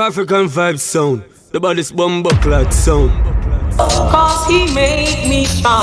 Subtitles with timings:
[0.00, 1.24] African vibe sound.
[1.52, 3.10] The baddest bomber clad sound.
[3.76, 5.82] Cause he made me strong.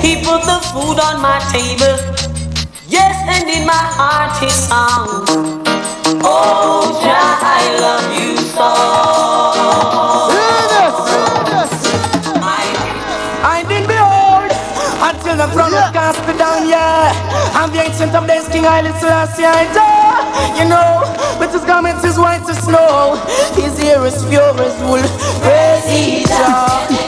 [0.00, 1.96] He put the food on my table.
[2.88, 5.24] Yes, and in my heart his song.
[6.22, 8.68] Oh, Jah, I love you so.
[13.46, 14.50] I did behold
[15.04, 17.12] until the crown was cast me down, yeah.
[17.54, 20.58] I'm the ancient of days, King Haile Selassie, I die.
[20.58, 21.13] You know,
[21.74, 23.16] garments is white as snow,
[23.60, 25.02] his hair is pure as wool.
[25.42, 27.03] Praise Jah,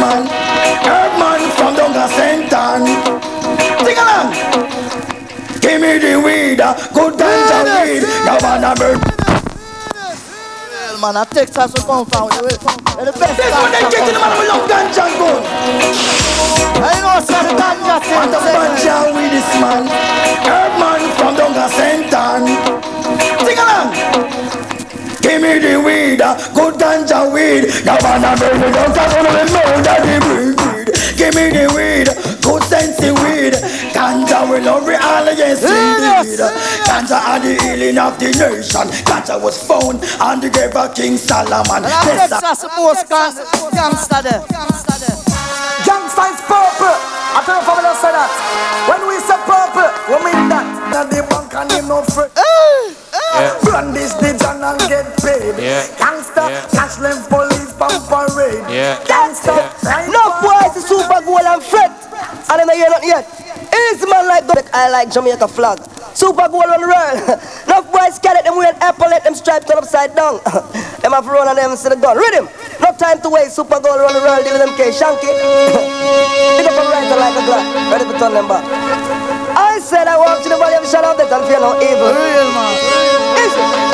[0.00, 0.26] with this man.
[0.84, 2.82] Herb man from Donga Sentan.
[3.84, 4.32] Sing along.
[5.60, 8.02] Give me the weed, uh, good ganja weed.
[8.24, 9.00] Now man a bird.
[11.00, 12.28] Man, a Texas will come from.
[12.28, 13.36] They're the best.
[13.36, 15.30] This one they get to the man of love ganja and go.
[16.80, 19.16] I know some ganja What a bunch things.
[19.16, 19.84] with this man.
[20.44, 22.42] Herb man from Donga Sentan.
[23.44, 24.40] Sing along.
[25.22, 27.64] Give me the weed, uh, good ganja weed.
[27.88, 30.56] Now man a bird, we don't have to know that the weed.
[30.60, 30.88] weed.
[31.16, 32.08] Give me the weed,
[32.44, 33.54] good sensey weed.
[33.96, 36.40] Ganja will love it all, yes indeed.
[36.88, 38.88] Ganja are the healing of the nation.
[39.08, 41.84] Ganja was found on the grave of King Solomon.
[41.84, 42.40] And a Yes, sir.
[42.40, 43.36] Texas most gang-
[43.72, 44.42] gangster there.
[45.84, 46.96] Gangsta is purple.
[47.32, 48.30] I tell you for me to say that.
[48.88, 50.66] When we say purple, we mean that.
[50.92, 52.28] Now the bank and him no free.
[53.70, 55.19] Run this ditch and get paid.
[55.60, 55.86] Yeah.
[56.00, 56.66] Gangsta, Yeah.
[56.72, 58.64] cash left police pump parade.
[58.70, 58.98] Yeah.
[59.04, 59.54] Gangsta,
[59.84, 61.92] right Enough boys is super gold and fret.
[62.50, 63.24] And then I hear nothing yet.
[63.70, 64.66] Easy man like that.
[64.74, 65.78] I like Jamaica flag.
[66.14, 67.16] Super gold on the roll.
[67.68, 70.40] Enough boys carry them weird apple, let them stripe turn upside down.
[71.02, 72.16] them have run on them to the gun.
[72.18, 72.48] Read him.
[72.80, 73.54] No time to waste.
[73.56, 74.42] Super gold on the roll.
[74.42, 74.90] Deal with them K.
[74.90, 75.30] Shanky.
[76.58, 77.64] Pick up a right like a glass.
[77.92, 78.64] Ready to turn them back.
[79.56, 81.74] I said I walk to the valley of the shadow of death and fear no
[81.80, 82.10] evil.
[82.10, 82.74] Real man.
[83.38, 83.89] Easy.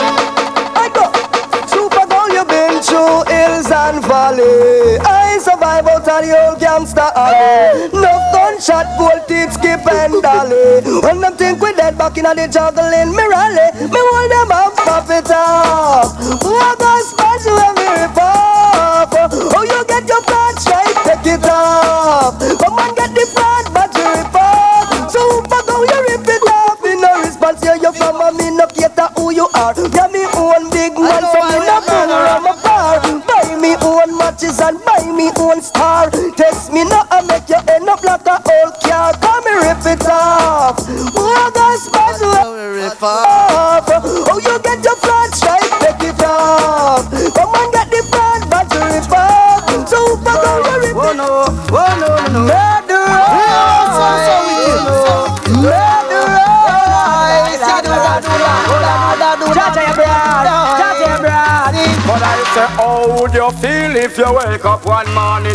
[3.47, 4.99] Hills and valley.
[5.07, 7.89] I survive out of the old gangster alley.
[7.95, 10.83] No gunshot, gold teeth, skip and dolly.
[11.03, 13.71] When them think we dead back in the juggling, me rally.
[13.87, 16.11] Me hold them up, pop it up.
[16.43, 19.15] What a special rip off.
[19.15, 22.35] Oh, you get your blood straight, take it off.
[22.43, 25.07] Come on, get the blood, but you rip off.
[25.07, 26.83] Super gold, you rip it off.
[26.83, 29.75] In no response, here you from a me no cater who you are.
[29.95, 30.11] Yeah,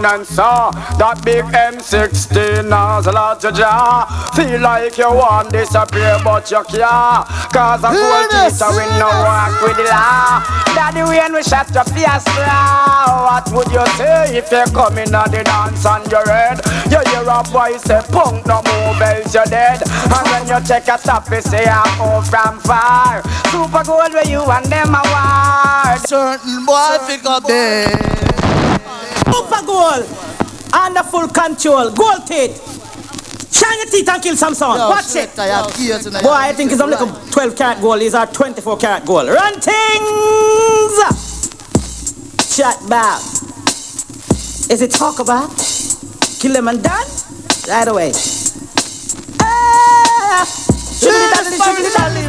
[0.01, 4.05] morning and saw that big M16 has a lot your jaw?
[4.35, 7.27] Feel like you want disappear, but you can't.
[7.53, 10.41] Cause a cold teacher will no walk with the law.
[10.73, 15.29] Daddy, when we shut your now, what would you say if you come in on
[15.29, 16.61] the dance on your head?
[16.89, 19.81] You hear a boy say, punk, no move, else you're dead.
[19.85, 23.21] And when you check a top, you say, I'm home from far.
[23.51, 25.97] Super gold where you and them a war.
[26.07, 28.30] Certain boy pick up there.
[29.71, 30.03] Goal.
[30.73, 31.91] Under full control.
[31.91, 32.59] Goal teeth.
[33.53, 34.79] Shine your teeth and kill some sound.
[34.79, 35.37] Yo, Watch it.
[35.39, 37.97] I have gears in Boy, I think it's only a 12 carat goal.
[37.97, 39.25] These are 24 carat goal.
[39.27, 40.95] Run things.
[42.55, 43.21] Shut back.
[44.69, 45.49] Is it talk about?
[46.39, 47.07] Kill them and done
[47.69, 48.11] right away.
[49.39, 50.43] Ah,
[50.99, 52.21] shiddly daddly, shiddly daddly,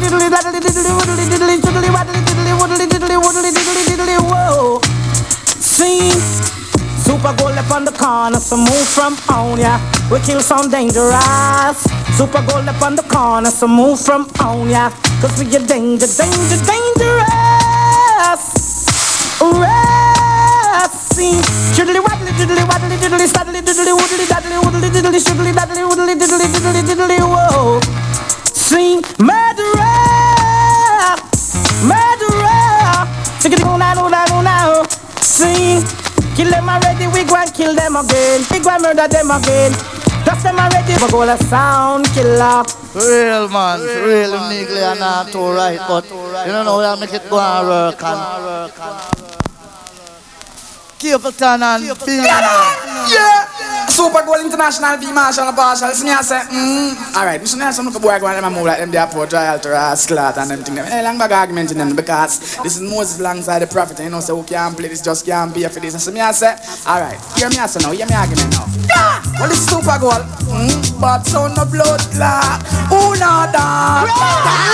[0.00, 0.30] diddly.
[7.20, 9.78] Super gold up on the corner, so move from on ya.
[10.10, 11.84] We kill some dangerous.
[12.16, 14.88] Super gold up on the corner, so move from on ya.
[15.20, 18.42] Cause we get danger, danger, dangerous.
[19.42, 21.42] Racing.
[21.76, 26.46] Shiddly waddly, diddly waddly, diddly staddly, diddly woodly, daddly woodly, diddly shiddly, daddly woodly, diddly
[26.48, 27.99] diddly diddly whoa.
[28.70, 29.82] Sing murderer,
[31.90, 33.02] murderer.
[33.42, 34.82] Tickety go now, now, now, now.
[35.20, 35.82] Sing.
[36.36, 38.46] Kill them already, we go and kill them again.
[38.52, 39.72] We go and murder them again.
[40.24, 42.62] Dust them already, we go a sound killer.
[42.94, 47.12] Real man, real neatly and not too right, but you don't know how to make
[47.12, 49.19] it go and work and careful
[51.00, 53.88] turn and feel Yeah.
[53.88, 55.88] Super Gold International V Marshall and Partial.
[55.88, 57.16] Listen here, I say, mm.
[57.16, 59.58] Alright, listen here, some look boy go and them move like them there for trial
[59.58, 60.74] to Rasclat and them thing.
[60.76, 63.98] Them hey, long bag argument in them because this is Moses alongside the prophet.
[63.98, 65.94] And you know, so who can't play this just can't be for this.
[65.94, 66.54] And so me I say,
[66.86, 68.66] alright, hear me I say now, hear me argument now.
[68.88, 69.22] Yeah.
[69.40, 71.00] Well, this Super Gold, mm.
[71.00, 72.62] but son of blood clot.
[72.92, 74.70] Who not that?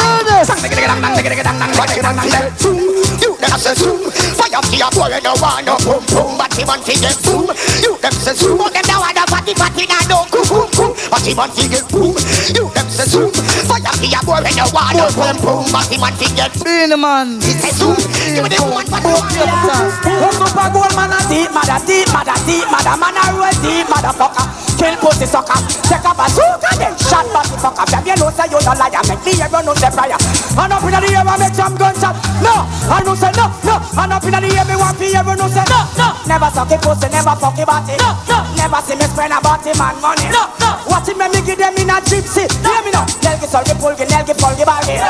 [3.23, 6.53] You them say zoom Fire for your boy and no one no boom boom But
[6.57, 7.53] him on fi get boom.
[7.85, 10.69] You them say zoom But them now want a fatty fatty now no boom boom
[10.73, 12.17] boom But him on fi get boom.
[12.57, 13.29] You them say zoom.
[13.69, 15.63] Fire for your boy and no one no boom boom.
[15.69, 17.29] But him on fi get boom man.
[17.45, 17.97] He say zoom.
[18.33, 22.09] Give me the one for the one Who Super Gold man a deep mother, deep
[22.13, 24.66] mother, deep mother, man a roll deep motherfucker.
[24.77, 25.57] Kill pussy sucker,
[25.89, 27.87] take a bazooka then shot body fucker.
[27.89, 30.21] Them you know say you no liar, make me ever know say prior.
[30.57, 32.17] And up inna the air I make some gunshot.
[32.45, 33.81] No, I know say no, no.
[33.97, 36.09] And up inna the air me want fi ever know say no, no.
[36.29, 37.97] Never suck a pussy, never fuck a body.
[37.97, 38.39] No, no.
[38.57, 40.29] Never see me spend a body man money.
[40.29, 40.71] No, no.
[40.93, 42.45] Watch it me me give them in a gypsy.
[42.45, 43.09] Hear me now.
[43.25, 45.01] Nelgi solgi pulgi, nelgi polgi balgi.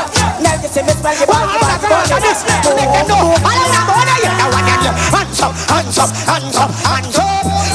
[0.42, 2.26] Nelgi see me the balgi balgi balgi.
[2.76, 6.10] Make them know All the one you know one and you Hands up, hands up,
[6.26, 7.25] hands up, hands up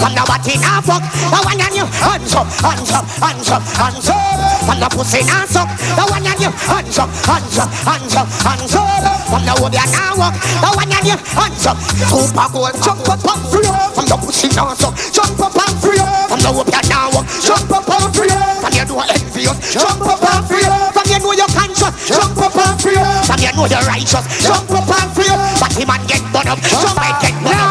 [0.01, 1.05] From the body now fuck.
[1.05, 4.17] The one and you Hands up, hands up, hands up, hands up.
[4.65, 8.25] From the pussy now suck The one and you Hands up, hands up, hands up,
[8.41, 8.89] hands up.
[9.29, 10.33] From the wood now walk.
[10.41, 11.77] The one and you Hands up.
[12.09, 16.01] Super gold Jump up and free From the pussy now suck Jump up and free
[16.01, 17.29] From the wood now walk.
[17.37, 21.37] Jump up and free From you know envious Jump up and free From you know
[21.37, 22.97] you're conscious Jump up and free
[23.29, 24.25] From you know you're righteous.
[24.41, 25.29] Jump up and free
[25.61, 26.57] But him and get burn up.
[26.57, 27.70] Jump and get burn up.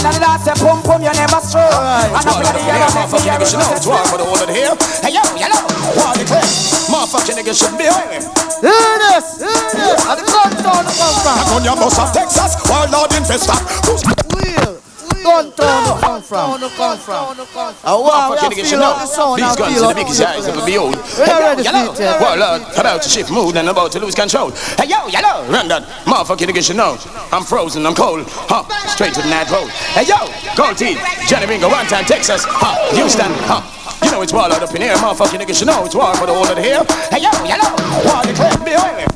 [0.00, 1.68] inna the dance say pum pum, you never stroll.
[1.68, 3.44] And up inna the air, I make me it.
[3.44, 4.74] It's war for the whole of the here.
[5.04, 5.60] Hey yo, yellow.
[5.96, 6.44] War the clear.
[6.88, 8.24] Motherfucking niggas should be away.
[8.64, 10.00] Hear this, hear this.
[10.08, 11.36] And the gun town to come from.
[11.56, 13.56] On your bus of Texas, warlord infestor.
[13.86, 14.02] Who's
[14.34, 14.79] Real.
[15.22, 16.60] Gun town to come from.
[16.60, 17.36] come from.
[17.84, 18.94] I want to feel know.
[18.98, 20.96] the sound These guns are the biggest eyes ever behold.
[20.96, 21.94] We Hey yo, yellow.
[21.98, 22.20] yeah.
[22.20, 24.50] Warlord, about to shift mood and about to lose control.
[24.50, 25.44] Hey yo, yellow.
[25.50, 25.82] Run that.
[26.04, 26.96] Motherfucking niggas should know.
[27.32, 28.24] I'm frozen, I'm cold.
[28.28, 28.64] Huh.
[28.88, 29.68] Straight to the night road.
[29.92, 30.16] Hey yo,
[30.56, 31.00] gold teeth.
[31.28, 32.44] Johnny Bingo, one time Texas.
[32.46, 32.76] Huh.
[32.94, 33.32] Houston.
[33.44, 33.79] Huh.
[34.02, 34.94] You know it's warlord up in here.
[34.96, 36.84] Motherfucking niggas should know it's war for the whole of the here.
[37.10, 37.70] Hey yo, yellow.
[38.04, 38.52] War the clear.
[38.64, 39.06] Be away.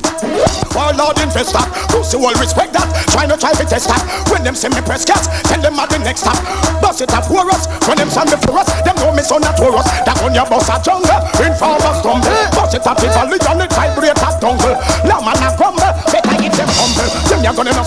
[0.75, 2.91] Warlord infestor, pussy will respect that.
[3.15, 4.03] Try not try to test that.
[4.27, 6.35] When them see me press gas, tell them at the next stop.
[6.83, 7.71] Bust it up for us.
[7.87, 9.87] When them send me for us, them know me son a Taurus.
[10.03, 12.35] That on your bus a jungle, informer stumble.
[12.59, 14.75] Bust it up, it only on it vibrate a dongle.
[15.07, 17.09] Lamb and a crumble, better get them humble.
[17.31, 17.87] Them ya gonna know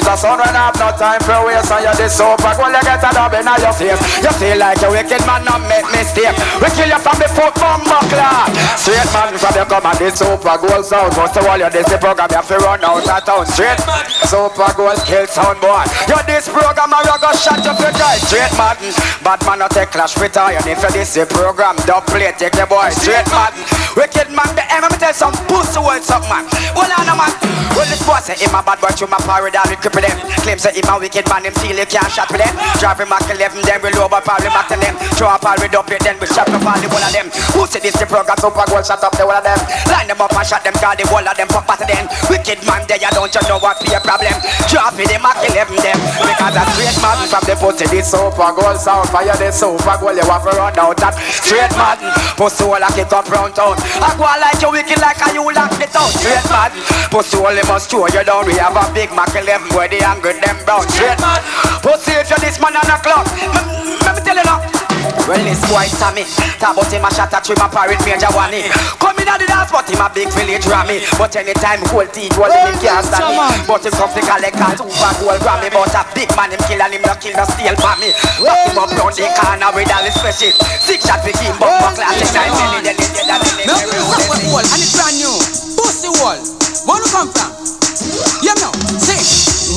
[0.11, 2.83] a son when I have no time for waste And you're this super gold, you
[2.83, 4.01] get a dub in your face.
[4.19, 6.35] You feel like a wicked man, not make mistake.
[6.59, 10.19] We kill you from the foot from buckler Straight man from the come and this
[10.19, 11.15] super gold sound.
[11.15, 13.45] Most of all you this program, you have to run out of town.
[13.47, 13.79] Straight
[14.27, 15.87] super gold kill sound boy.
[16.11, 18.75] You this program, and you go shot you for try Straight man,
[19.23, 22.67] bad man not take clash with iron If you this program, don't play, take the
[22.67, 22.91] boy.
[22.99, 23.55] Straight man,
[23.95, 26.43] wicked man, the me tell some pussy words up man.
[26.75, 27.31] Hold on a man,
[27.77, 29.51] well this boy say him a bad boy, you my we
[30.01, 30.31] cripple them.
[30.41, 32.55] Claim say him a wicked man, him feel he can't shot with them.
[32.81, 34.95] Drive him Mac 11, then we low but probably back to them.
[35.13, 37.29] Throw up all we dump it, then we shot up all the whole of them.
[37.53, 39.59] Who say this the program, super gold, shut up the whole of them.
[39.93, 42.09] Line them up and shot them, call the whole of them fuck back to them.
[42.29, 44.33] Wicked man, there you don't you know what be a problem.
[44.65, 45.99] Drop it, them Mac 11 them.
[46.17, 50.17] Because a straight man from the pussy, this super gold sound Fire the super gold,
[50.17, 52.01] you have to run out that Straight man,
[52.33, 55.45] pussy hole a kick up round town I go like you wicked like a you
[55.53, 56.71] lock the town Straight man,
[57.13, 59.99] pussy hole you must show you down We have a big Mac 11 where the
[60.07, 60.87] angry them brown
[61.19, 61.41] man,
[61.83, 63.27] pussy if you're this man on a clock
[64.07, 64.63] Let me tell you now
[65.27, 66.23] Well, this boy Sammy,
[66.57, 68.55] talk about him a shot at trim a parrot major one.
[68.99, 71.03] Come in at the dance, but him a big village rammy.
[71.19, 73.43] But anytime whole teeth, well, him can't stand me.
[73.67, 75.69] But him come to collect a super gold Grammy.
[75.71, 78.11] But a big man, him kill and him not kill no steal for me.
[78.43, 80.51] Back him up round the corner with all his special.
[80.79, 82.81] Six shot with him, but buckle and ten nine million.
[82.87, 83.75] Then he dead and then he No,
[84.51, 85.35] wall, and it's brand new.
[85.79, 86.39] Pussy wall.
[86.87, 87.51] Where you come from?
[88.41, 88.73] You know,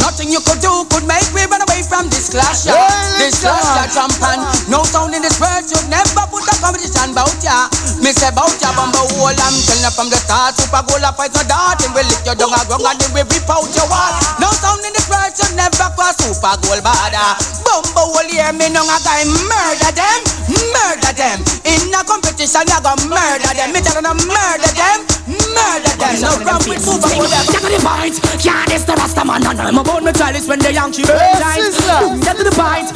[0.05, 2.69] nothing you could do could make me run away from this clash.
[2.69, 2.77] Yeah.
[3.17, 4.45] This clash, yeah, champion.
[4.69, 7.73] No sound in this world, you've never put a competition bout ya.
[8.05, 10.61] Me say bout ya, bumble wall, I'm telling you from the start.
[10.61, 13.25] Super gold, fight no dart, and we lick your dung a grung, and then we
[13.25, 14.13] rip out your wall.
[14.37, 17.29] No sound in this world, you've never cross super gold border.
[17.65, 20.21] Bumble wall, hear me, no a guy murder them,
[20.69, 21.39] murder them.
[21.65, 23.73] In a competition, you go murder them.
[23.73, 25.01] Me tell you, murder them,
[25.33, 26.15] murder them.
[26.21, 27.33] No problem with super gold.
[27.33, 30.73] Get to the point, can't this the Rasta man And I'm me chalice when the
[30.75, 31.71] Yankee burn tight
[32.03, 32.91] Boom, Get to the point,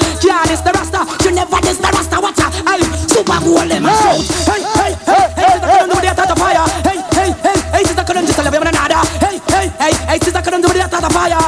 [0.51, 1.07] this the Rasta.
[1.23, 2.51] You never this the Rasta, watch out.
[2.67, 4.19] Hey, super cool, them a shout.
[4.51, 6.67] Hey, hey, hey, hey, sister couldn't do the attack of fire.
[6.83, 10.43] Hey, hey, hey, hey, sister couldn't just love one another Hey, hey, hey, hey, sister
[10.43, 11.39] couldn't do the attack of fire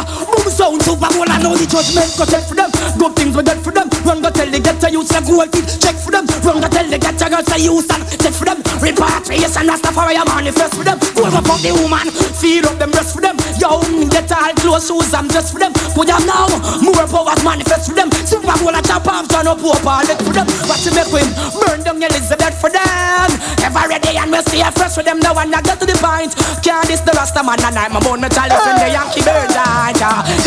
[0.60, 2.68] sound, super cool, I know the judgment Go check for them,
[3.00, 5.48] good things we get for them Run go tell the get to use the gold
[5.80, 8.44] Check for them, run go tell the get to girls to use and Check for
[8.44, 13.16] them, repatriation, Rastafari, manifest for them Go over for the woman, feed up them breast
[13.16, 13.80] for them Yo,
[14.12, 16.52] get all clothes, shoes, I'm just for them Put them now,
[16.84, 20.20] more powers manifest for them Super Bowl a chop off, turn up, hope all let
[20.20, 23.28] for them Watch you make him burn down Elizabeth for them
[23.64, 26.32] Every day and me stay fresh for them Now and I get to the point
[26.64, 29.50] Can't this the Rasta man and I'm about me chalice when the Yankee bird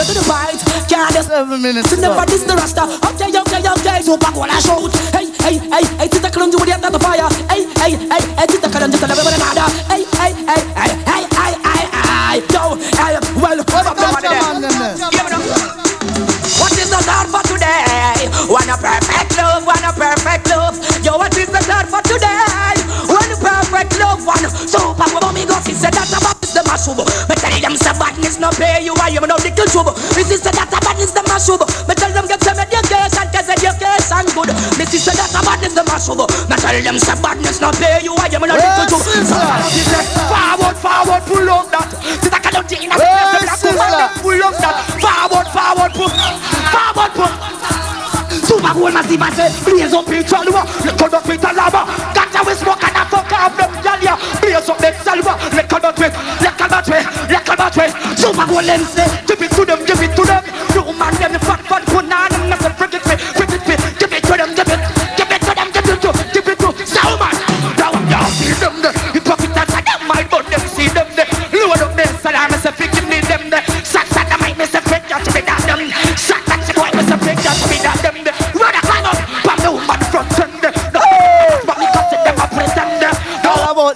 [0.06, 4.02] to the point, can't this Seven minutes So never this the Rasta Okay, okay, okay,
[4.04, 7.64] Super Bowl a shout Hey, hey, hey, hey, Tita Kalun do the other fire Hey,
[7.80, 11.24] hey, hey, hey, Tita Kalun just a love one another Hey, hey, hey, hey, hey,
[11.34, 14.98] hey, hey, hey, yo, hey, well, what's up, Come the on, them, them.
[16.60, 18.28] what is the thought for today?
[18.50, 20.76] Want a perfect love, want a perfect love.
[21.04, 22.76] Yo, what is the thought for today?
[23.08, 25.34] Want a perfect love, one super woman.
[25.34, 27.00] Me go see say that about the mashub.
[27.30, 29.38] Me tell them say badness no pay you, I am no
[29.74, 29.98] mash up.
[30.16, 31.62] Me that a badness the mash up.
[31.88, 34.50] Me tell them get some education, cause education good.
[34.78, 36.30] Me say that a badness the mash up.
[36.50, 38.98] Me tell them say badness not pay you, I am not listen to.
[40.30, 41.90] Forward, forward, pull up that.
[42.22, 44.76] Sit a county in a black woman, pull up that.
[45.02, 46.12] Forward, forward, pull,
[46.70, 47.34] forward, pull.
[48.44, 51.86] Super cool, massive, I say, blaze up in Chalwa, look on the Peter Lava,
[52.18, 55.74] got away smoke and I fuck up them, yeah, yeah, blaze up them Chalwa, look
[55.74, 56.18] on the Peter
[58.24, 59.04] Super I go lens, eh.
[59.42, 60.23] it to them, drip it to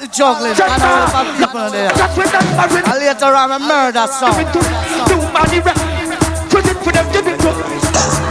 [0.08, 0.54] the juggling.
[0.56, 1.92] I know about people there.
[1.92, 4.36] Just with that marriage And later on, a murder song.
[4.38, 5.84] Give it to the woman the rest
[6.50, 7.52] Put it for them Give it to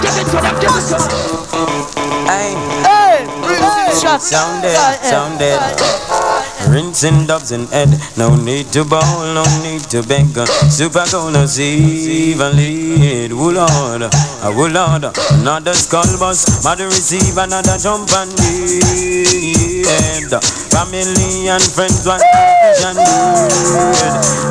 [0.00, 1.36] Give it to them Give it to them.
[2.26, 2.54] Hey,
[3.46, 4.22] rinse shot.
[4.22, 6.25] Sound dead, sound dead.
[6.68, 9.00] Rinsing dubs in head, no need to bowl,
[9.34, 10.26] no need to beg.
[10.68, 13.32] Super gonna receive and lead.
[13.32, 15.04] Oh Lord, oh Lord,
[15.40, 19.86] another skull bus, mother receive another jump and lead.
[20.74, 22.96] Family and friends want vision.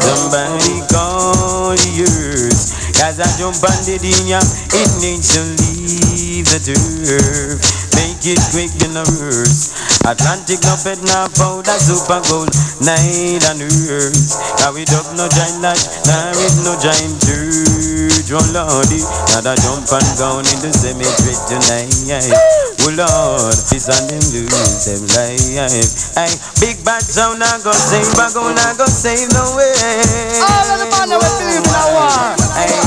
[0.01, 4.41] Somebody call yours, cause I jump on the dinya,
[4.74, 7.60] it needs to leave the turf.
[7.93, 9.84] Make it quick in the verse.
[10.05, 14.38] Atlantic no bed no powder super gold night and earth.
[14.62, 18.29] Now we dub no giant lodge, now with no giant church.
[18.29, 19.01] Oh lordy,
[19.33, 21.89] now that jump and down in the cemetery tonight.
[22.85, 25.41] Oh Lord, this and them lose them life.
[26.13, 26.29] Hey,
[26.62, 29.74] big bad sound I go save, I go I go save the way.
[30.45, 32.38] All of the man that will believe in a war.
[32.53, 32.77] Hey.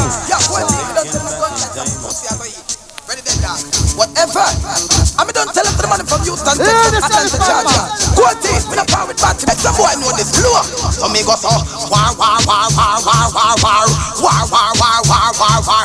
[3.98, 4.97] Whatever.
[5.18, 7.82] I'm done telling the money from Houston, Texas, Atlanta, Georgia.
[8.22, 8.62] On, team.
[8.70, 9.50] Me not power with battery.
[9.50, 10.62] Make some boy know this low.
[10.94, 11.50] So me go so
[11.90, 13.82] war, war, war, war, war, war, war,
[14.22, 15.84] war, war, war, war, war, war.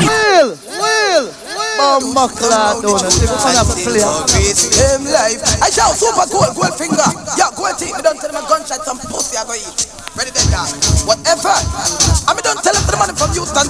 [0.00, 1.24] Will, Will,
[1.76, 3.20] Bomba clad on it.
[3.20, 4.08] You have a player.
[4.32, 5.44] Him life.
[5.60, 7.04] I shout super cool, gold finger.
[7.36, 7.92] Yeah, go on, team.
[7.92, 9.92] Me tell him a gunshot, some pussy I go eat.
[10.18, 10.72] Ready then, dog.
[11.06, 11.54] Whatever.
[12.26, 13.69] I'm done tell him for the money from Houston,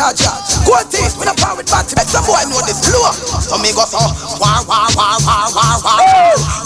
[0.00, 0.32] Georgia.
[0.64, 1.12] Go team.
[1.20, 2.00] Me not power with battery.
[2.00, 3.12] Make some boy know this low.
[3.36, 4.00] So me go so
[4.40, 6.00] war, war, war, war, war, war,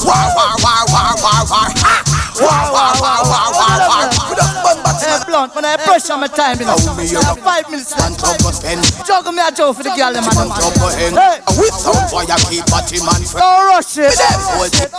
[0.07, 1.67] war, war, war, war, war, war.
[1.83, 1.84] Ha!
[5.55, 5.63] Battery.
[5.63, 6.77] Hey, when I pressure my time, you know.
[6.95, 8.19] Me, I have five minutes left.
[8.19, 8.83] Stand up, spend.
[9.07, 10.25] Juggle me a joke for the girl, man.
[10.31, 11.15] Stand up, hen.
[11.15, 13.45] Hey, With sound boy, I keep a team man friend.
[13.45, 14.15] Don't rush it.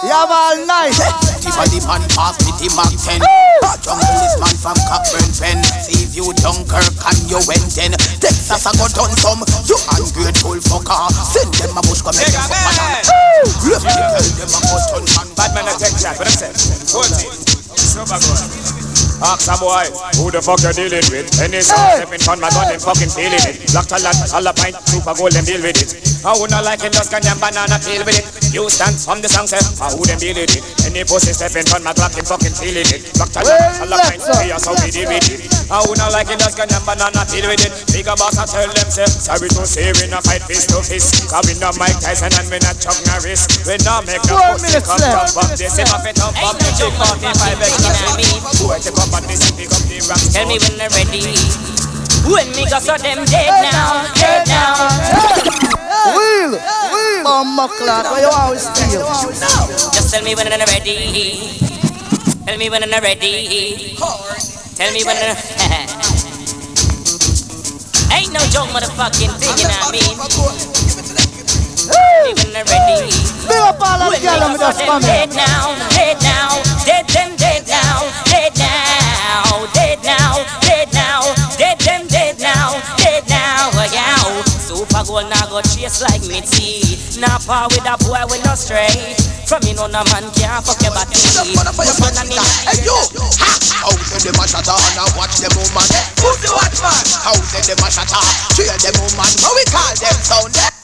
[0.03, 0.95] You have all night.
[1.43, 3.21] Tiffany man pass me the Mac 10.
[3.83, 5.59] Jungle is man from Cockburn Pen.
[5.83, 7.93] See if you Dunkirk and you went then.
[8.17, 9.41] Texas I go done some.
[9.69, 11.05] You ungrateful fucker.
[11.13, 13.01] Send them a bush come make them fuck banana.
[13.67, 15.27] Left me tell them a go turn man.
[15.37, 16.57] Bad man a take chat, what I'm saying.
[16.95, 17.29] Hold it.
[17.77, 18.74] Super good.
[19.23, 19.87] Ask a boy,
[20.19, 21.31] who the fuck you dealing with?
[21.39, 23.63] Any song stepping on my gun, them fucking feeling it.
[23.71, 25.95] Black talent, all a pint, super gold, them deal with it.
[26.27, 28.25] I would not like it, just can banana feel with it.
[28.51, 30.63] You stand from the song, say, I who them dealing with it.
[30.83, 33.07] Any pussy stepping on my Glock, them fucking feeling it.
[33.15, 35.47] Black talent, all a pint, we are so we deal with it.
[35.71, 37.71] I would not like it, just can banana feel with it.
[37.95, 41.31] Bigger boss, I tell them, say, sorry to say, we not fight fist to fist.
[41.31, 43.47] Cause we not Mike Tyson and we not Chuck Norris.
[43.63, 45.77] We not make no pussy come top up this.
[45.79, 48.27] If I fit up up, the chick 45 extra me.
[48.59, 50.17] Who take up on this, pick up the rap.
[50.33, 51.37] Tell me when they're ready.
[52.25, 54.89] When me go so them dead now, dead now.
[56.17, 57.21] Wheel, wheel.
[57.23, 59.05] Bomb clock, why you always steal?
[59.93, 61.37] Just tell me when they're ready.
[62.45, 63.95] Tell me when they're ready.
[64.75, 65.37] Tell me when they're.
[68.15, 70.17] Ain't no joke, motherfucking thing, you know what I mean?
[71.85, 73.11] Tell me when they're ready.
[73.45, 77.35] Big up all of the girls with us, them dead now, dead now, dead them
[77.35, 78.74] dead now, dead now,
[79.73, 81.21] dead now, dead now,
[81.57, 84.15] dead them dead now, dead now, yeah.
[84.65, 86.97] Super gold now go chase like me tea.
[87.21, 89.15] Now par with a boy we no straight.
[89.45, 91.13] From me no no man can't fuck your body.
[92.65, 92.97] Hey you,
[93.37, 93.51] ha!
[93.85, 95.85] How say them a shatter and I watch them woman?
[96.17, 97.05] Who's the watchman?
[97.21, 98.23] How say them a shatter?
[98.57, 100.57] Cheer them woman, how we call them sound?
[100.57, 100.74] Eh?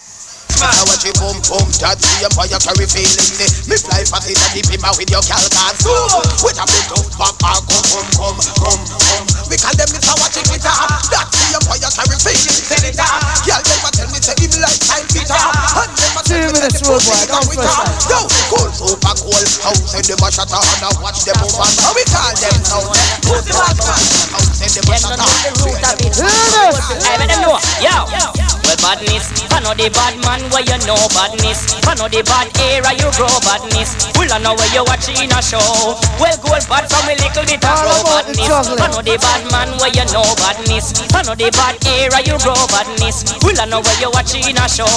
[0.62, 3.50] Now watch it boom boom That the empire carry feeling me.
[3.65, 6.22] Me fly fast in the deep with your calcan Zoom.
[6.46, 9.25] With a big up back back Come come come come come.
[9.50, 10.13] We call them Mr.
[10.22, 10.70] Watching Glitter
[11.10, 13.10] That the empire carry feeling Senator
[13.50, 16.82] Y'all never tell me say him like time Peter And never tell me say the
[16.86, 17.86] pussy come with her.
[18.06, 18.20] Yo,
[18.53, 19.45] cool super cool.
[19.65, 21.74] How say them a shatter and I watch them move on.
[21.82, 22.86] How we call them now
[23.26, 23.97] Who's the watchman?
[24.30, 25.26] How say them a shatter
[27.02, 28.61] I bet them know, yo.
[28.82, 31.70] Badness, I know the bad man where you know badness.
[31.86, 33.94] I know the bad era you grow badness.
[34.17, 35.62] Well, I know where you watching a show.
[36.17, 38.41] Well, gold bad from a little bit of grow badness.
[38.41, 40.98] I know the bad man where you know badness.
[41.13, 43.38] I know the bad era you grow badness.
[43.46, 44.89] Well, I know where you watching a show.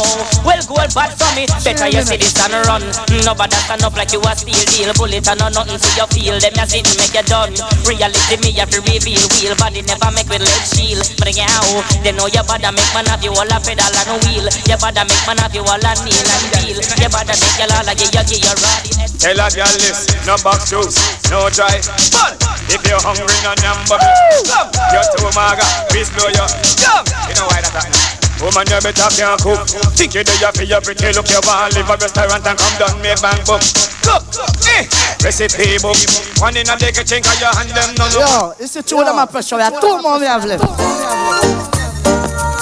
[0.48, 1.52] Well, gold bad from it.
[1.60, 2.88] Better you see this and run.
[3.20, 4.96] Nobody stand up like you a steel deal.
[4.96, 7.52] Bullet and no nothing so you feel them you sit make you done.
[7.84, 9.20] Reality me have to reveal.
[9.36, 11.04] Wheel body never make with lead shield.
[11.20, 11.52] But yeah,
[12.00, 14.46] they know you bother make man have you all a pedal and a wheel.
[14.70, 16.78] You bother make man have you all a nail and deal.
[16.78, 18.82] You bother make you all a give you give you rod.
[19.18, 20.96] Tell a girl this, no box juice,
[21.30, 21.82] no dry.
[22.14, 22.38] But
[22.70, 23.98] if you're hungry, no number,
[24.46, 24.70] come.
[24.94, 26.46] You're too maga, please blow your
[26.78, 27.04] come.
[27.26, 28.14] You know why that happen?
[28.42, 29.62] Woman, you better can cook.
[29.94, 31.30] Think you do you feel your pretty look.
[31.30, 33.62] You want live a restaurant and come down make bang book.
[34.02, 34.22] Cook,
[34.68, 34.84] eh,
[35.22, 35.96] recipe book.
[36.42, 38.28] One in a day, chink of your hand them no look.
[38.28, 39.56] Yo, it's the two of them are pressure.
[39.56, 41.73] We have two more we have left.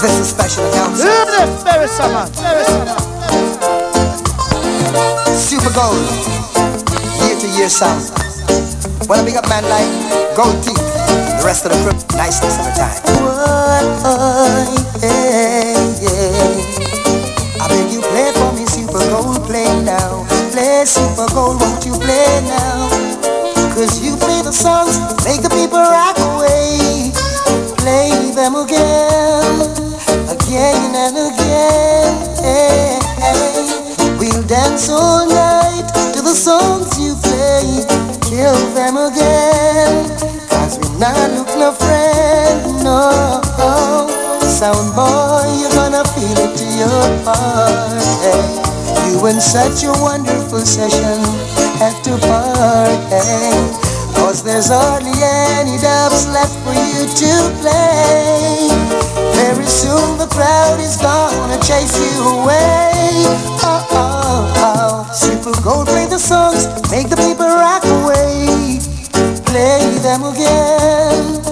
[0.03, 1.15] This is special announcement.
[1.31, 2.27] This, very summer.
[2.43, 2.99] Very summer.
[5.31, 6.03] Super Gold,
[7.23, 8.11] year to year sound.
[9.09, 9.87] Wanna big up man like
[10.35, 10.75] Gold Teeth,
[11.39, 12.99] the rest of the crew, niceness of the time.
[15.07, 15.71] yeah,
[16.03, 17.63] yeah.
[17.63, 20.27] I beg you play for me, Super Gold, play now.
[20.51, 22.91] Play Super Gold, won't you play now?
[23.71, 26.22] Cause you play the songs, make the people rock
[34.73, 37.85] dance night to the songs you play.
[38.25, 40.09] Kill them again.
[40.49, 43.41] Cause we not look no friend, no.
[44.41, 48.01] Sound boy, you're gonna feel it to your heart.
[48.25, 49.13] Hey.
[49.13, 51.21] You in such a wonderful session
[51.81, 53.83] at the party.
[54.17, 55.13] Cause there's hardly
[55.61, 58.69] any dubs left for you to play.
[59.37, 63.27] Very soon the crowd is gonna chase you away.
[63.65, 64.12] Oh, oh,
[65.43, 68.79] Super Gold, play the songs, make the people rock away.
[69.43, 71.43] Play them again,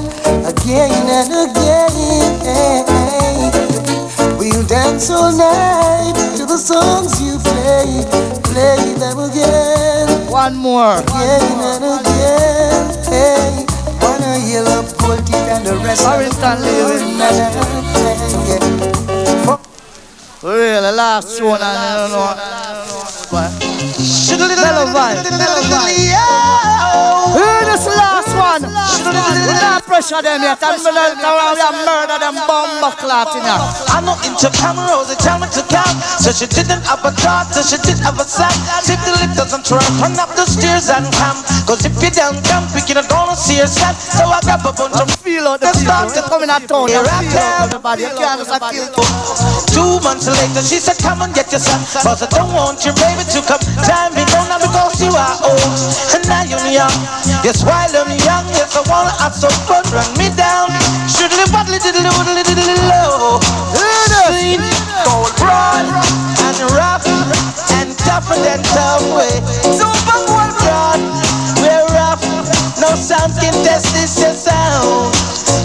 [0.46, 2.86] again and again.
[4.38, 8.06] We'll dance all night to the songs you play.
[8.46, 10.30] Play them again.
[10.30, 11.02] One more.
[11.02, 12.94] Again and again.
[13.10, 13.66] Hey,
[13.98, 14.86] wanna heal up
[15.26, 16.94] teeth and the rest Barrington Real,
[20.42, 22.34] the last one, I don't know.
[24.60, 26.16] Mello vibe, mello vibe.
[27.36, 27.86] Hear this
[28.68, 29.14] last one.
[29.14, 30.58] not pressure them yet.
[30.60, 33.62] I'm gonna murder them bomb clot in here.
[33.88, 35.96] I know into cameras, they tell me to count.
[36.20, 38.56] So she didn't have a thought, so she didn't have a sound.
[38.84, 41.38] If the lift doesn't turn, run up the stairs and come.
[41.64, 43.94] Cause if you don't come, we can don't see your son.
[43.96, 46.12] So I grab a bunch of feel out the people.
[46.12, 48.02] They come in a town, you feel out everybody.
[48.04, 48.88] You can't just feel
[49.72, 51.80] Two months later, she said, come and get your son.
[52.02, 53.62] Cause I don't want your baby to come.
[53.86, 54.12] Time
[54.50, 55.78] now because you are old.
[56.10, 56.90] And now you're young.
[57.46, 59.86] Yes, while I'm young, yes, I wanna have some fun.
[59.94, 60.74] Run me down.
[61.06, 63.38] Shoodly waddly diddly waddly diddly low.
[64.26, 64.58] Sweet,
[65.06, 67.06] gold broad, and rough,
[67.78, 69.38] and tougher than tough way.
[69.70, 71.00] Super gold broad,
[71.62, 72.22] we're rough.
[72.82, 75.14] No sound can test this your sound.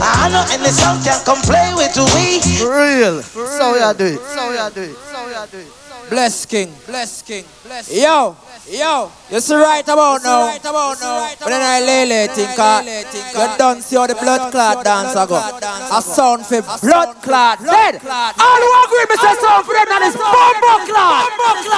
[0.02, 2.38] I know any sound can come play with we.
[2.62, 3.22] Real.
[3.22, 4.20] So you do it.
[4.22, 4.96] So you do it.
[5.10, 5.86] So you do it.
[6.10, 8.38] Bless King, bless King, bless Yo,
[8.70, 10.50] yo, you see right about now.
[10.50, 11.30] Right about now.
[11.40, 15.26] But then I lay lay think, you done see how the blood clot dance I
[15.26, 15.38] go.
[15.38, 18.02] A sound for blood clot dead.
[18.02, 21.30] All who agree, me say sound for them that is bombo clot.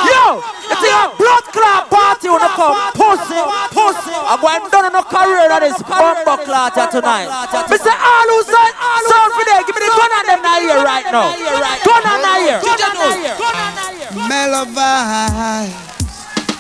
[0.08, 3.42] Yo, you see a blood clot party when you come, pussy,
[3.76, 4.16] pussy.
[4.16, 7.28] I'm going down on a career that is bombo clot here tonight.
[7.68, 8.68] Me say all who say
[9.12, 11.36] sound for them, give me the gun on them now here right now.
[11.84, 12.60] Gun on now here.
[12.64, 13.36] Gun on here.
[14.28, 14.64] Mello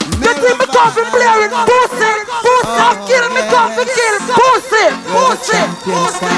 [0.07, 2.13] You think me come for blaring pussy?
[2.39, 6.31] Pussy, I kill me come for kill pussy, pussy, pussy.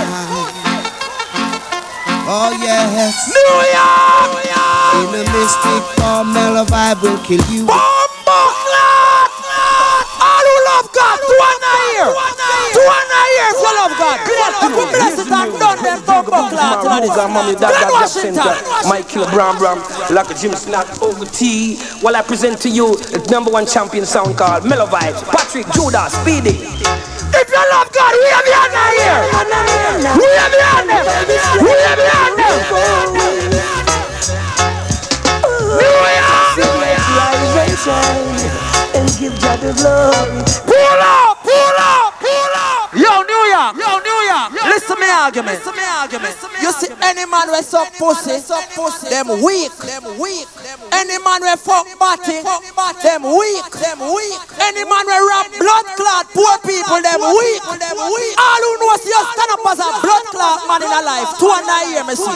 [2.32, 3.30] Oh yes.
[3.34, 4.30] New York.
[5.00, 7.66] In the mystic form, mello vibe will kill you.
[7.66, 9.29] Bombo clot.
[10.70, 11.66] Love God, to one
[11.98, 12.06] ear.
[12.78, 14.18] To one ear if you love God.
[14.22, 16.86] If we bless it and done them bombo clot.
[16.86, 18.38] Maruga, mommy, dad, Glen dad, Washington.
[18.38, 18.54] Center,
[18.88, 19.82] Michael Brown Brown,
[20.14, 21.78] like a Jim Snack, over T.
[22.02, 26.06] While I present to you the number one champion sound called Mello Vibes, Patrick Judah,
[26.10, 26.62] Speedy.
[27.34, 29.26] If you love God, we have your hand here.
[30.22, 31.04] We have your hand there.
[31.66, 32.38] We have your hand
[38.62, 38.69] there.
[38.96, 40.42] And give God the glory.
[40.66, 42.90] Pull up, pull up, pull up.
[42.94, 43.99] Yo, New York, yo,
[45.30, 45.62] argument.
[45.62, 46.36] Listen me argument.
[46.58, 48.42] You see any man we suck pussy,
[49.14, 50.50] them weak, them weak.
[50.90, 54.42] Any man we fuck body, them weak, them weak.
[54.58, 58.34] Any man we rap blood clot poor people, them weak, them weak.
[58.42, 61.30] All who know see you stand up as a blood clot man in a life.
[61.38, 62.34] Two and a year me see.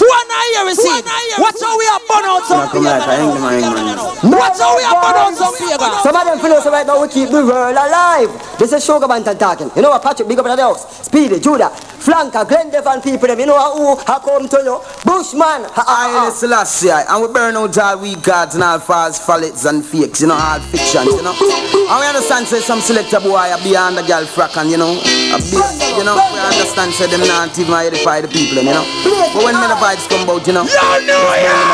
[0.00, 0.96] Two and a year me see.
[1.36, 3.96] Watch how we are burn out some Come like I ain't my man.
[4.32, 5.92] Watch how we are burn out some pagan.
[6.00, 8.32] Some of them feel so right now we keep the world alive.
[8.56, 9.70] This is Sugar Bantan talking.
[9.76, 11.04] You know what, Patrick, big up in the house.
[11.04, 11.68] Speedy, Judah,
[12.06, 13.40] Flanker, Glendevon people, them.
[13.40, 14.78] You know who I come to you?
[15.02, 15.66] Bushman.
[15.74, 19.82] I am Selassie, and we burn out all we gods and all false fallets and
[19.82, 21.34] fakes, you know, all fictions, you know.
[21.34, 24.94] And we understand, say, some selector boy are beyond the girl frack, and you know,
[24.94, 25.66] a bit,
[25.98, 28.86] you know, we understand, say, them not even edify the people, you know.
[29.34, 31.18] But when the vibes come out, you know, just burn them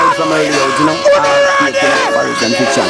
[0.00, 2.88] out from early out, you know, all fake, you know, false and fiction.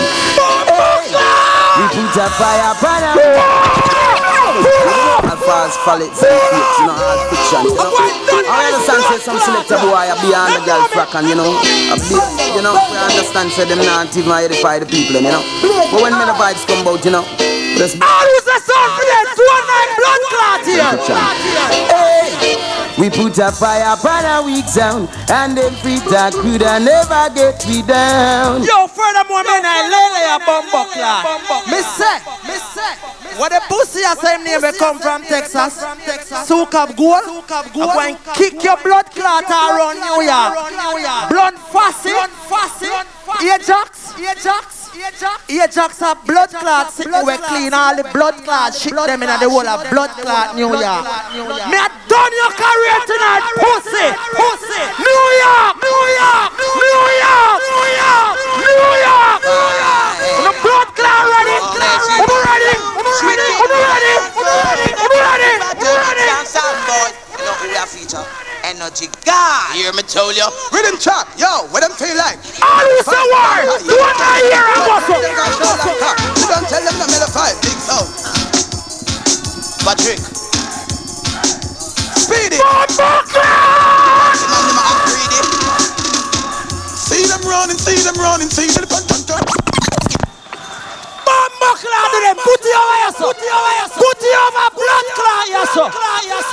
[1.75, 3.19] We put a fire upon them.
[4.53, 7.89] All false fallets and fakes, you know, all fiction, you know.
[8.53, 11.57] I understand, say, some selector boy are beyond the girl frack, and you know,
[11.89, 12.21] a bit,
[12.53, 15.41] you know, we understand, say, them not even edify the people, you know.
[15.89, 17.25] But when the vibes come out, you know,
[17.81, 20.93] just All who's a son for them, two and nine blood clot here.
[21.89, 22.61] Hey,
[23.01, 27.65] we put a fire upon a weak sound, and them free talk could never get
[27.65, 28.61] me down.
[28.61, 31.25] Yo, furthermore, man, I lay a bumbo clot.
[31.73, 32.93] Me say, me say,
[33.39, 35.85] what the pussy a same name come from Texas.
[36.47, 37.23] Soak up gold.
[37.51, 41.31] I'm going kick your blood clot around New York.
[41.31, 42.11] Blood fussy.
[43.43, 44.82] Ajax.
[44.95, 45.41] Ajax.
[45.49, 49.49] Ajax a blood clot sick we clean all the blood clot shit them in the
[49.49, 51.05] whole of blood clot New York.
[51.73, 54.85] Me a done your career tonight, pussy, pussy.
[55.01, 57.89] New York, New York, New York, New
[59.01, 60.17] York, New York.
[60.45, 65.89] The blood clot ready, I'm ready, I'm ready, I'm ready, I'm ready, I'm ready, I'm
[65.89, 66.45] ready.
[66.45, 69.07] Sound boy, you know who we are feature?
[69.07, 69.75] Energy God.
[69.75, 70.47] Hear me tell you?
[70.73, 72.39] Rhythm chop, yo, what them feel like?
[72.63, 75.23] All who say word, you want to hear a muscle.
[75.23, 78.09] You don't tell them the middle five, big sound.
[79.83, 80.19] Patrick.
[82.19, 82.57] Speedy.
[82.57, 82.87] Eh?
[86.95, 89.03] See them running, see them running, see them run,
[91.63, 91.79] run, run.
[91.79, 93.29] Clot to them, put it over here, so.
[93.31, 95.85] Put it over blood clot here, so.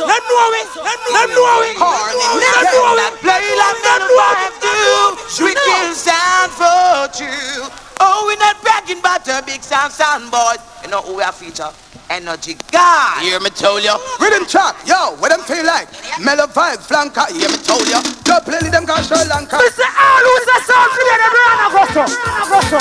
[0.05, 4.53] Them know it, them know it, them know it, Play like them know it.
[4.61, 5.17] do.
[5.27, 7.67] Sweet kill sound for you.
[7.99, 10.59] Oh No, we not bragging about a big sound sound boys.
[10.83, 11.69] You know who we are feature?
[12.09, 13.21] Energy God.
[13.21, 13.97] Hear me tell ya.
[14.19, 15.87] Rhythm track, yo, what them feel like?
[16.19, 18.01] Mello vibe, flanker, hear me told ya.
[18.23, 19.57] Don't play them guys Sri Lanka.
[19.57, 19.85] Mr.
[19.85, 22.03] All who's a sound for them run a gosso.
[22.49, 22.79] Gosso.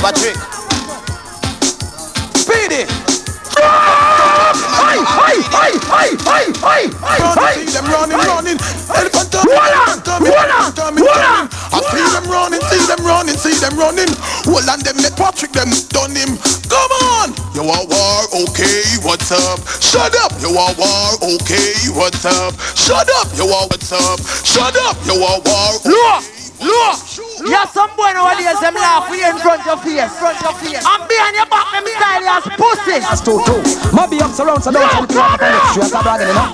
[0.00, 0.71] Patrick.
[2.52, 2.84] Speedy.
[3.56, 7.64] Hey, hey, hey, hey, hey, hey, hey.
[7.64, 8.58] See them running, running.
[8.92, 11.48] Elephant Hold on, hold on.
[11.72, 14.12] I see them running, see them running, see them running.
[14.44, 16.36] Hold on, them let Patrick them done him.
[16.68, 17.32] Come on.
[17.56, 19.60] You are war, okay, what's up?
[19.80, 20.36] Shut up.
[20.44, 22.52] You are war, okay, what's up?
[22.76, 23.32] Shut up.
[23.32, 24.20] You are what's up?
[24.44, 24.96] Shut up.
[25.08, 26.41] You are war.
[26.62, 26.96] Look,
[27.42, 27.50] look.
[27.50, 30.12] Yeah, some boy now nowadays them laugh with you in front of your face.
[30.18, 30.84] Front of face.
[30.86, 33.02] And behind your back, them style as pussy.
[33.02, 33.60] That's true too.
[33.90, 36.50] Mobby up surround, so don't tell me what I'm straight up bragging, you know.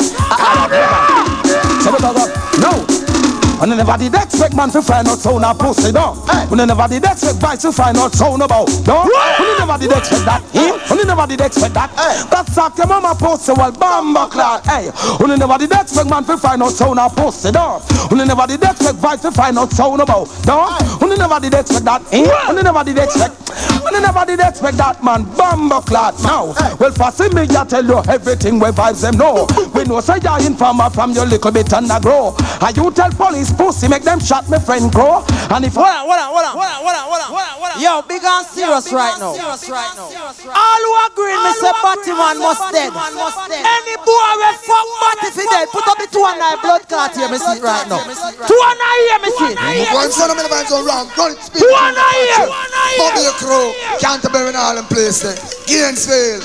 [1.85, 2.25] So don't go,
[2.59, 3.38] no.
[3.61, 6.15] And never did expect man to find out sound a pussy, no.
[6.49, 9.03] When never did expect boys to find out sound about, no.
[9.03, 10.79] When never did expect that, eh?
[10.95, 11.91] When never did expect that.
[12.31, 14.91] That's like your mama pussy, well, bamba clock, hey.
[15.19, 17.81] When never did expect man to find out sound a pussy, no.
[18.11, 20.71] When never did expect boys to find out sound about, no.
[20.99, 22.31] When never did expect that, eh?
[22.47, 23.48] When never did expect,
[23.83, 26.55] when never did expect that, man, bamba clock, now.
[26.79, 29.47] Well, for see me, I tell you everything we vibes them know.
[29.75, 32.35] We know say you're informer from your little bit and a grow.
[32.61, 35.25] And you tell police pussy, make them shot me friend grow.
[35.51, 37.81] And if hold on, hold on, hold on.
[37.81, 39.39] Yo, big and serious right now.
[39.39, 42.91] All who agree, me say Batman must dead.
[42.91, 47.15] Any boy we fuck Batty fi dead, put up the two and nine blood clot
[47.15, 48.03] here, me see it right now.
[48.03, 49.95] Two and nine here, me see it.
[49.95, 51.63] One son of me vibes on round, run it, speed.
[51.63, 52.51] Two and nine here.
[52.99, 55.41] Bobby a crow, Canterbury and all them places.
[55.65, 56.45] Gainesville.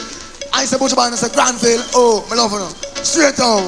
[0.55, 1.83] I say Butcher Band, I say Granville.
[1.91, 2.63] Oh, me love you.
[3.03, 3.67] Straight down.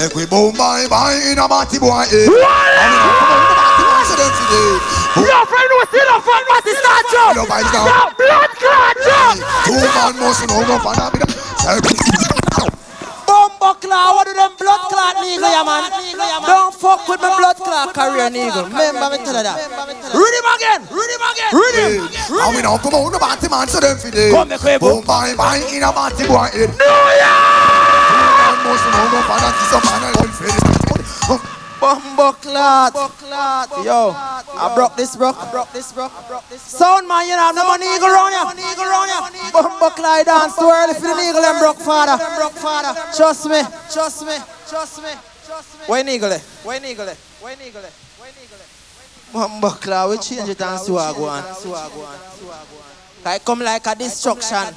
[0.00, 2.06] Make we boom bye bye in a batty boy.
[2.08, 2.24] Eh.
[2.24, 4.72] And we come out in a batty boy, so them today.
[5.28, 7.32] Your friend who still a fuck Batty start job.
[7.36, 7.84] No, by the Yo,
[8.16, 9.34] blood clot job.
[9.68, 12.29] Two man must know no fun up in
[13.60, 15.92] the Bumbuckler, what do them blood clot nigga, yeah man?
[16.46, 18.64] Don't fuck with my blood clot career nigga.
[18.64, 19.60] Remember me tell you that.
[20.16, 20.80] Read him again.
[20.88, 21.50] Read him again.
[21.52, 22.08] Read him.
[22.40, 23.96] And we now come out a batty man, so them.
[24.32, 26.48] Come make we Boom bye bye in a batty boy.
[26.56, 26.66] Eh.
[26.66, 26.88] New Two
[28.40, 30.02] man must know no fun up in the man
[31.44, 32.02] and face.
[32.92, 33.84] Bumbuckler.
[33.84, 35.32] Yo, I broke this, bro.
[35.32, 36.08] I broke this, bro.
[36.56, 38.44] Sound man, you know, no money eagle round ya.
[39.52, 42.16] Bumbuckler dance too early for the eagle and broke father.
[42.36, 42.94] Broke father.
[43.16, 43.62] Trust me.
[43.92, 44.36] Trust me.
[44.68, 45.10] Trust me.
[45.46, 45.86] Trust me.
[45.86, 46.38] When eagle?
[46.64, 47.08] When eagle?
[47.40, 47.82] When eagle?
[49.32, 52.89] Bumbuckler, we change it and see what go on.
[53.24, 54.74] I come like a destruction.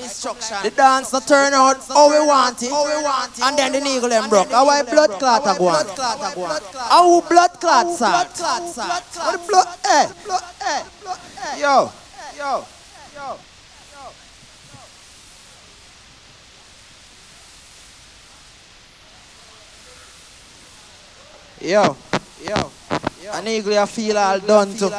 [0.63, 2.71] The dance not turn out how we want it.
[3.41, 4.51] And then the needle them broke.
[4.51, 5.86] How I blood clot a go on?
[6.75, 8.12] How blood clot sir?
[8.12, 9.67] What the blood?
[9.86, 10.08] Eh.
[11.60, 11.91] Yo.
[12.38, 12.65] Yo.
[13.15, 13.38] Yo.
[21.63, 21.95] Yo,
[22.43, 22.71] yo,
[23.32, 24.89] an eagle you feel all done to.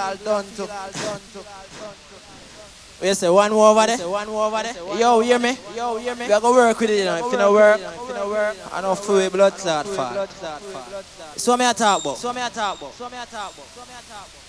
[3.05, 4.09] We say one more over there.
[4.09, 4.99] One over there.
[4.99, 5.59] Yo, hear me?
[5.77, 6.27] Yo, hear me?
[6.27, 7.27] We are gonna work with it, you know.
[7.27, 10.31] If you know work, if you know work, I know free blood clot fat.
[11.37, 12.17] So me a talk about.
[12.17, 12.95] So me a talk about.
[12.95, 13.69] So me a talk about.
[13.75, 14.44] So me a talk about.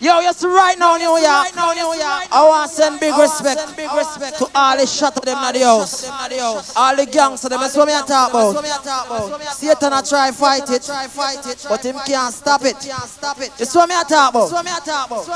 [0.00, 1.22] Yo, yes, right now, New York.
[1.22, 2.26] Right now, New York.
[2.34, 5.54] I want to send big respect, big respect to all the shot of them in
[5.54, 6.10] the house.
[6.74, 7.60] All the gangs of them.
[7.62, 8.58] That's what me a talk about.
[9.54, 10.82] Satan a try fight it,
[11.70, 12.74] but him can't stop it.
[12.82, 14.50] That's what me a talk about.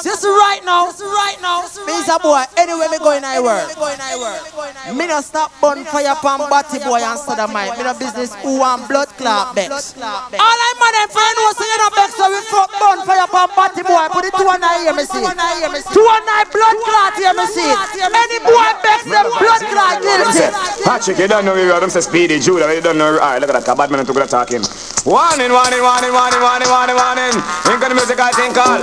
[0.03, 1.63] This right now, right now.
[1.87, 2.43] Me a boy.
[2.59, 7.53] Anywhere me go in the world, me no stop bonfire pan body boy and of
[7.55, 7.79] mine.
[7.79, 9.95] Me no business who want blood clot bex.
[10.03, 13.49] All I'm man them friend was say you no bex so we fuck bonfire pan
[13.55, 14.09] body boy.
[14.11, 15.95] Put it two and nine here me see.
[15.95, 17.71] Two and nine blood clot here me see.
[18.03, 20.51] Any boy bex them blood clot guilty.
[20.83, 23.15] Patrick, you don't know we them say speedy Judah, you don't know.
[23.15, 24.63] Alright, look at that, bad man took that talking.
[25.07, 27.35] Warning, warning, warning, warning, warning, warning, warning.
[27.63, 28.83] Think of the music I think called.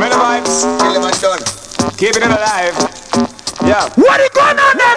[0.00, 0.64] Many vibes.
[2.00, 2.74] Keeping it alive.
[3.64, 3.88] Yeah.
[3.96, 4.96] What is going on there?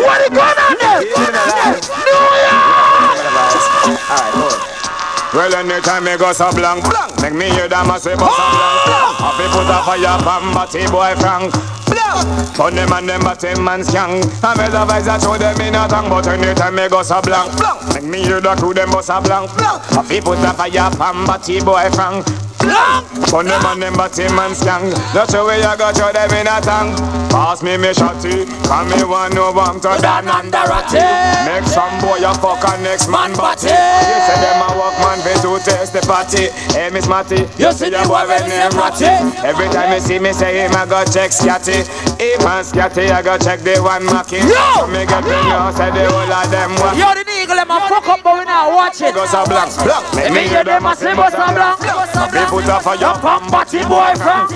[0.00, 1.00] What is going on there?
[1.04, 1.80] Keeping it alive.
[4.08, 4.83] Alright, hold.
[5.34, 8.46] Well, anytime me go so blank, blank Make me hear them a say bust a
[8.54, 9.18] blank ah!
[9.18, 11.50] Happy put a fire from batty boy Frank
[12.54, 15.60] Put them and them a ten man skank And me the vibes that show them
[15.60, 18.74] in a tongue But anytime me go so blank, blank Make me hear the crew
[18.74, 22.26] them bust a blank, blank Happy put a fire from batty boy Frank
[22.64, 24.88] Put them on them body man skang.
[25.12, 26.96] That's the way I got you them in a tongue.
[27.28, 31.02] Pass me me shotty, come me one no bump to down under ratty.
[31.44, 33.68] Make some boy a fuck a next man body.
[33.68, 36.48] You say them a walk man fit to test the party.
[36.72, 39.12] Hey Miss Matty, you see the boy when name Ratty.
[39.44, 41.84] Every time you see me say him I go check scatty.
[42.20, 44.40] Him and scatty I go check the one Mackie.
[44.40, 46.96] So me get me know say the whole of them walk.
[46.96, 49.14] Yo, the eagle, them a fuck up, but we now watch it.
[49.14, 50.04] Go so black, black.
[50.14, 51.78] Let me hear them a say, bust a black.
[52.32, 54.48] They put up a fire Pam batty boy from.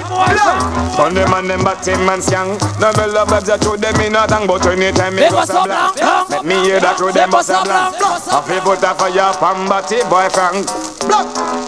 [0.98, 3.94] Turn them and them back team man skang No me love babs that through them
[4.02, 6.30] in a tang But anytime me They bust bust a a blank blank.
[6.30, 9.30] Let me hear that through them bust a blank A fi put up a fire
[9.38, 10.66] pan batty boy Frank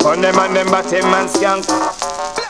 [0.02, 2.49] Turn them and them back team man skang All I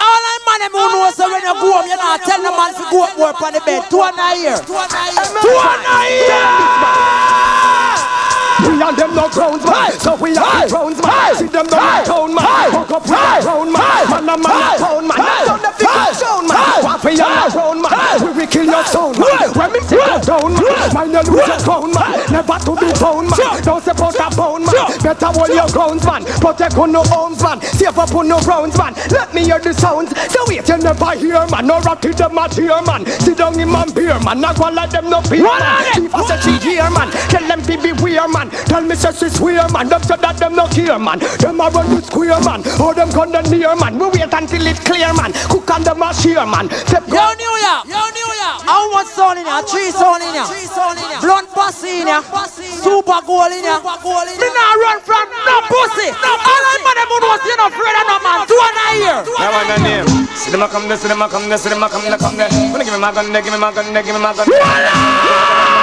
[0.51, 2.83] man them who know so when you go home, you not tell the man to
[2.91, 3.87] go up work on the bed.
[3.91, 4.59] Two and a year.
[4.67, 7.50] Two and a year.
[8.61, 11.35] We and them no crowns man, so we are the crowns man.
[11.37, 14.05] See them no town man, hook up with the crown man.
[14.11, 15.19] Man a man a pound man,
[15.49, 16.85] down the big stone man.
[16.85, 19.49] What we are crown man, we will kill your sound man.
[19.57, 22.21] When me sit you down man, mind you lose your crown man.
[22.29, 24.89] Never to be pound man, don't support a pound man.
[25.01, 27.61] Better hold your grounds man, protect on no homes man.
[27.63, 28.93] Save up on no rounds man.
[29.09, 30.13] Let me hear the sounds.
[30.29, 33.07] So wait you never hear man, no rock to them at here man.
[33.25, 35.85] Sit down in man beer man, not one like them no fear man.
[35.95, 38.50] Chief as a chief here man, tell them to beware man.
[38.67, 41.19] Tell me say she swear man, them say that them no care man.
[41.41, 43.99] Them a run the square man, oh them gun the near man.
[43.99, 45.33] We wait until it clear man.
[45.49, 46.71] Cook on them a share man.
[46.87, 47.85] Step Yo, New York.
[47.87, 48.59] Yo, New York.
[48.67, 49.63] How much sound in here?
[49.67, 50.47] Three sound in here.
[51.21, 52.23] Blunt Posse in here.
[52.81, 53.81] Super gold in here.
[53.83, 56.11] Me not run from no pussy.
[56.11, 58.39] All I man them who know say no afraid of no man.
[58.47, 59.19] Two and a year.
[59.39, 61.83] Now one name See them a come there, see them a come there, see them
[61.83, 63.93] a come there, come there Wanna give me my gun there, give me my gun
[63.93, 65.80] there, give me my gun there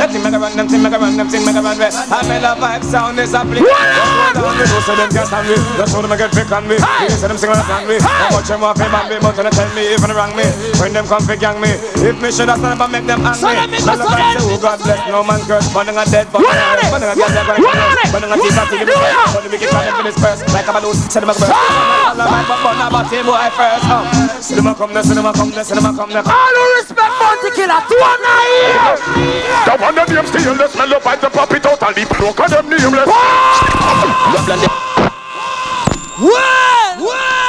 [0.00, 2.24] Let him run, them thing make a run, them thing make a run there I
[2.24, 5.28] feel a vibe sound is a play Just go down the road so them can't
[5.28, 5.56] stand me.
[5.76, 6.76] Just show them a get pick on me.
[6.80, 7.96] You say them sing on the stand me.
[8.00, 10.46] How much them want to ban me But they tell me even wrong me.
[10.80, 11.70] When them come fi gang me.
[12.00, 13.98] If me should have stand up and make them angry So them make us Tell
[14.00, 15.68] them so I say, them- oh God bless no man curse.
[15.74, 17.66] Burning a dead body Burning a gas that burning
[18.12, 18.88] Burning a teeth that till it?
[18.88, 20.40] Burning wicked man in his purse.
[20.54, 22.10] Like a balloon Say them a burst ah!
[22.10, 23.84] All the man but burn a body boy first.
[24.46, 26.24] See them a come there, see them a come there, see them a come there.
[26.26, 27.80] All who respect Bounty Killer.
[27.86, 28.96] Two and a year.
[29.68, 32.40] The one of them stainless Smell up like the pop it out and leave Look
[32.40, 33.06] at them nameless.
[33.06, 34.10] Well,
[36.20, 37.39] well, well,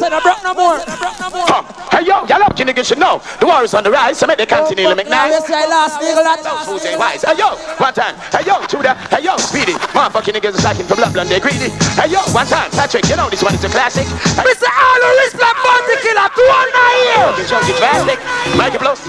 [0.00, 0.10] well.
[0.10, 1.76] Where's the broke no more?
[1.90, 3.22] Hey yo, y'all up, you niggas should know.
[3.40, 5.40] The war is on the rise, so make the continue to make Now nice.
[5.40, 6.44] you say last nigga that.
[6.68, 7.24] Who's ain't wise?
[7.24, 8.14] Hey yo, one time.
[8.28, 8.94] Hey yo, Tudor.
[9.08, 9.72] Hey yo, Speedy.
[9.96, 11.72] Motherfucking niggas is lacking for blood, blood, they greedy.
[11.96, 12.70] Hey yo, one time.
[12.76, 14.04] Patrick, you know this one is a classic.
[14.36, 14.68] Hey, Mr.
[14.68, 16.28] All who respect Bounty Killer.
[16.36, 17.24] Two and a year.
[17.32, 18.18] fucking junkie drastic.
[18.60, 19.00] Mike it blows.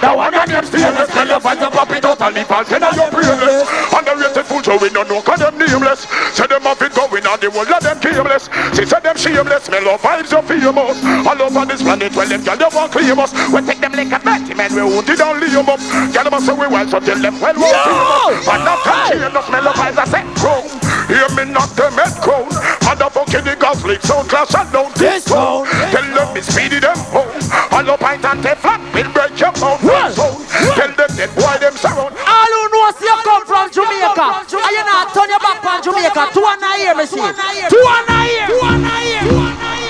[0.00, 2.64] The one of them stainless Smell up like the pop it out and leave All
[2.64, 6.04] ten of your brainless Underrated fool so we don't know Cause them nameless
[6.36, 9.64] Say them have it going on The whole of them shameless She said them shameless
[9.64, 9.88] Smell
[10.32, 11.26] of vibes are famous.
[11.26, 14.12] All over this planet Well them girl they want claim us We take them like
[14.12, 15.80] a dirty man We won't it and leave 'em up
[16.12, 18.48] Girl them say we wild So tell them well won't famous?
[18.48, 20.64] And not contain No smell of vibes I say crown
[21.06, 22.48] Hear me knock them head crown
[22.86, 27.30] Motherfucking niggas Leak sound class and down this sound Tell them me speedy them home
[27.72, 30.38] All up pint and Teflon Will break your mouth and sound
[30.74, 34.26] Tell them that why them surround All who know say you come from Jamaica.
[34.46, 36.30] And you not turn your back on Jamaica.
[36.32, 37.16] Two and a year, me see.
[37.16, 37.68] Two and a year.
[38.48, 39.85] Two and a year.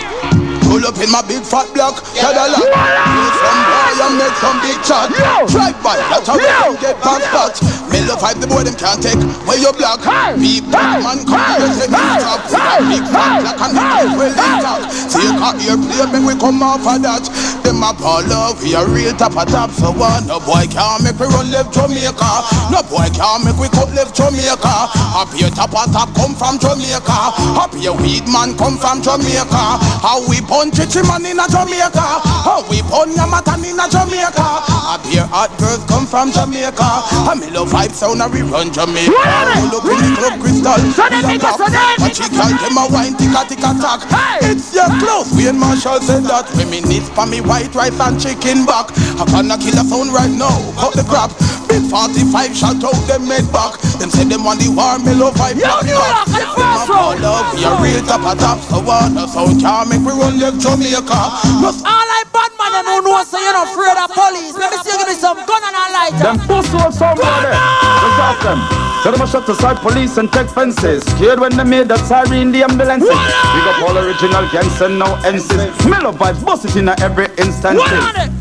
[0.76, 2.60] Pull up in my big fat block, Cadillac.
[2.60, 5.08] Some boy and make some big chat.
[5.48, 7.56] Drive by, that's how we get back spot.
[7.88, 9.16] Mellow five, the boy them can't take
[9.48, 10.04] where you block.
[10.36, 12.44] Beep, man, come here, take me top.
[12.92, 14.84] Big fat block and we get well intact.
[15.16, 17.24] Take a airplane, make we come off of that.
[17.64, 18.22] Them a ball
[18.60, 19.72] we a real top of top.
[19.72, 22.30] So one, no boy can't make we run left Jamaica.
[22.68, 24.92] No boy can't make we cut left Jamaica.
[25.16, 27.32] Happy top of top come from Jamaica.
[27.56, 29.80] Happy a weed man come from Jamaica.
[30.04, 32.02] How we punch it man in a Jamaica.
[32.42, 34.46] How we punch a matan in a Jamaica.
[34.66, 36.88] Happy hot girls come from Jamaica.
[37.28, 39.12] A Mello vibe sound a we run Jamaica.
[39.12, 40.78] Pull up in the club crystal.
[40.82, 41.60] we a top.
[41.98, 44.02] But she can't them a wine ticka ticka tack.
[44.42, 45.30] It's your clothes.
[45.36, 46.50] We and Marshall said that.
[46.58, 48.90] Reminisce for me white rice and chicken back.
[49.20, 50.56] I gonna kill a phone right now.
[50.80, 51.30] Cut the crap.
[51.68, 53.78] Big 45 shot out them made back.
[53.98, 55.58] Them say them want the war mello vibe.
[55.58, 57.20] Yo, New York, the first round.
[57.22, 58.58] love, we a real top of top.
[58.66, 61.20] So what the sound can't make we run left Jamaica.
[61.62, 64.54] Must All I bad man them who know say you not afraid of police.
[64.54, 66.24] Let me see you give me some gun and a lighter.
[66.24, 67.56] Them pussy was somewhere there.
[67.56, 68.60] Just ask them.
[69.02, 71.04] Tell them I shut aside police and take fences.
[71.14, 73.08] Scared when they made that siren in the ambulances.
[73.08, 75.76] Big up all original gangs and no ensigns.
[75.82, 77.78] Smell of vibes, bust it in every instance.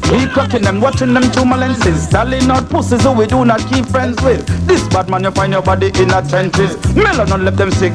[0.09, 2.07] Keep cracking them, watching them through my lenses.
[2.09, 4.45] Selling out pussies who we do not keep friends with.
[4.67, 6.77] This bad man, you find your body in the trenches.
[6.95, 7.93] Melon not let them sick.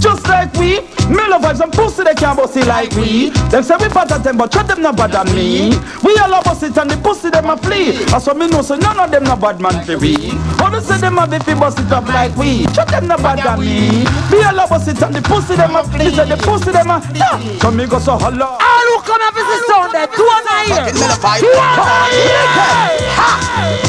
[0.00, 0.80] Just like we,
[1.14, 3.30] Mello Vibes and pussy they can't it like we.
[3.50, 5.70] Them say we at them, but shut them not bad than me.
[6.02, 7.92] We all a bust it and the pussy them a flee.
[8.06, 10.16] That's what me know, so none of them no bad man for we.
[10.60, 12.64] All they say them a beefy bust it up like we.
[12.74, 14.04] Shut them not bad than me.
[14.30, 16.14] We all a bust it and the pussy them a flee.
[16.14, 17.40] Say the pussy them a yeah.
[17.60, 18.58] So me go so holla.
[18.60, 20.76] Ah, all who come up visit sound there, two and a year.
[20.84, 21.40] Fucking Mello Vibe.
[21.40, 22.44] Two and a year.
[23.16, 23.30] Ha!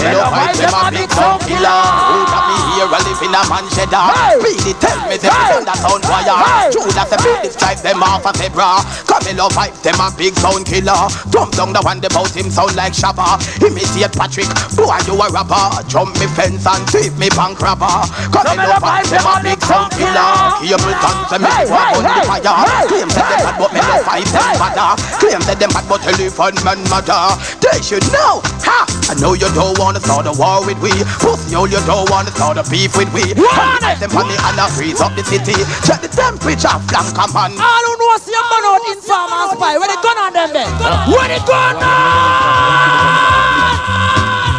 [0.02, 1.82] Mello Vibe, them a big sound killer.
[2.12, 4.04] Who got me here a live in a man cheddar?
[4.42, 6.72] Really tell me them send that sound wire.
[6.72, 8.82] True that the beat drive them off a zebra.
[9.06, 10.98] Camilo Vibe, them a big sound killer.
[11.30, 13.38] Jump down the one about him sound like Shabba.
[13.62, 15.84] Imitate Patrick, boy you a rapper.
[15.88, 17.90] Jump me fence and sweep me bank robber.
[18.30, 20.32] Camilo Vibe, them a big sound killer.
[20.62, 22.56] Cable guns, them make one on the fire.
[22.88, 24.92] Claim that them bad, but me no fight them father.
[25.18, 27.36] Claim that them bad, but telephone man mother.
[27.62, 28.86] They should know, ha!
[29.10, 30.92] I know you don't wanna start a war with we.
[31.20, 33.34] Pussy, all you don't wanna start a beef with we.
[33.36, 35.58] One them on the and freeze up the city.
[35.84, 37.58] Check the temperature, flank a man.
[37.58, 39.78] All who know see a man out in farm and spy.
[39.78, 40.72] Where they gun on them there?
[41.10, 41.78] Where they gun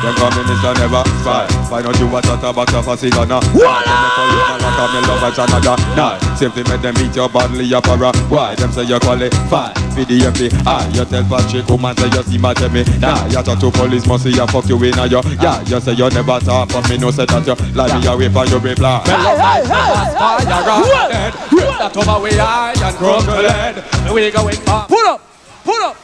[0.02, 4.02] Them communists never spy Find out you a chat about your facade now Why them
[4.18, 7.64] for you and rock me love vibes another night Safely make them beat your badly
[7.64, 12.10] your para Why them say you qualify For the FBI You tell Patrick woman say
[12.10, 14.98] you see my me Nah you talk to police must see you fuck you in
[14.98, 18.00] a yo Yeah you say you never talk but me no say that you Lie.
[18.00, 19.02] Me away from your reply.
[19.06, 21.34] Me love vibes never spy You rock dead.
[21.52, 24.88] Rip that over we eye and crumble head We going far.
[24.88, 25.20] Pull up,
[25.64, 26.01] pull up.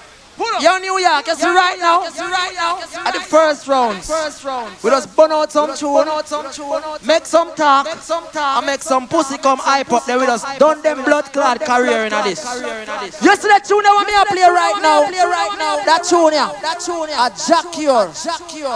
[0.61, 4.73] Yo, New York, you see right now, right now, at the first round, first round,
[4.85, 6.07] we just burn out some tune,
[7.07, 10.05] make some talk, and make some pussy come hype up.
[10.07, 12.45] Then we just done them blood clot career in this.
[12.45, 15.03] You that tune that want me to play right now?
[15.85, 18.09] That tune, yeah, that tune, yeah, a Jah Cure,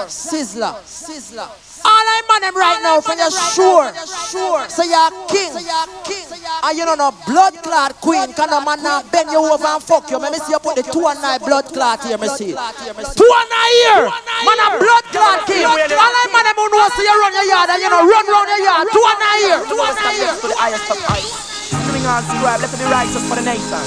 [0.06, 1.71] Sizzla, Sizzla.
[1.83, 4.62] All I man them right now for you sure, sure.
[4.70, 8.33] So you're king, and you know no blood clot queen.
[8.35, 10.18] Can no man now bend you over and fuck you.
[10.18, 12.18] Let me see you put the two and nine blood clot here.
[12.18, 12.55] Me see.
[12.55, 14.07] Two and nine here,
[14.47, 15.66] man a blood clot king.
[15.66, 18.26] All I man them who know see you run your yard and you know run
[18.30, 18.87] round your yard.
[18.95, 20.35] Two and nine here, two and nine here.
[20.39, 21.35] To the highest of heights.
[21.72, 23.83] Doing all scribe, left to the righteous for the nation.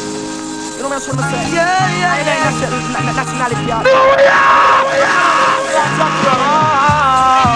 [0.75, 1.55] You know what I'm trying to say?
[1.55, 2.19] Yeah, yeah,
[6.59, 6.64] yeah.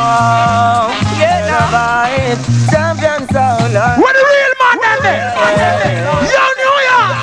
[0.10, 2.42] The vibe,
[2.72, 3.74] champion sound.
[4.02, 5.30] What the real man there?
[6.34, 7.18] Yo, New York.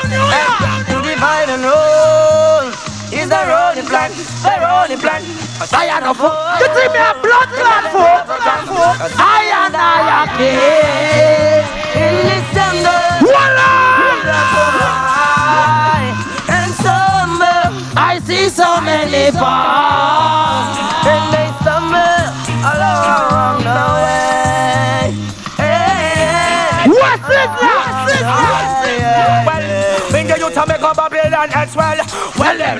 [0.86, 2.70] To divide and roll
[3.10, 5.22] is the rolling plan, the rolling plan.
[5.72, 6.30] I am a fool.
[6.60, 8.22] You see me a blood clot fool?
[9.18, 11.64] I and I am king.
[12.02, 13.02] In December,
[16.54, 17.60] and summer,
[17.96, 20.05] I see so many farms.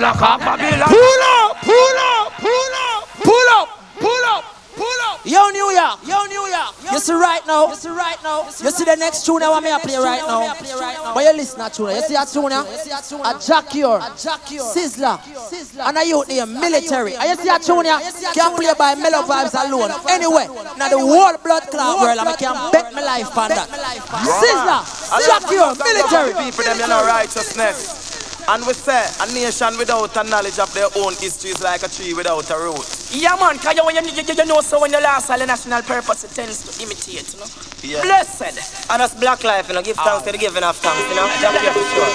[0.07, 0.89] Well, them lock up Babylon.
[0.89, 4.45] Pull up, pull up, pull up, pull up, pull up,
[4.77, 5.21] pull up.
[5.27, 6.75] Yo, New York, yo, New York.
[6.93, 8.45] You see right now, you see right now.
[8.47, 10.55] You see the next tune I want me to play right now.
[11.13, 11.91] But you listen to tune.
[11.91, 12.53] You see that tune?
[12.53, 15.19] A Jack Sizzla,
[15.89, 17.17] and a youth named Military.
[17.17, 17.83] And you see that tune?
[17.83, 19.91] Can play by Mello Vibes alone.
[20.09, 20.47] Anyway,
[20.79, 23.69] now the whole blood clot world, I can bet my life on that.
[24.23, 24.87] Sizzla,
[25.27, 26.33] Jah Cure, Military.
[26.45, 28.06] People them you know righteousness.
[28.49, 31.89] And we say a nation without a knowledge of their own history is like a
[31.91, 32.79] tree without a root.
[33.11, 35.47] Yeah man, cause you, when you, you, you know so when you lost all the
[35.47, 37.51] national purpose it tends to imitate, you know.
[37.83, 38.07] Yeah.
[38.07, 38.87] Blessed.
[38.87, 39.83] And that's black life, you know.
[39.83, 41.27] Give thanks to the giving of thanks, you know.
[41.43, 42.07] Jump here for sure.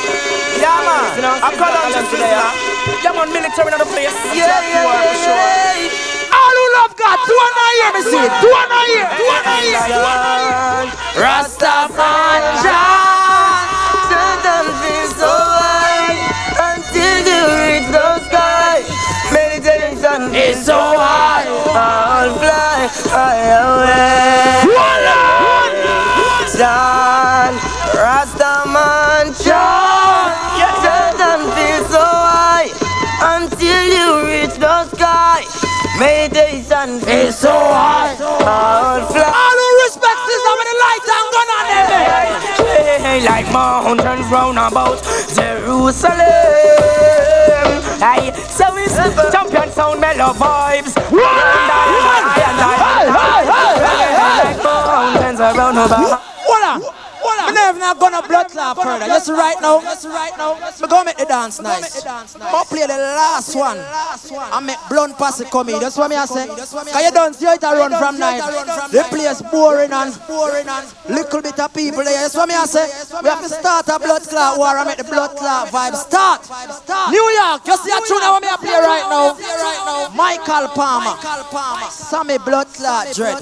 [0.55, 3.03] Yeah man, You know, I'm Sizzla calling you today, sister.
[3.03, 4.15] Yeah man, military in the place.
[4.31, 5.35] Yeah, yeah, for sure.
[5.35, 6.31] yeah.
[6.31, 8.31] All who love God, do one eye here, me see it.
[8.39, 10.95] Do one eye here, do one eye here.
[11.19, 12.55] Rastafari
[20.63, 24.61] so high, I'll fly high away.
[26.53, 27.57] John,
[27.97, 30.29] Rastaman John,
[30.85, 32.69] Satan feels so high
[33.41, 35.41] until you reach the sky.
[35.97, 39.25] Meditation is so high, I'll fly.
[39.25, 42.37] All who respect sister with the light and gun on them there.
[43.01, 45.01] Hey, like mountains round about
[45.33, 47.30] Jerusalem.
[48.01, 48.95] Hey, so it's
[49.31, 50.95] champion sound Mello Vibes.
[55.21, 55.91] Mountains around about.
[55.91, 56.01] Hold on.
[56.01, 56.01] Hold on.
[56.01, 56.30] I never me
[57.91, 59.05] a gonna blood clot further.
[59.05, 60.55] Just right now, just right now.
[60.81, 62.03] Me go make the dance nice.
[62.03, 63.77] Go play the last one.
[63.79, 65.79] I make blunt pass it come in.
[65.79, 66.47] That's what me I say.
[66.47, 68.41] Cause you don't see it a run from night.
[68.91, 72.21] The place boring and boring and little bit of people there.
[72.21, 72.87] That's what me I say.
[73.21, 76.47] We have to start a blood clot war and make the blood clot vibe start.
[77.11, 79.35] New York, you see a tune that me I play right now.
[80.15, 81.15] Michael Palmer,
[81.89, 83.39] Sammy Blood Clot Dread.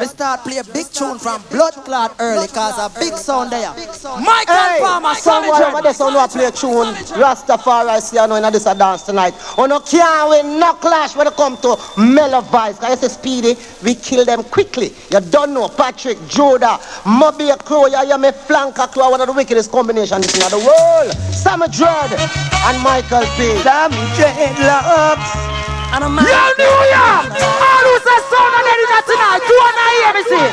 [0.00, 3.72] We start play a big tune from Blood Clot early cause a big sound there.
[3.78, 5.84] Michael Hey, Palmer, Sammy someone over Dread.
[5.84, 6.94] there so know play tune.
[7.20, 9.34] Rastafari see I know in this a dance tonight.
[9.58, 12.78] On no can't win no clash when it come to Mello Vibes.
[12.78, 14.92] Cause you say speedy, we kill them quickly.
[15.10, 19.32] You don't know Patrick, Joda, Moby Crow, you hear me flanker crow, one of the
[19.32, 21.12] wickedest combination this in the world.
[21.34, 23.56] Sammy Dread and Michael P.
[23.62, 25.57] Sammy Dreadlocks.
[25.88, 26.24] And a man.
[26.28, 27.32] Yo, New York!
[27.40, 29.40] All who say sound and ready that tonight.
[29.40, 30.46] Do one hear me see?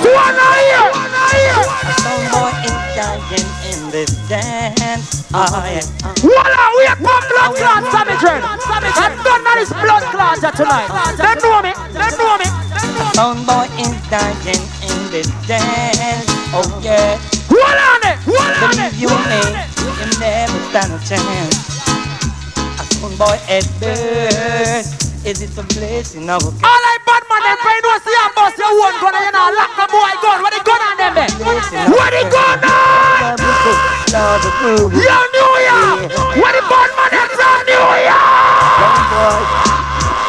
[0.00, 0.88] Do one hear?
[2.32, 5.28] Boy is dying in this dance.
[5.34, 5.86] I am.
[6.24, 7.84] Voila, we are come blood clot,
[8.16, 8.40] Dread.
[8.40, 10.88] And none of this blood clot tonight.
[11.20, 11.76] They know me.
[11.92, 12.48] They know me.
[13.12, 16.24] Sound boy is dying in this dance.
[16.56, 17.20] Oh yeah.
[17.52, 18.16] Hold on it.
[18.24, 18.96] Hold on it.
[18.96, 19.40] You me,
[19.84, 21.77] you never stand a chance.
[22.98, 24.90] A boy at birth.
[25.24, 28.58] Is it a place in our All I bad man, them friend see a bus
[28.58, 30.42] your one gun you know lock the boy gun.
[30.42, 31.30] Where the gun on them there?
[31.38, 33.38] Where the gun on?
[34.10, 36.10] Yo, New York!
[36.42, 39.46] Where the bad man them from New York?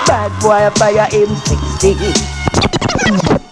[0.06, 3.49] Bad boy, I buy a M60.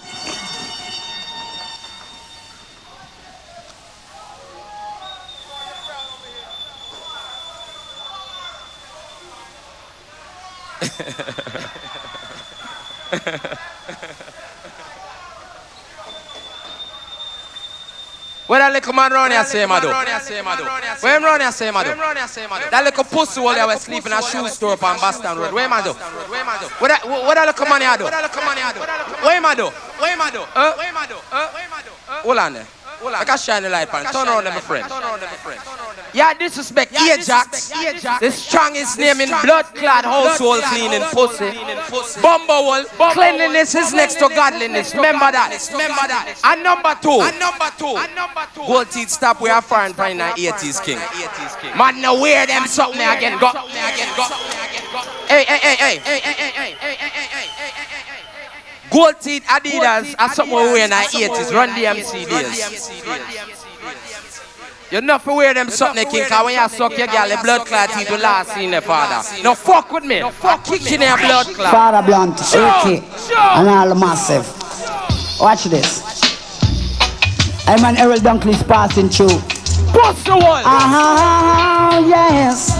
[18.48, 19.90] Where that little man run here say, Mado?
[19.90, 21.90] Where him run here say, Mado?
[22.72, 25.54] That little pussy while you was sleeping at shoe store up on Boston Road.
[25.54, 25.92] Where Mado?
[25.94, 26.46] Where
[26.88, 28.06] that, where that little man here do?
[29.26, 29.70] Where Mado?
[30.00, 30.46] Where Mado?
[30.54, 32.22] Huh?
[32.24, 32.68] Hold on there.
[33.00, 33.20] Hold on.
[33.20, 34.06] Like I shine the light on.
[34.12, 34.86] Turn on them, my friend.
[36.14, 36.92] Yeah, disrespect.
[36.94, 37.70] Yeah, Ajax.
[38.20, 41.52] The strongest name in blood clad household cleaning pussy.
[42.22, 42.86] Bumble.
[43.14, 44.96] Cleanliness is next to godliness.
[44.96, 45.54] Remember that.
[45.72, 46.34] Remember that.
[46.44, 47.22] And number two.
[47.22, 47.94] And number two.
[47.98, 48.66] And number two.
[48.66, 49.42] Gold teeth stop.
[49.42, 50.98] We are foreign pine and 80s king.
[51.78, 53.38] Man, now wear them something again.
[53.40, 53.52] Go.
[55.28, 55.98] Hey, hey, hey, hey.
[56.00, 57.67] Hey, hey, hey, hey, hey, hey, hey, hey
[58.98, 59.12] hey.
[59.12, 61.54] Gold teeth Adidas are something we wear in the 80s.
[61.54, 62.92] Run DMC days.
[64.90, 67.68] You not for wear them something, king, cause when you suck your girl, the blood
[67.68, 69.22] clot teeth will last in the father.
[69.44, 70.22] No fuck with me.
[70.22, 71.72] No fuck kicking your blood clot.
[71.72, 73.04] Father Blunt, Sure, AK,
[73.58, 74.48] and all the massive.
[75.42, 76.02] Watch this.
[77.68, 79.28] I'm an Errol Dunkley's passing through.
[79.94, 80.62] Bust the wall.
[80.64, 82.72] Ah, yes.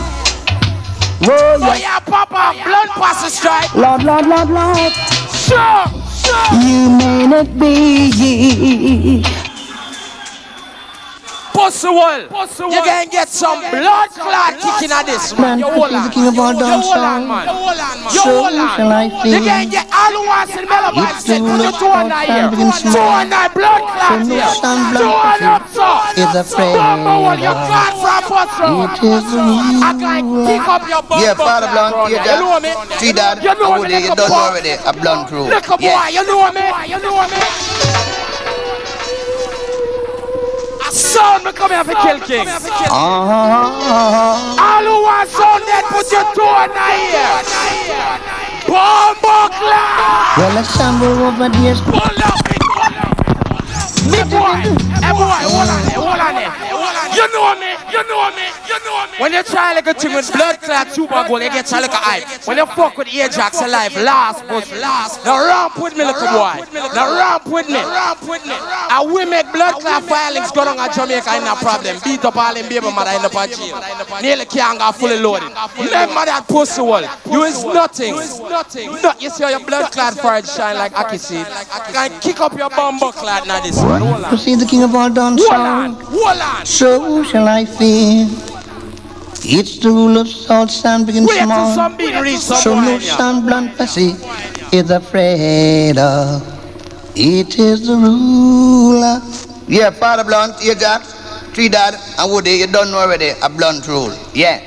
[1.20, 3.76] Whoa, Oh yeah, Papa, blood pass the stripe.
[3.76, 4.94] Lord, Lord, Lord, Lord.
[5.34, 6.07] Sure, sure.
[6.52, 9.24] You may not be.
[11.58, 12.28] Possible.
[12.30, 12.70] Possible.
[12.70, 15.58] You can get some blood clot kicking at this man.
[15.58, 16.14] You're all on, man.
[16.14, 17.50] You're all on, man.
[18.14, 19.10] You're all on.
[19.26, 22.48] You can get all the ones in Melbourne sit for the two and a year.
[22.54, 24.54] Two and a blood clot here.
[24.62, 26.22] Two and up, sir.
[26.22, 26.78] Is a prayer.
[26.78, 28.70] Number one, you can't from us, sir.
[28.78, 29.26] It is
[29.82, 31.20] I can pick up your bum.
[31.22, 32.72] Yeah, Father Blunt, you know me.
[32.98, 33.42] See that?
[33.42, 34.08] You know me.
[34.08, 34.78] You done already.
[34.86, 35.50] A blunt crew.
[35.50, 36.66] Look, boy, you know me.
[36.88, 38.17] You know me.
[40.92, 42.50] Sound me come here for kill kings.
[42.90, 43.28] All
[44.84, 47.44] who want sound dead, put your two on the ear.
[48.68, 49.86] Bombuckler!
[50.38, 52.84] Well, a shamble over the Pull up, pull
[54.16, 54.87] up, pull up.
[57.18, 59.18] You know me, you know me, you know me.
[59.20, 61.96] When you try like a thing with blood clot super gold, you get a little
[61.96, 62.46] hype.
[62.46, 65.24] When you fuck with Ajax alive, last but last.
[65.24, 66.60] Now ramp with me, little boy.
[66.72, 67.80] The ramp with me.
[67.80, 71.98] And we make blood clot filings go on at Jamaica in a problem.
[72.04, 73.80] Beat up all them baby mother in the jail.
[74.22, 75.50] Nearly can't get fully loaded.
[75.80, 77.08] Remember that pussy wall.
[77.32, 78.16] You is nothing.
[79.02, 81.48] Not you see how your blood clot fire shine like Aki seed.
[81.96, 83.80] Can kick up your bumbo clot now this
[84.44, 85.46] see the king of I've done so.
[86.66, 88.28] So shall I fear.
[89.50, 91.74] It's the rule of salt, sand big small.
[92.64, 94.16] So no son blunt pussy
[94.74, 96.42] is afraid of.
[97.16, 99.70] It is the rule of.
[99.70, 101.02] Yeah, Father Blunt, yeah, Jack,
[101.54, 104.14] Tree Dad, and Woody, you don't know already a blunt rule.
[104.34, 104.62] Yeah.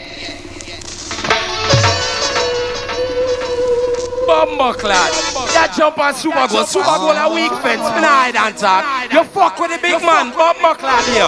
[4.31, 5.11] Bumbo clad.
[5.59, 6.69] That jump on Super Gold.
[6.69, 7.83] Super Gold a weak fence.
[7.83, 8.87] Me nah hide and talk.
[9.11, 10.31] You fuck with the big man.
[10.31, 11.27] Bumbo clad here.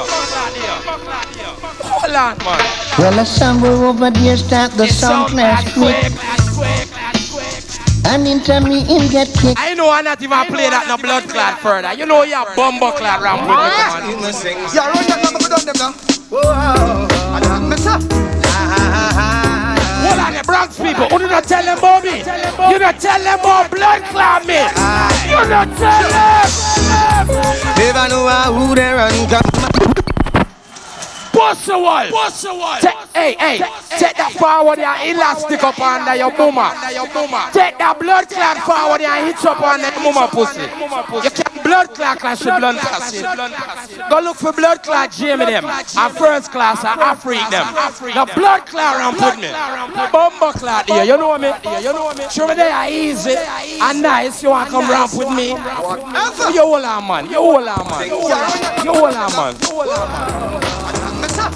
[1.82, 2.62] Hold on, man.
[3.02, 6.14] Well, the somewhere over there start the sound clash quick.
[8.06, 9.58] And into me him get kicked.
[9.58, 11.92] I know I not even play that no blood clot further.
[11.94, 14.14] You know you're bumbo clad ramp with me, come on.
[14.70, 15.92] Yeah, run that number for done them now.
[16.30, 18.21] Whoa, I don't mess up.
[20.12, 21.08] Hold on, the Bronx people.
[21.08, 22.18] Who do not tell them about me?
[22.18, 24.60] You not tell them about blood clot me.
[25.24, 26.52] You not tell them.
[27.80, 29.40] Never know who they run come.
[31.32, 32.10] Bust the wall.
[32.10, 32.78] Bust the wall.
[33.14, 33.58] Hey, hey,
[33.96, 36.76] take that forward your elastic up under your mama.
[37.54, 40.60] Take that blood clot forward and hit up on that mama pussy.
[41.24, 41.41] You can
[41.72, 43.22] blood clot clash with blood pussy.
[44.10, 45.64] Go look for blood clot Jamie them.
[45.64, 47.66] A first class, a Afrik them.
[48.12, 49.50] The blood clot and put me.
[50.12, 51.50] Bumbo clot here, you know me?
[51.80, 52.28] You know me?
[52.28, 54.42] Sure they are easy and nice.
[54.42, 55.48] You want to come ramp with me?
[55.48, 57.26] You hold on, man.
[57.30, 58.08] You hold on, man.
[58.84, 59.54] You hold on, man.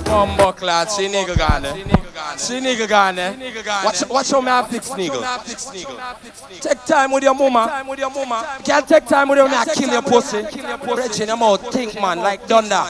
[0.05, 2.06] Bumbo clot, see nigga gone.
[2.37, 3.37] See nigga gone there.
[3.85, 6.61] Watch, watch how me I fix nigga.
[6.61, 7.85] Take time with your mama.
[7.87, 10.43] You can't take time with your man, kill your pussy.
[10.95, 12.83] Bridging your mouth, think man, like thunder.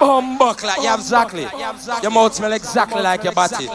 [0.00, 1.46] Bumbo clot, yeah, exactly.
[2.02, 3.66] Your mouth smell exactly like your body.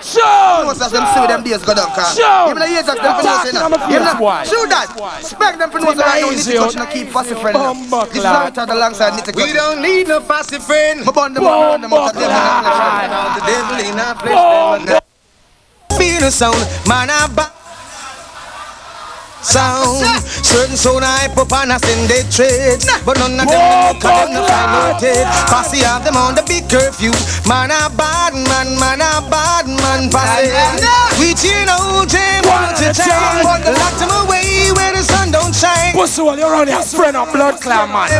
[0.00, 0.62] Show!
[0.64, 2.06] Most of them see them days go down, car.
[2.14, 2.46] Show!
[2.48, 3.64] Give the years of them for know, say Talking no.
[3.66, 4.42] on my Give me face, the- boy.
[4.46, 4.88] Shoot that.
[5.22, 7.56] Spec them for know, say right now, Easy, Nitty Touch, no keep fussy friend.
[8.08, 11.04] This is how alongside We don't need no fussy friend.
[11.04, 12.30] My bond them out, run them out of them.
[13.34, 15.02] The devil in flesh.
[15.98, 17.57] Feel the sound, man, I.
[19.42, 20.02] Sound,
[20.44, 24.44] certain sound I put on us in they trade, but none of them cause them
[24.44, 25.26] no dead.
[25.46, 27.14] Posse have them on the big curfew.
[27.46, 30.50] Man a bad man, man a bad man, posse.
[31.22, 35.94] We chain out them one to time, lock them away where the sun don't shine.
[35.94, 38.10] Pussy, well, you're only a friend of blood clot, man.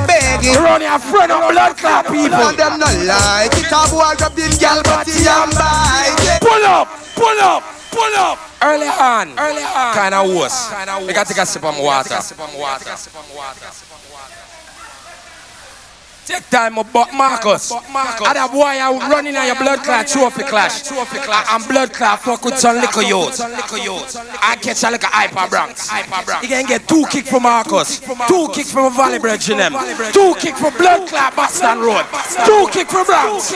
[0.40, 2.30] You're only a friend of blood clot people.
[2.30, 3.68] None of them not like it.
[3.68, 6.40] A boy drop in gal body and bite.
[6.40, 7.62] Pull up, pull up,
[7.98, 8.38] Pull up.
[8.62, 9.36] Early on.
[9.36, 9.94] Early on.
[9.94, 10.68] Kind of worse.
[10.70, 11.08] Kind of worse.
[11.08, 12.14] We got to get sip on water.
[16.28, 17.72] Take time, my buck Marcus.
[17.72, 20.84] And that boy I running on your blood clot trophy clash.
[20.92, 23.40] And blood clot fuck with some liquor youth.
[23.40, 25.88] I catch a little hyper Bronx.
[26.44, 28.04] You can get two kick from Marcus.
[28.28, 29.72] Two kick from Valley Bridge in them.
[30.12, 32.04] Two kick from blood clot Boston Road.
[32.44, 33.48] Two kick from Bronx.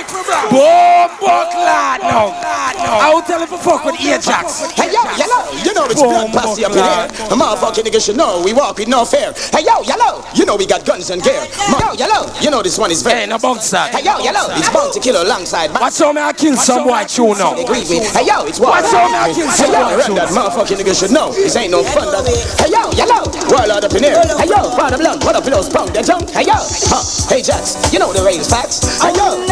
[0.49, 2.33] Boom, buck lad now.
[2.33, 4.73] I will tell him to fuck with Ajax.
[4.73, 7.29] Hey yo, yellow, you know it's blood posse up in here.
[7.29, 9.37] The motherfucking niggas should know we walk with no fear.
[9.53, 11.45] Hey yo, yellow, you know we got guns and gear.
[11.69, 13.21] Yo, yellow, you know this one is fair.
[13.21, 13.95] Hey, no bounce that.
[13.95, 15.71] Hey yo, yellow, it's bound to kill alongside.
[15.73, 17.55] Watch how me I kill some white tune now.
[17.55, 18.07] Agree with.
[18.15, 18.71] Hey yo, it's war.
[18.71, 20.17] Watch how me I kill Hey some yo, white run tune.
[20.17, 22.09] that motherfucking niggas should know this ain't no fun.
[22.11, 22.25] That.
[22.59, 24.19] Hey yo, yellow, warlord up in here.
[24.39, 26.31] Hey yo, father blood, what up with those punk that junk?
[26.31, 27.03] Hey yo, huh?
[27.29, 28.81] Hey Jax, you know the raise facts.
[29.01, 29.45] Hey yo,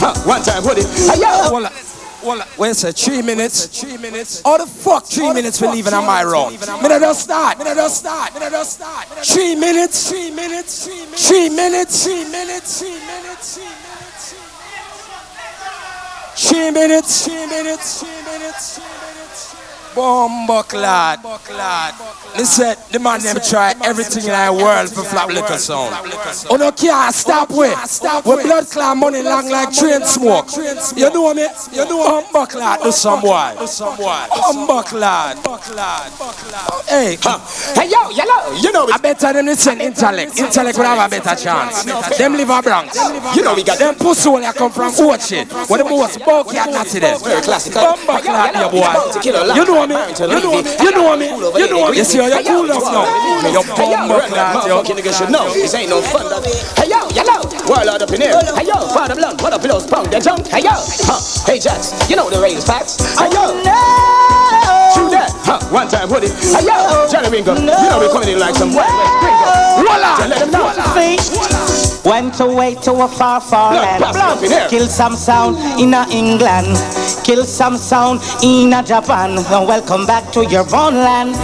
[0.00, 0.14] huh?
[0.24, 0.86] One time put it.
[1.08, 1.85] Hey yo.
[2.26, 2.44] Walla.
[2.58, 3.66] Wait a three minutes.
[3.80, 4.42] Three minutes.
[4.44, 6.24] All the fuck three minutes for leaving on my.
[6.24, 6.58] Me
[6.88, 7.58] not just start.
[7.58, 8.34] Not just start.
[8.34, 9.06] Not just start.
[9.24, 10.10] Three minutes.
[10.10, 10.86] Three minutes.
[10.86, 12.04] Three minutes.
[12.04, 12.80] Three minutes.
[12.80, 13.58] Three minutes.
[16.36, 17.24] Three minutes.
[17.24, 18.00] Three minutes.
[18.00, 18.95] Three minutes.
[19.96, 21.20] Bomba clad.
[22.36, 25.94] They said the man them try everything in our world for flap liquor sound.
[26.50, 27.72] Oh no can't stop with.
[28.26, 30.52] With blood clot money long like train smoke.
[30.94, 31.48] You know me?
[31.72, 33.54] You know Bomba clad do some boy.
[33.56, 35.38] Bomba clad.
[36.86, 37.16] Hey,
[37.74, 40.38] hey yo, yellow, you know I better them send intellect.
[40.38, 41.84] Intellect will have a better chance.
[42.18, 42.96] Them live a Bronx.
[43.34, 45.46] You know we got them pussy when they come from Ochi.
[45.70, 47.18] What the most bulky at natty them.
[47.20, 47.72] Very classic.
[47.72, 48.92] Bomba clad your boy.
[49.54, 49.94] You know me?
[49.94, 50.70] You know me?
[50.80, 51.26] You know me?
[51.60, 51.96] You know me?
[51.98, 53.50] You see how you cool off now?
[53.50, 54.82] Your bomba clad, yo.
[54.82, 56.26] Motherfucking niggas should know this ain't no fun.
[56.76, 58.38] Hey yo, yellow, warlord up in here.
[58.54, 60.46] Hey yo, father blood, what up those punk that junk?
[60.48, 61.20] Hey yo, huh?
[61.46, 62.98] Hey Jax, you know the raise facts.
[63.18, 63.54] Hey yo,
[64.94, 65.60] True that, huh?
[65.70, 66.32] One time it.
[66.32, 69.86] Hey yo, Johnny Ringo, you know we coming in like some white gringo.
[69.86, 70.16] Voila!
[70.16, 71.85] Just let them know.
[72.06, 73.98] Went away to a far, far land.
[73.98, 74.68] pass up in here.
[74.70, 76.78] Kill some sound in a England.
[77.26, 79.34] Kill some sound in a Japan.
[79.34, 81.34] And welcome back to your own land.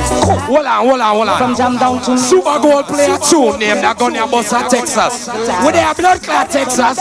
[0.47, 1.39] Hold on, hold on, hold on.
[1.39, 5.27] From jam down to Super Gold player tune name that gun your bus at Texas.
[5.27, 6.95] Where they have blood clot Texas?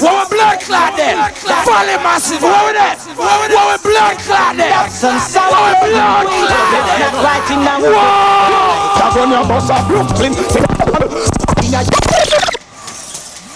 [0.00, 1.20] What we blood clot then?
[1.68, 2.40] Folly massive.
[2.40, 2.96] What we that?
[3.12, 4.72] What we blood clot then?
[4.88, 6.64] Some What we blood clot
[6.96, 7.12] then?
[7.20, 8.96] Right in the Whoa!
[8.96, 10.32] That gun your bus at Brooklyn.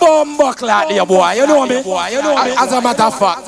[0.01, 1.33] Bumbo clot there, boy.
[1.33, 1.83] You know me?
[1.83, 2.51] Boy, you know me?
[2.53, 3.47] As a matter of fact,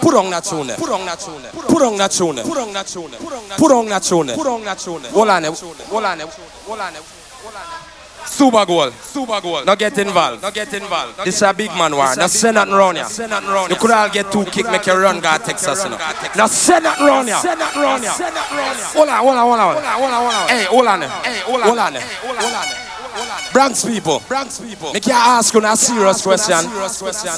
[0.00, 0.68] put on that tune.
[0.76, 1.42] Put on that tune.
[1.52, 2.36] Put on that tune.
[2.36, 3.12] Put on that tune.
[3.56, 4.28] Put on that tune.
[4.28, 5.02] Put on that tune.
[5.12, 5.44] Hold on.
[5.44, 6.20] Hold on.
[6.20, 6.26] Eh?
[6.66, 6.94] Hold on.
[6.94, 6.98] Eh?
[6.98, 7.86] Eh?
[8.26, 8.92] Super gold.
[8.94, 9.66] Super gold.
[9.66, 10.42] Now get involved.
[10.42, 11.24] Now get involved.
[11.24, 12.14] This is a big man war.
[12.16, 13.06] Now send nothing round here.
[13.06, 15.84] Send nothing round You could all get two kick, make you run, God Texas.
[16.36, 17.38] Now send nothing round here.
[17.38, 18.12] Send nothing round here.
[18.12, 19.74] Hold on, hold on, hold on.
[19.74, 20.48] Hold on, hold on, hold on.
[20.48, 21.00] Hey, hold on.
[21.00, 21.66] Hey, hold on.
[21.66, 21.94] Hold on.
[21.94, 22.99] Hold on.
[23.52, 24.92] Bronx people, Bronx people.
[24.92, 26.54] Make you ask you a serious question.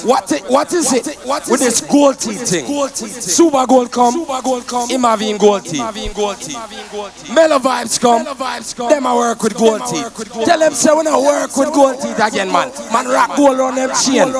[0.07, 1.05] What i- what is it
[1.49, 2.65] with this gold teeth thing?
[3.19, 4.89] Super gold come, Super gold come.
[4.89, 5.79] Him having gold teeth.
[7.33, 8.23] Mellow vibes come.
[8.89, 10.45] Them a work with gold teeth.
[10.45, 12.71] Tell them say we not work with gold teeth again, man.
[12.91, 14.31] Man rock gold on them chain,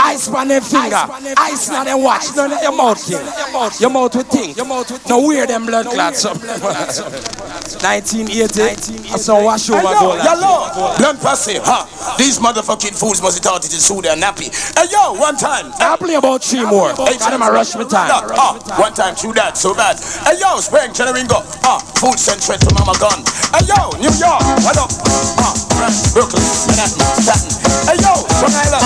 [0.00, 1.06] ice on them finger,
[1.36, 2.34] ice on them watch.
[2.34, 3.20] None of your mouth king.
[3.80, 4.56] Your mouth with think.
[5.08, 6.36] No wear them blood clots up.
[7.80, 8.62] 1980.
[9.12, 10.18] I saw wash over gold.
[11.20, 11.84] Pussy, huh?
[12.16, 14.48] These motherfucking fools must have thought it is so their nappy.
[14.72, 15.68] Hey yo, one time.
[15.76, 16.96] I play about three more.
[16.96, 18.08] Hey, Got them a rush me time.
[18.40, 20.00] Ah, one time, true that, so bad.
[20.24, 21.44] Hey yo, Spring, Ringo.
[21.60, 23.20] Ah, food sent straight to Mama Gun.
[23.52, 24.88] Hey yo, New York, what up?
[25.36, 25.52] Ah,
[26.16, 26.40] Brooklyn,
[26.72, 27.52] Manhattan, Staten.
[27.84, 28.84] Hey yo, Long Island.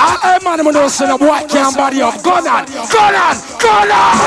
[0.00, 2.16] I am man, I'm gonna send a boy can't body up.
[2.24, 4.24] Gun on, gun on, gun on.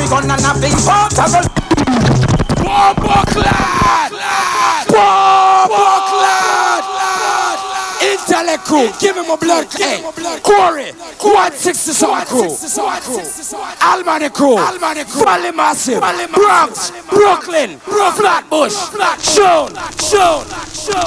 [0.00, 1.65] we gonna have the
[2.76, 4.12] part of the Bombo clad!
[4.88, 6.84] Bombo clad!
[8.02, 10.02] Intellect crew, give him a blood hey,
[10.42, 12.52] Corey, 167 crew,
[13.80, 14.56] Albany crew,
[15.24, 16.00] Valley Massive,
[16.34, 18.76] Bronx, Brooklyn, Flatbush,
[19.24, 20.44] Sean, Sean,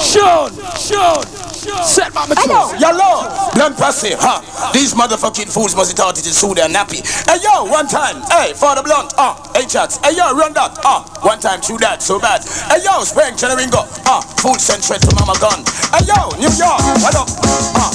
[0.00, 4.40] Sean, Sean, Set my Hello, yellow, blunt pussy, huh?
[4.72, 7.04] These motherfucking fools must have thought it is so their nappy.
[7.28, 10.80] Hey yo, one time, hey, for the blunt, ah, hey chats, hey yo, run that,
[10.88, 12.40] ah, one time, true that, so bad.
[12.72, 15.60] Hey yo, Spring, Ringo, ah, food sent straight to Mama Gun.
[15.92, 17.28] Hey yo, New York, what up?
[17.76, 17.92] Ah,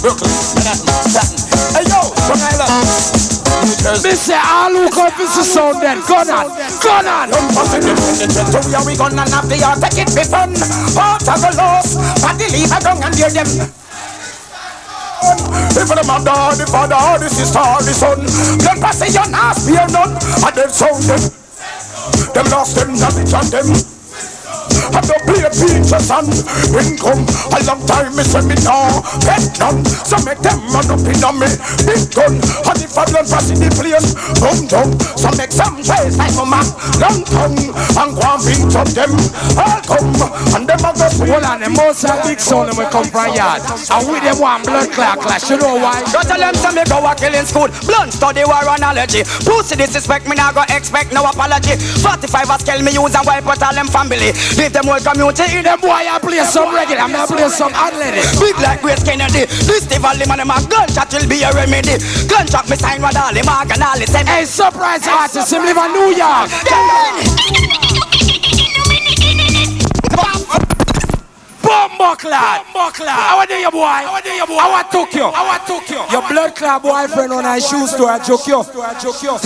[0.00, 1.36] Brooklyn, Manhattan, Staten.
[1.76, 2.00] Hey yo,
[2.32, 3.31] Long Island.
[3.62, 6.50] Me say all who come this is sound then, gun on,
[6.82, 7.30] gun on.
[7.30, 10.50] So we are gonna have the art, take it be fun.
[10.98, 13.46] Part of the loss, but the leave a gun and hear them.
[15.78, 18.26] If the mother, the father, the sister, the son,
[18.58, 21.22] then pass it your ass, be a none, and then sound them.
[22.34, 23.66] Them lost them and them.
[24.90, 25.16] And the
[25.52, 26.32] play peaches and
[26.76, 27.22] income
[27.52, 29.84] A long time me say me nah get none.
[29.84, 31.48] So make them run up in on me
[31.84, 35.76] Big gun And if I don't pass in the place Boom down So make some
[35.82, 36.66] trace like my man
[37.00, 39.12] Long tongue And go and beat up them.
[39.58, 40.12] All come
[40.56, 41.28] And them a go see.
[41.28, 43.62] Hold on, the most of big sound them will come from yard.
[43.62, 46.02] And with them one blood clot clash, you know why?
[46.12, 47.68] Go tell them some me go a killing school.
[47.86, 49.24] Blunt study war analogy.
[49.44, 51.76] Pussy disrespect me now go expect no apology.
[51.76, 54.32] 45 a scale me use and wipe out all them family.
[54.56, 58.22] Leave them whole community in them boy I play some regular, I'm play some athletic
[58.38, 61.98] Big like Grace Kennedy This the valley man them a gunshot will be a remedy
[62.30, 65.90] Gunshot me sign with all mark and all same Hey surprise artist, him live in
[65.92, 66.50] New York
[71.62, 72.64] Bumbo clad.
[72.72, 73.16] Bumbo clad.
[73.16, 73.80] How are you, boy?
[73.80, 74.58] How are you, boy?
[74.58, 75.30] How I took you?
[75.30, 76.02] How I took you?
[76.12, 78.10] Your blood clad boyfriend on a shoe store.
[78.10, 78.58] I joke you.
[78.60, 79.38] I joke you.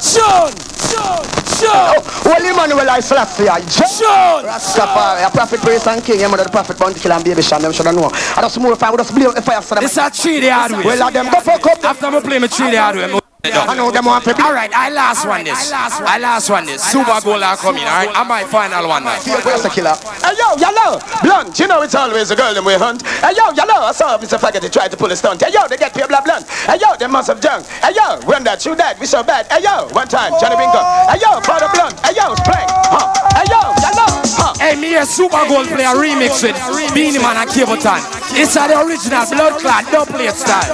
[0.00, 2.02] Sean, Sean, Sean.
[2.26, 7.00] Holy Emmanuel I I Sean Rastafari A prophet praise and king Remember the prophet bounty
[7.00, 9.34] kill and Baby Cham Them should know I just move fire We just blow up
[9.34, 10.84] the fire This a three day hard way.
[10.84, 13.23] Well them go fuck up After me play me three day hard way.
[13.44, 15.70] Me I know them want to be All right, I last one this.
[15.70, 16.80] I last one this.
[16.80, 17.84] Super gold are coming.
[17.84, 19.20] All right, I'm my final one now.
[19.20, 19.92] Where's the killer?
[20.24, 21.52] Hey yo, yellow, blunt.
[21.60, 23.04] You know it's always a girl them we hunt.
[23.20, 23.84] Hey yo, yellow.
[23.84, 24.40] I saw Mr.
[24.40, 25.44] Faggoty try to pull a stunt.
[25.44, 26.48] Hey yo, they get paid blah blunt.
[26.48, 27.66] Hey yo, they must have junk.
[27.84, 29.44] Hey yo, run that, shoot that, we so bad.
[29.52, 30.80] Hey yo, one time, Johnny Ringo.
[31.12, 32.00] Hey yo, powder blunt.
[32.00, 32.64] Hey yo, spring.
[32.88, 33.12] Huh.
[33.36, 34.08] Hey yo, yellow.
[34.40, 34.56] Huh.
[34.56, 36.56] Hey, me a Super Gold play a remix with
[36.96, 38.00] Beenie Man and Capleton.
[38.32, 40.72] It's a the original blood clot double plate style.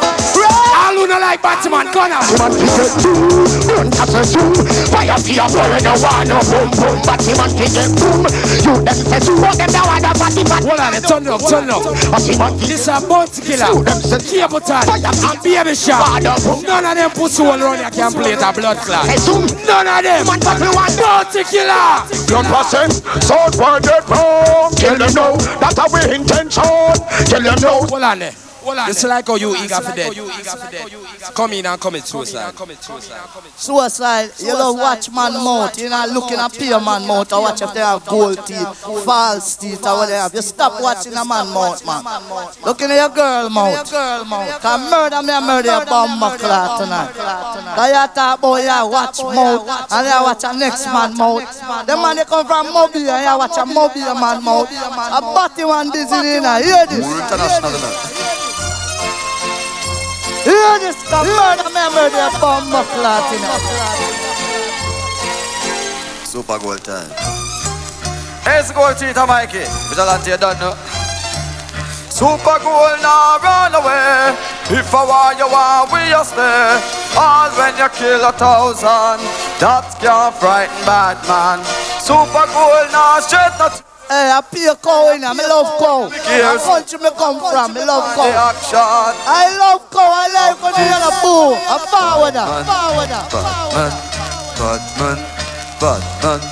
[0.70, 1.90] All who not like Batman,
[2.66, 3.40] gun out.
[3.70, 4.54] Run as a zoom
[4.90, 8.26] Fire for no one no boom boom But him and get boom
[8.64, 11.40] You them say so What them now are the party but Hold on, turn up,
[11.48, 11.82] turn up.
[12.60, 13.72] This a bounty killer.
[14.40, 16.22] Capleton and Baby Shark.
[16.22, 19.06] None of them pussy all around here can play the blood clot.
[19.66, 20.26] None of them.
[20.26, 22.04] Bounty killer.
[22.28, 22.90] Young person,
[23.20, 24.72] southward they wrong.
[24.74, 26.62] Tell them no, that's our intention.
[27.26, 27.82] Tell them no.
[27.86, 28.49] Hold on there.
[28.88, 30.12] It's like how oh, you eager for dead.
[31.34, 32.54] Come in and commit suicide.
[33.56, 35.78] Suicide, you love watch man mouth.
[35.78, 39.56] You're not looking at pure man mouth or watch if they have gold teeth, false
[39.56, 40.34] teeth or what they have.
[40.34, 42.04] You stop watching a man mouth, man.
[42.64, 43.90] Looking at your girl mouth.
[43.90, 47.12] Can murder me and murder your bum clot tonight.
[47.14, 51.86] Cause you talk about you watch mouth and you watch a next man mouth.
[51.86, 54.70] The man they come from Mobile and you watch a Mobile man mouth.
[54.70, 57.00] A body one dizzy in Hear this.
[57.04, 58.59] International,
[60.44, 60.48] man.
[60.48, 60.96] Hear this.
[61.08, 64.30] Can murder me and murder your bum clot tonight.
[66.24, 67.10] Super gold time.
[68.46, 69.64] It's goal cheater, Mikey.
[69.88, 70.74] Vigilante, you don't know.
[72.08, 74.36] Super gold now run away.
[74.72, 76.80] If I want you want we you stay.
[77.16, 79.20] All when you kill a thousand,
[79.58, 81.64] that can't frighten bad man.
[81.98, 83.89] Super gold now straight not.
[84.10, 86.10] Hey, I pay cow in I love cow.
[86.10, 88.26] The country me come from, me love cow.
[88.26, 91.54] I love cow, I like when you a boo.
[91.54, 93.22] A forwarder, forwarder.
[93.30, 93.94] Batman,
[94.58, 95.18] Batman,
[95.78, 96.42] Batman.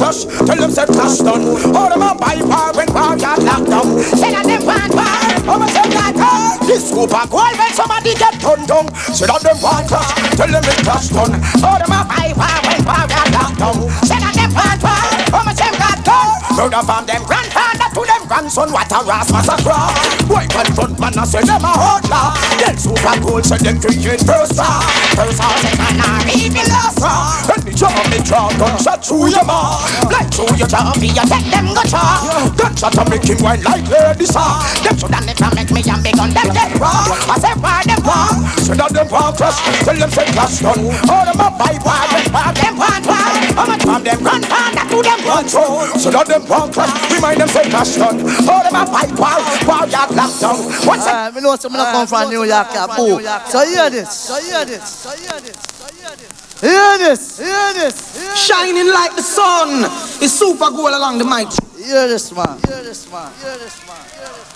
[0.00, 1.44] Touch, tell them say touch done.
[1.76, 4.00] All them a buy bar when bar got locked down.
[4.16, 6.56] Say that them want bar, how much them got bar?
[6.64, 8.88] This super gold when somebody get turned down.
[9.12, 11.44] Say that them want touch, tell them it touch done.
[11.60, 13.84] All them a buy bar when bar got locked down.
[14.08, 16.45] Say that them want bar, how much them got bar?
[16.54, 19.82] Murder from them grandfather to them grandson, what a ras massacre.
[20.30, 22.30] Boy, man front man, say them a hustler.
[22.62, 24.82] Then super gold, say them drinking first star.
[25.18, 27.56] First star, second star, even last star.
[27.56, 29.82] And me jaw, me draw, gunshot through your mouth.
[30.12, 32.54] Like through your jaw, me a take them chaw.
[32.56, 34.62] Gunshot to make him wine like lady saw.
[34.80, 37.10] Them shoulda never make me and big on them dead raw.
[37.26, 38.48] I say why them want?
[38.62, 39.60] Say that them want crush.
[39.84, 40.88] Tell them say clash done.
[41.10, 42.24] All them a buy war, them
[42.54, 43.28] them want war.
[43.56, 45.84] How much from them grandfather to them control?
[46.00, 47.12] So that them want crush.
[47.12, 48.20] Remind them say clash done.
[48.48, 50.56] All them a buy war, war yard locked down.
[50.86, 53.20] What's Uh, me know some not come from New York, yeah, boo.
[53.50, 56.46] So hear this, so hear this, so hear this, so hear this.
[56.60, 58.36] Hear this, hear this, hear.
[58.36, 59.84] Shining like the sun
[60.22, 61.48] is super gold along the mic.
[61.76, 62.58] Hear this, man.
[62.66, 63.30] Hear this, man.
[63.42, 64.55] Hear this, man.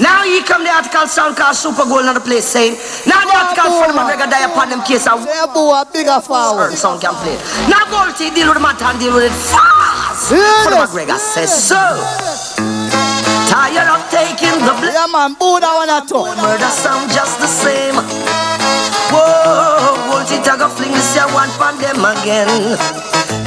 [0.00, 2.72] Now here come the article sound called Super Gold in the place saying
[3.04, 7.12] Now the article for McGregor die upon them case of a bigger certain sound can
[7.20, 7.36] play.
[7.68, 10.32] Now Goldie deal with the matter and deal with it fast.
[10.32, 10.72] Hear For.
[10.72, 11.76] McGregor says so.
[13.52, 14.96] Tired of taking the blame.
[14.96, 16.32] Yeah, man, boo that one at all.
[16.38, 17.98] Murder sound just the same.
[19.10, 22.48] Whoa, Goldie tag a fling this year one pan them again.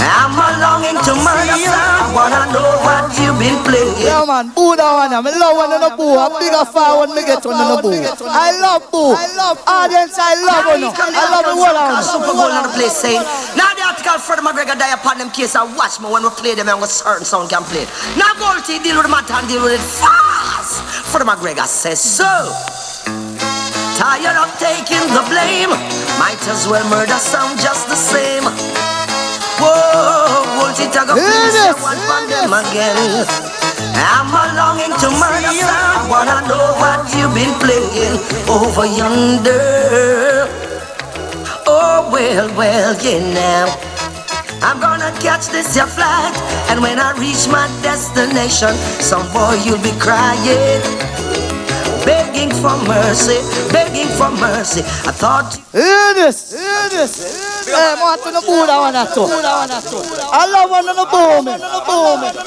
[0.04, 2.12] I'm a longing to murder sound.
[2.12, 3.94] Wanna know what you've been playing.
[4.02, 5.12] Yeah, man, boo that one.
[5.24, 6.18] Me love one on the boo.
[6.18, 7.94] A bigger forward me get one on the boo.
[8.28, 9.14] I love boo.
[9.14, 10.16] I love audience.
[10.18, 10.84] I love one.
[10.84, 13.24] I love the whole of Super Bowl in the place saying,
[13.56, 16.54] now the article Freddie McGregor die upon them case and watch me when we play
[16.56, 17.86] them and what certain sound can play.
[18.18, 20.84] Now Goldie deal with the matter and deal with it fast.
[21.10, 22.30] Freddie McGregor says so.
[23.94, 25.70] Tired of taking the blame,
[26.18, 28.44] might as well murder sound just the same.
[29.62, 30.23] Whoa,
[30.64, 33.28] Tag a piece one for them again.
[34.00, 38.16] I'm a longing to murder I wanna know what you've been playing
[38.48, 40.48] over yonder.
[41.68, 43.94] Oh, well, well, yeah, now.
[44.62, 46.34] I'm gonna catch this your flight,
[46.70, 50.80] and when I reach my destination, some boy you'll be crying,
[52.06, 53.40] begging for mercy,
[53.72, 54.82] begging for mercy.
[55.08, 55.56] I thought.
[55.72, 57.66] Hear this, hear this.
[57.66, 59.28] Hey, man, to the boo that one at all.
[59.32, 61.60] I love one on the boo, man.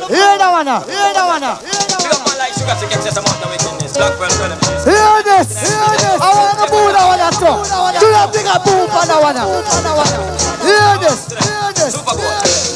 [0.09, 1.43] Hear that one, hear that one.
[4.87, 6.21] Hear this, hear this.
[6.21, 7.65] I want the boo that one at all.
[7.99, 9.37] Do that bigger boom for that one.
[10.63, 11.95] Hear this, hear this.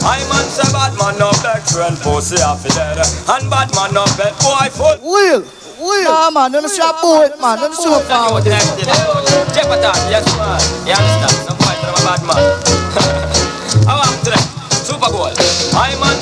[0.03, 2.97] I man say bad man no black friend pussy off it dead
[3.28, 5.43] And bad man no bet boy foot Will,
[5.81, 6.05] will.
[6.05, 7.59] Nah, man, don't show boo it, man.
[7.59, 8.45] Don't show forward.
[8.45, 11.49] Jeopardy, yes man You understand?
[11.49, 13.26] Some boy tell them a bad man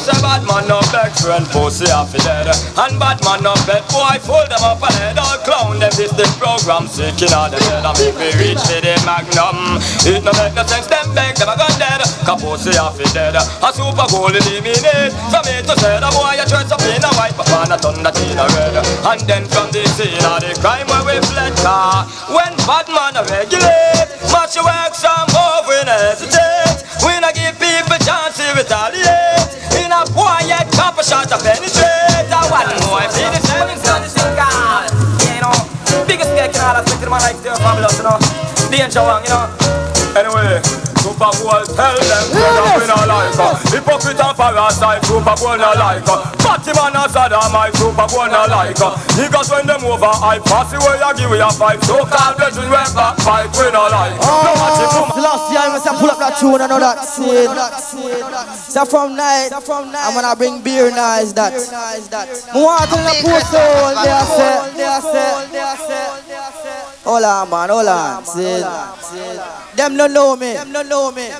[0.08, 2.48] say bad man no black friend pussy off it dead
[2.80, 6.12] And bad man no bet boy fool them up and head All clown them this
[6.16, 9.76] this program sick in all the head And make me reach for the magnum
[10.08, 12.00] It no make no sense them beg them a gun dead.
[12.24, 16.40] Cause pussy off it dead A super goal eliminate From me to say the boy
[16.40, 18.76] you dress up in a white But man a that in a red.
[19.04, 23.20] And then from the scene of the crime where we fled car When bad man
[23.20, 26.84] a regulate Match your work some more we no hesitate.
[27.04, 29.07] We no give people chance to retaliate
[36.98, 38.18] Biggest in all aspect of my life still fabulous you know
[38.70, 39.46] Danger one you know
[40.18, 43.54] Anyway Super Bowl tell them that we not like her.
[43.70, 46.20] Hypocrite and parasite, Super Bowl not like her.
[46.42, 48.92] Batman and Saddam, my Super Bowl not like her.
[49.14, 51.78] Niggas when them over, I pass the way I give you a five.
[51.86, 54.18] So called legend when back fight, we not like.
[54.20, 56.82] Oh, no watch it from Last year I must pull up that tune and all
[56.82, 57.54] that scene.
[58.68, 61.54] So from night, I'm gonna bring beer nice that.
[62.52, 66.87] More than the post soul, they are set, they are set, they are set.
[67.04, 68.24] Hold on, man, hold on.
[68.24, 68.60] See,
[69.76, 70.54] them don't know me.
[70.54, 71.30] Them don't know me.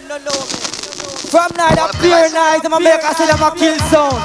[1.29, 4.17] From night, that beer night, I'm gonna make a say them a kill sound.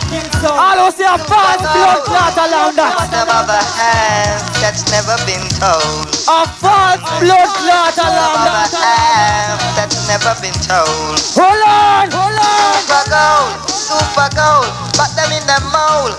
[0.47, 2.95] All who see a fast blood clot around that.
[2.95, 6.07] Whatever the hand that's never been told.
[6.31, 11.19] A fast blood clot around Whatever the hand that's never been told.
[11.35, 12.71] Hold on, hold on.
[12.87, 16.15] Super gold, super gold, put them in the mold.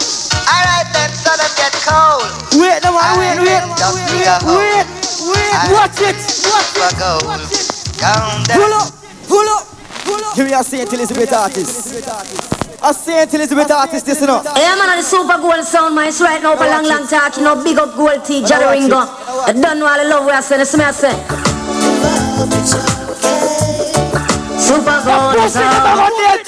[0.47, 2.28] Alright then, so them get cold.
[2.61, 4.86] Wait, no man, wait, wait, wait,
[5.32, 6.16] wait, watch it,
[6.49, 7.40] watch Super gold,
[7.97, 8.92] down Pull up,
[9.28, 9.64] pull up,
[10.05, 10.36] pull up.
[10.36, 12.05] Give me a Saint Elizabeth artist.
[12.82, 14.42] A Saint Elizabeth artist, this you know.
[14.57, 16.09] Yeah, man, the super gold sound, man.
[16.09, 17.36] It's right now for long, long talk.
[17.36, 18.97] You know, big up gold tea, Jerry Ringo.
[18.99, 20.61] I don't know all the love we are saying.
[20.61, 21.14] It's me, I say.
[24.61, 26.42] Super gold is okay.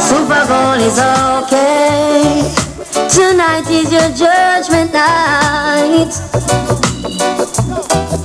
[0.00, 2.73] Super gold is okay.
[2.94, 6.14] Tonight is your judgment night.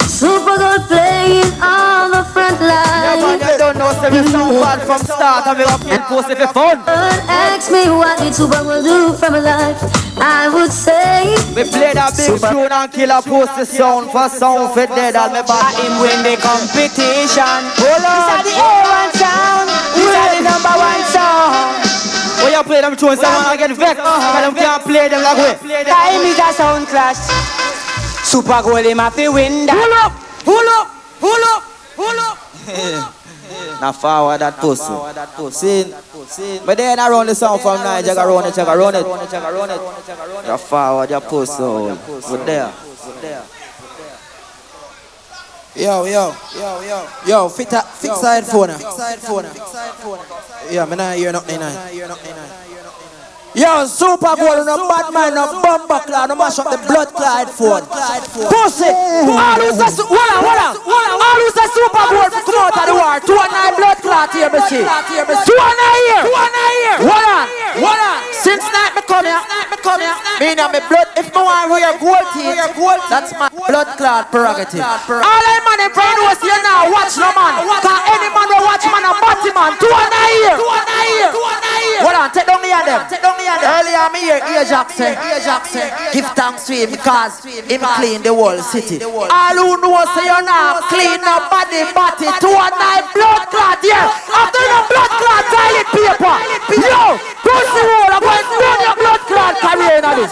[0.05, 3.41] Super gold playing on the front line.
[3.41, 6.38] I don't know, say we sound bad from start and we up and post it
[6.38, 6.78] for fun.
[6.86, 9.82] Ask me what did Super Bowl do for my life?
[10.22, 14.30] I would say We play that big tune and kill a post the sound for
[14.30, 15.74] sound for dead all me bad.
[15.82, 17.57] Him win the competition.
[17.74, 18.22] Hold on.
[18.22, 19.67] This are the A1 sound.
[19.97, 21.88] This are the number one sound.
[22.43, 24.03] When you play them tunes, someone will get vexed.
[24.03, 25.83] Cause them can't play them like we.
[25.83, 27.19] Time is a sound clash.
[28.25, 30.11] Super gold him have to win that.
[30.43, 30.87] Pull up,
[31.19, 31.63] pull up,
[31.95, 32.37] pull up,
[32.75, 33.15] pull up.
[33.81, 34.93] Now forward that pussy.
[36.27, 40.47] See, but then around the sound from nine, jagga run it, jagga run it.
[40.47, 41.63] Now forward your pussy.
[41.63, 42.71] We're there.
[45.80, 48.69] Yo, yo, yo, yo, yo, fit a, fix a headphone.
[48.77, 49.45] Fix a headphone.
[50.69, 52.68] Yeah, me not hear nothing.
[53.58, 57.50] Yo, super gold, no bad man, no bumper cloud, no mash up the blood clot
[57.50, 57.82] phone.
[58.45, 58.86] Pussy!
[58.93, 61.18] All who's a, su- hold on, hold on.
[61.18, 63.18] All who's a super gold, come out of the war.
[63.26, 64.86] Two and nine blood clot here, me see.
[64.86, 66.24] Two and nine here.
[66.30, 66.97] Two and nine here.
[67.10, 67.45] Hold on,
[67.82, 68.18] hold on.
[68.38, 70.14] Since night me come here, me come here.
[70.38, 72.54] Me and me blood, if me want wear gold teeth,
[73.10, 74.86] that's my blood clot prerogative.
[74.86, 77.66] All I man in front of us here now, watch no man.
[77.82, 79.74] Cause any man will watch man a body man.
[79.82, 80.54] Two and nine here.
[80.54, 81.32] Two and nine here.
[81.34, 82.02] Two and nine here.
[82.06, 83.02] Hold on, take down the hand them.
[83.39, 83.71] Take down the hand them.
[83.79, 85.13] Earlier me hear Ear Jackson.
[86.11, 88.99] Give thanks to him because him clean the whole city.
[89.03, 92.27] All who know say you now clean up body body.
[92.43, 94.07] Two and nine blood clot here.
[94.29, 96.35] After the blood clot toilet paper.
[96.79, 97.05] Yo,
[97.43, 98.11] pussy roll.
[98.11, 100.32] I'm going to your blood clot career in this.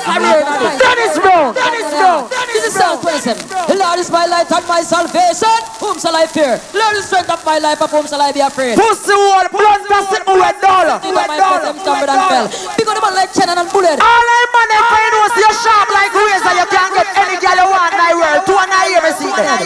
[0.81, 1.53] Dennis Brown.
[1.53, 2.25] Dennis Brown.
[2.49, 3.37] This is Psalm 27.
[3.69, 5.53] The Lord is my light and my salvation.
[5.77, 6.57] Whom shall I fear?
[6.73, 7.81] The Lord is strength of my life.
[7.81, 8.75] Of whom shall I be afraid?
[8.75, 9.45] Pussy roll.
[9.53, 10.97] Blood sit me with dollar.
[11.13, 12.47] My foot, them stumbled and fell.
[12.73, 14.01] Because the man like cannon and bullet.
[14.01, 17.37] All I man if I know see you sharp like razor, you can't get any
[17.37, 18.41] girl you want in the world.
[18.49, 19.57] Two and a hear me see them.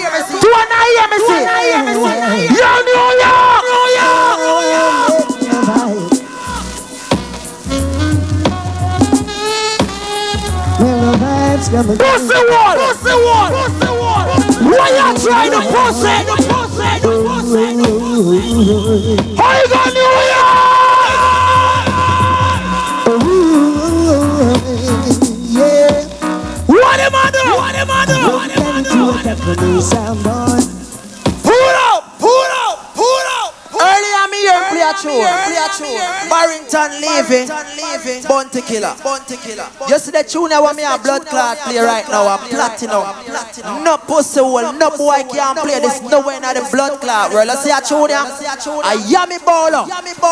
[0.43, 1.43] Two and a me see.
[2.51, 3.61] Yo, New York.
[3.63, 5.20] New York.
[11.61, 11.93] Pussy wall.
[11.93, 13.51] Pussy wall.
[13.53, 14.25] Pussy wall.
[14.65, 16.09] Why you trying to pussy?
[19.37, 20.61] How you got New York?
[26.67, 27.55] What am I doing?
[27.55, 28.25] What am I doing?
[28.25, 30.50] What am I doing?
[35.05, 36.29] Me here play a tune, play a tune.
[36.29, 37.41] Barrington Levy,
[37.79, 38.21] leaving.
[38.27, 39.67] Bounty killer, bounty killer.
[39.87, 43.07] You see the tune that me a blood clot play right now, a platinum.
[43.83, 47.47] No pussy hole, no boy can play this nowhere in the blood clot world.
[47.47, 48.19] Let's see a tune here.
[48.19, 49.87] A Yami Bolo,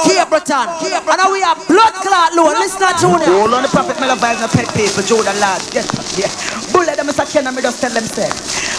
[0.06, 2.52] Cape And now we have blood clot low.
[2.60, 3.40] Listen to tune here.
[3.40, 5.70] Hold on the prophet Mello vibes, no pet people, Jordan lads.
[5.74, 5.88] Yes,
[6.20, 6.30] yeah.
[6.72, 8.30] Bullet them is a Ken and me just tell them say.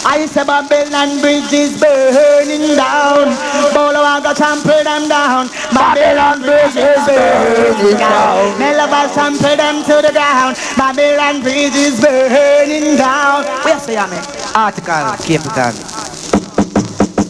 [0.03, 3.29] I say Babylon bridge is burning down.
[3.73, 5.49] Bolo I go trample them down.
[5.73, 8.59] Babylon bridge is burning down.
[8.59, 10.57] Melaba trample them to the ground.
[10.77, 13.43] My Babylon bridge is burning down.
[13.63, 14.23] Where say I mean?
[14.55, 15.73] Article, Cape Town.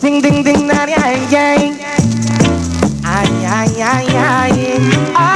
[0.01, 1.77] Ding ding ding na yang yang.
[3.05, 5.30] Ay ay ay ay.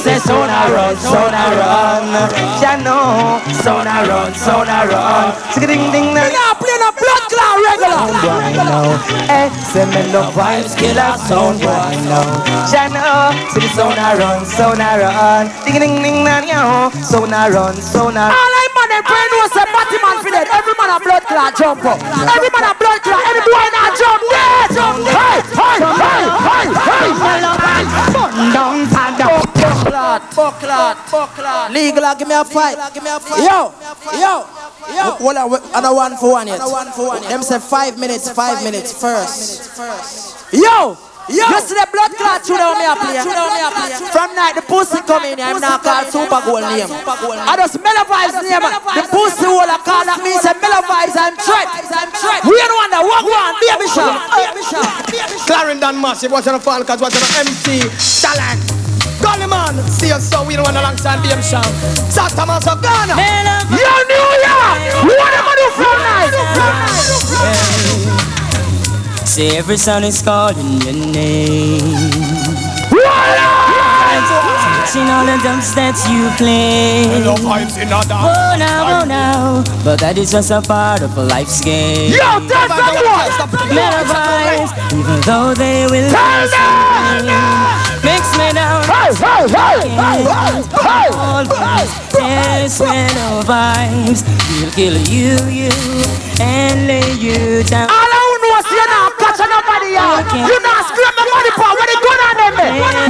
[0.00, 2.04] say, son I run, son I run.
[2.60, 5.36] Ya know, son I run, son I run.
[5.52, 6.32] Sing ding ding ding.
[6.32, 8.08] Now play the blood clot regular.
[9.28, 11.92] Hey, send me no vibes, killer sound boy.
[12.08, 12.20] No,
[12.72, 15.44] ya know, sing son I run, son I run.
[15.68, 16.48] Ding ding ding ding.
[16.48, 18.32] Yo, son I run, son I.
[18.32, 20.48] All I man and brain was a party man for that.
[20.48, 22.00] Every man a blood clot jump up.
[22.00, 23.20] Every man a blood clot.
[23.28, 24.64] Every boy now jump there.
[24.72, 25.14] Jump there.
[25.20, 27.10] Hey, hey, hey, hey, hey.
[28.10, 29.39] Burn down, burn down.
[29.80, 31.72] Bucklat, bucklat, bucklat.
[31.72, 32.76] Legal, give me a fight.
[32.92, 33.40] Give me a fight.
[33.40, 33.72] Yo,
[34.20, 34.44] yo,
[34.92, 35.04] yo.
[35.16, 36.60] Hold on, wait, another one for one yet.
[37.28, 39.72] Them say five minutes, five minutes first.
[40.52, 41.46] Yo, yo.
[41.48, 43.24] You see the blood clot you know me a play.
[44.12, 46.92] From night the pussy come in, I'm not called Super Gold name.
[46.92, 48.60] I just Mello Vibes name.
[48.60, 51.72] The pussy will I call that means a Mello Vibes I'm threat.
[52.44, 54.28] We don't want wonder what one, baby shot.
[55.48, 57.88] Clarendon Massive, what's on the fall, cause what's on the MC,
[58.20, 58.79] Talent.
[59.20, 61.62] Gully man, see us so we don't want alongside DM Sham.
[62.10, 63.14] Santa Masa Ghana.
[63.70, 64.80] Yo, New York.
[65.04, 66.34] What am I do from night?
[69.26, 71.80] Say every sound is calling your name.
[74.90, 77.06] Touching all the dumps that you play.
[77.06, 78.10] Hello, vibes in a dance.
[78.10, 82.10] Oh now, oh now, but that is just a part of a life's game.
[82.10, 83.30] Yo, that's the one.
[83.70, 86.10] Meta vibes, even though they will
[88.02, 88.89] Mix me down.
[89.18, 89.50] Hey,
[89.90, 90.22] hey.
[92.14, 92.78] There's
[93.42, 94.22] vibes.
[94.46, 95.74] We'll kill you, you,
[96.38, 97.90] and lay you down.
[97.90, 99.18] All I know is you're not
[99.50, 100.30] nobody out.
[100.30, 102.54] You're not screaming nobody for what it going on them.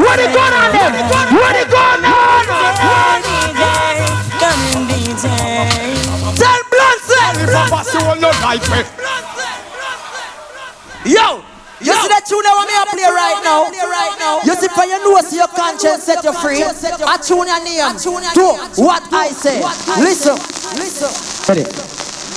[0.01, 0.93] What it going on them?
[1.37, 2.49] What it going on?
[6.41, 7.01] Tell Blunt
[11.05, 11.45] Yo,
[11.81, 13.71] you see that tune that want me to play right now?
[14.45, 16.63] You see for your nose, your conscience set you free.
[16.63, 18.11] I tune your name to
[18.83, 19.61] what I say.
[20.01, 20.37] Listen,
[20.77, 21.09] listen.
[21.49, 21.65] Ready?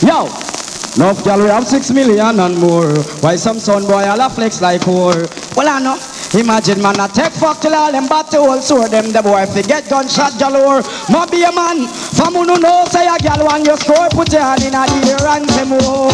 [0.08, 0.63] Yo!
[0.96, 2.94] Enough gal we have six million and more.
[3.22, 5.26] Why some son boy all a flex like whore?
[5.56, 5.98] Well I know.
[6.38, 9.90] Imagine man a take fuck till all them battle sore them the boy fi get
[9.90, 10.82] gunshot galore.
[11.10, 14.32] Ma be a man, from who no know say a gal want you score put
[14.32, 16.14] your hand in a the air and say more.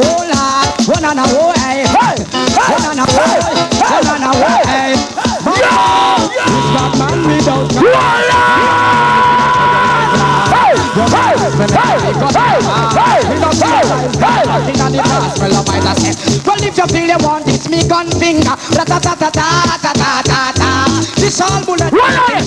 [0.00, 2.16] Oh lord, one and a oh hey, hey,
[2.72, 3.33] one and a oh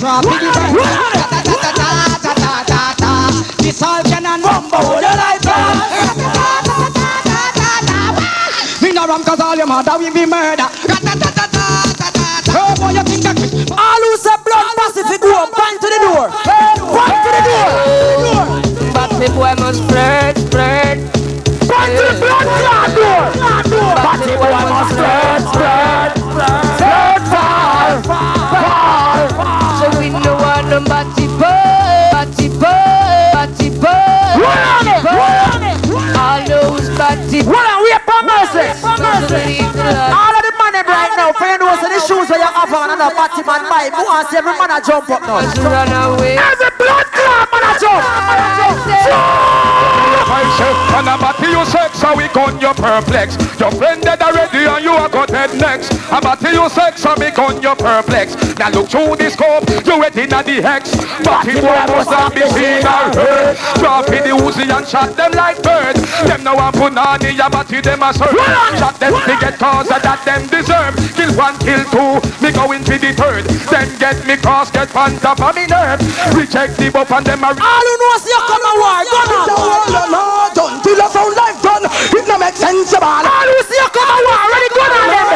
[0.07, 0.63] from piggy da.
[0.71, 1.89] Ta ta ta ta
[2.23, 3.11] ta ta ta ta.
[3.59, 4.63] Dissolve and da da
[7.27, 7.99] da da da.
[8.81, 10.69] Me no ram cause all your mother will be murder.
[10.87, 11.35] Da da
[12.59, 13.37] Oh boy, you think that
[13.75, 16.27] All who say blood Pacific go bang to the door.
[16.47, 17.69] Bang to the door.
[18.95, 20.97] But the boy must flirt, flirt.
[21.67, 22.26] Bang to the door.
[37.45, 40.36] What are we upon mercy?
[42.97, 45.09] Where you have on and a batty man buy, who wants every man a jump
[45.09, 45.41] up now?
[45.61, 46.37] Run away.
[46.37, 48.03] Every blood clot man a jump.
[48.25, 48.77] Man a jump.
[50.57, 53.37] And I'm at you sex, so we gun you perplex.
[53.59, 55.93] Your friend dead already and you are got head next.
[56.09, 58.33] I'm at you sex, so we gun you perplex.
[58.57, 60.97] Now look through the scope, you wet in the hex.
[61.21, 63.57] But he boy must have been seen or heard.
[63.77, 66.01] Drop in the Uzi and shot them like birds.
[66.25, 68.33] Them now want put on the yabati, them a serve.
[68.81, 70.97] Shot them to get cause that them deserve.
[71.13, 73.43] Kill one, kill two, me go into the third.
[73.67, 75.99] Then get me cross, get on top of me nerve.
[76.31, 79.27] Reject the buff and them a All who know see you come a war, gun
[79.27, 80.11] on.
[80.11, 80.23] no
[80.55, 81.83] done till a sound life done.
[81.83, 83.27] It no make sense at all.
[83.27, 85.27] All who see you come a war, ready gun on them.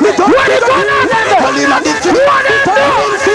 [0.00, 0.32] Me done.
[0.32, 1.28] Ready gun on them.
[1.44, 1.92] Well, him a the
[2.24, 3.28] What is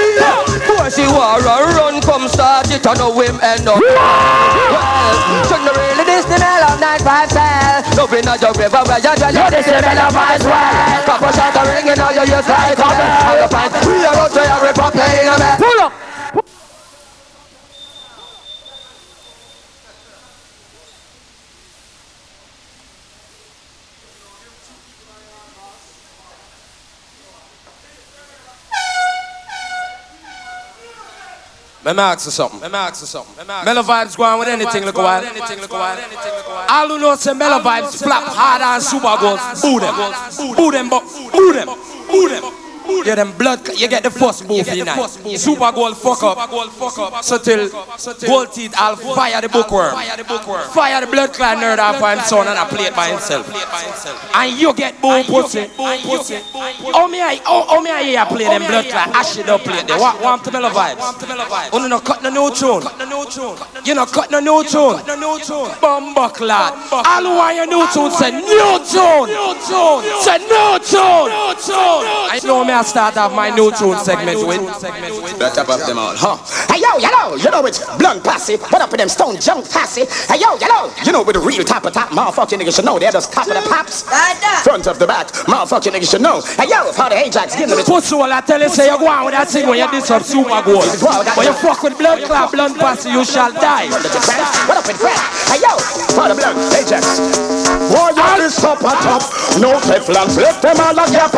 [0.50, 4.73] Before she war a run, come start it on a whim and up.
[8.40, 9.34] now your river where you dwell.
[9.34, 10.38] You're the semen of my.
[11.06, 13.84] Couple shots are now you use like a bell.
[13.86, 15.58] We are out to we're playing a man.
[15.58, 16.03] Pull up.
[31.86, 32.62] Let me ask you something.
[32.62, 33.48] Let me ask you something.
[33.66, 35.24] Mello vibes go on with anything, look while.
[36.70, 39.62] All who know say mello vibes flap hard and super goals.
[39.62, 39.96] Boo them.
[40.56, 41.68] Boo them, boo them.
[42.10, 42.63] Boo them.
[43.06, 45.10] Yeah, them blood, you get the first move in night.
[45.38, 47.24] Super gold fuck up.
[47.24, 47.70] So till
[48.28, 49.96] gold teeth, I'll fire the bookworm.
[50.72, 53.48] Fire the blood clot nerd off of him son and I play it by himself.
[54.36, 55.70] And you get boom pussy.
[55.80, 59.16] Oh me I, oh, me I hear play them blood clot.
[59.16, 60.00] I should have played there.
[60.00, 61.00] What, want to mello vibes?
[61.74, 62.84] Oh no, no, cut no new tune.
[63.86, 65.02] You know, cut no new tune.
[65.82, 66.74] Bumbo clot.
[66.92, 69.28] All who want your new tune say new tune.
[70.24, 71.32] Say new tune.
[72.32, 74.62] I know me I start off my new tune segment with.
[75.38, 76.38] The top of them all, huh?
[76.74, 78.58] Hey yo, yellow, you know it's blunt posse.
[78.58, 80.06] Put up in them stone junk posse.
[80.28, 82.98] Hey yo, yellow, you know with the real top of top, motherfucking niggas should know.
[82.98, 84.04] They're just top of the pops.
[84.64, 86.42] Front of the back, motherfucking niggas should know.
[86.58, 88.98] Hey yo, how the Ajax give them the Pussy all I tell you say you
[88.98, 90.90] go on with that thing when you diss up super gold.
[91.38, 93.88] When you fuck with blood clot, blood pussy, you shall die.
[94.68, 95.22] What up in France?
[95.52, 95.78] Hey yo,
[96.18, 97.63] how the blunt Ajax.
[97.92, 99.22] Boy, you this top of top.
[99.60, 101.30] No Teflon, flip them all like your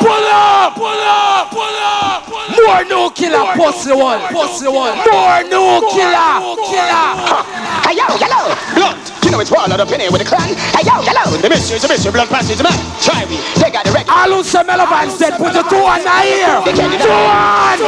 [0.00, 0.74] Pull up!
[0.74, 1.50] Pull up!
[1.50, 2.11] Pull up!
[2.52, 4.20] More no killer, pussy one.
[4.32, 4.96] Pussy one.
[5.08, 6.56] More no killer.
[6.68, 7.08] Killer.
[7.84, 9.00] Hey yo, yellow, blunt.
[9.24, 10.52] You know it's one of the penny with the clan.
[10.76, 12.76] Hey yo, yellow, the mystery is a mystery, blood passage a man.
[13.00, 14.12] Try me, they got the record.
[14.12, 16.60] All who say Melvin said, put the two on the ear.
[16.68, 17.78] Two on.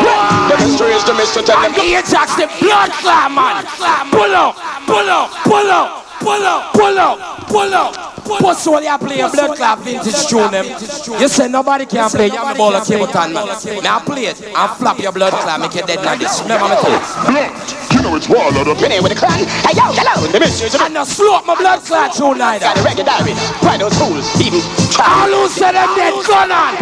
[0.48, 1.44] The mystery is the mystery.
[1.52, 3.64] And the Ajax, the blood clot, man.
[4.10, 4.56] Pull up.
[4.86, 5.30] Pull up.
[5.44, 6.04] Pull up.
[6.24, 8.13] Pull up, pull up, pull up.
[8.24, 10.66] Pussy all you play a blood clot vintage tune them.
[11.20, 13.46] You say nobody can play Yami Bolo Kibotan man.
[13.82, 16.40] Now play it and flap your blood clot, make you dead now this.
[16.42, 17.84] Remember me tell you.
[17.94, 19.46] You know it's of the penny with the clan.
[19.62, 22.74] Hey yo, yellow, the mystery is And I slope my blood clot tune Got that.
[22.74, 24.59] the reggae diary, pride those fools, even
[24.98, 26.74] All who say them dead, gun on.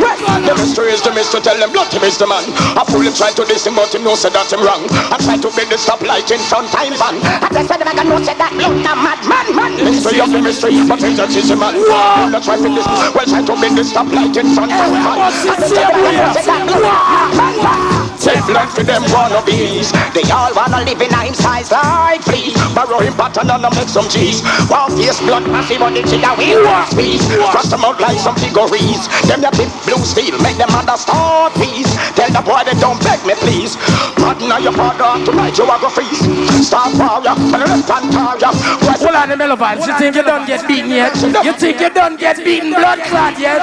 [0.47, 2.48] The mystery is the mystery, tell them blood him is the man.
[2.78, 4.89] A fool him try to diss him, but him know say that him wrong.
[5.12, 7.20] I try to bend the stoplight in front time van.
[7.20, 9.73] I just said the man know say that blood a mad man, man.
[9.85, 11.74] Mystery of the mystery, but is a man.
[11.74, 12.40] Whoa!
[12.42, 15.18] Try to this, well try to bend the stoplight in front time van.
[15.18, 16.66] I just said the man know say that.
[16.66, 18.02] Blood a mad man.
[18.22, 23.18] Teflon for them wannabes They all wanna live in nine size like flea Borrow him
[23.18, 24.46] pattern and make some cheese.
[24.70, 28.38] One face blood massive on the chill we want squeeze Cross them out like some
[28.38, 29.10] figurines.
[29.26, 33.18] Them that tip blue steel make them understand peace Tell the boy they don't beg
[33.26, 33.74] me please.
[34.14, 36.22] Pardon your father tonight you are go freeze.
[36.62, 37.34] Stop warrior.
[37.34, 38.54] And left and tarrier
[39.02, 41.10] Hold on the Melvin, you think you don't get beaten yet?
[41.23, 43.62] You think you don't get beaten blood clot yet?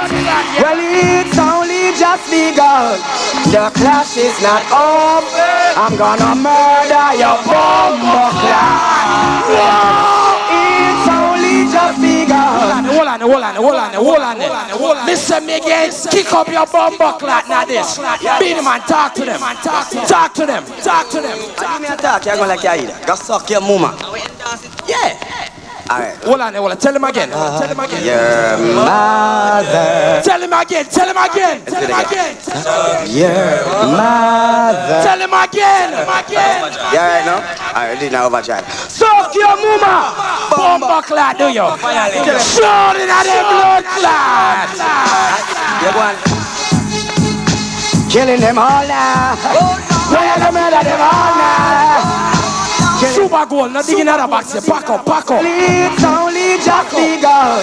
[0.64, 2.96] Well, it's only just begun.
[3.52, 5.28] The clash is not over.
[5.76, 8.32] I'm gonna murder your bumbo
[9.60, 12.86] It's only just begun.
[12.88, 14.40] Hold on, hold on, hold on, hold on,
[14.72, 15.06] hold on.
[15.06, 17.98] Listen me again, kick up your bum buckler, now this.
[18.40, 19.40] Beat them and talk to them.
[20.08, 20.64] Talk to them.
[20.82, 21.38] Talk to them.
[21.60, 23.06] Give me a talk, you're gonna like you either.
[23.06, 24.00] Go suck your mama.
[24.88, 25.49] Yeah.
[25.90, 26.78] Hold on, hold on.
[26.78, 27.34] Tell him again.
[27.34, 27.60] Uh-huh.
[27.60, 28.06] Tell him again.
[28.06, 30.22] Your mother.
[30.22, 30.86] Tell him again.
[30.86, 31.66] Tell him again.
[31.66, 32.38] Tell him again.
[33.10, 35.02] Your mother.
[35.02, 35.90] Tell him again.
[35.98, 36.62] Again.
[36.94, 37.42] You alright now?
[37.74, 38.70] Alright, did not overdrive.
[38.70, 40.14] Suck your mama.
[40.54, 41.66] Bum buckler, do you?
[42.38, 44.70] Shoot it at them blood clot.
[45.82, 46.16] You go on.
[48.12, 49.36] Killing them all now.
[50.14, 52.39] Where the murder them all now.
[53.30, 54.58] Super gold, not digging out of box.
[54.66, 55.46] Pack up, pack up.
[55.46, 57.62] It's only just begun.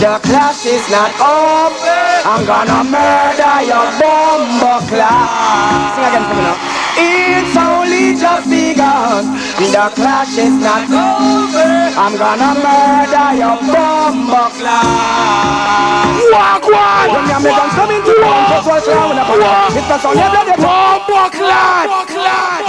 [0.00, 2.00] The clash is not over.
[2.24, 5.92] I'm gonna murder your bumbo class.
[5.92, 6.56] Sing again for me now.
[6.96, 9.36] It's only just begun.
[9.70, 11.70] The clash is not over.
[11.94, 16.02] I'm gonna murder your bumbo class.
[16.32, 17.08] Walk one.
[17.14, 19.78] When the Americans come into one, just watch around with a bumbo.
[19.78, 21.86] It's not only a bloody Bumbo clot.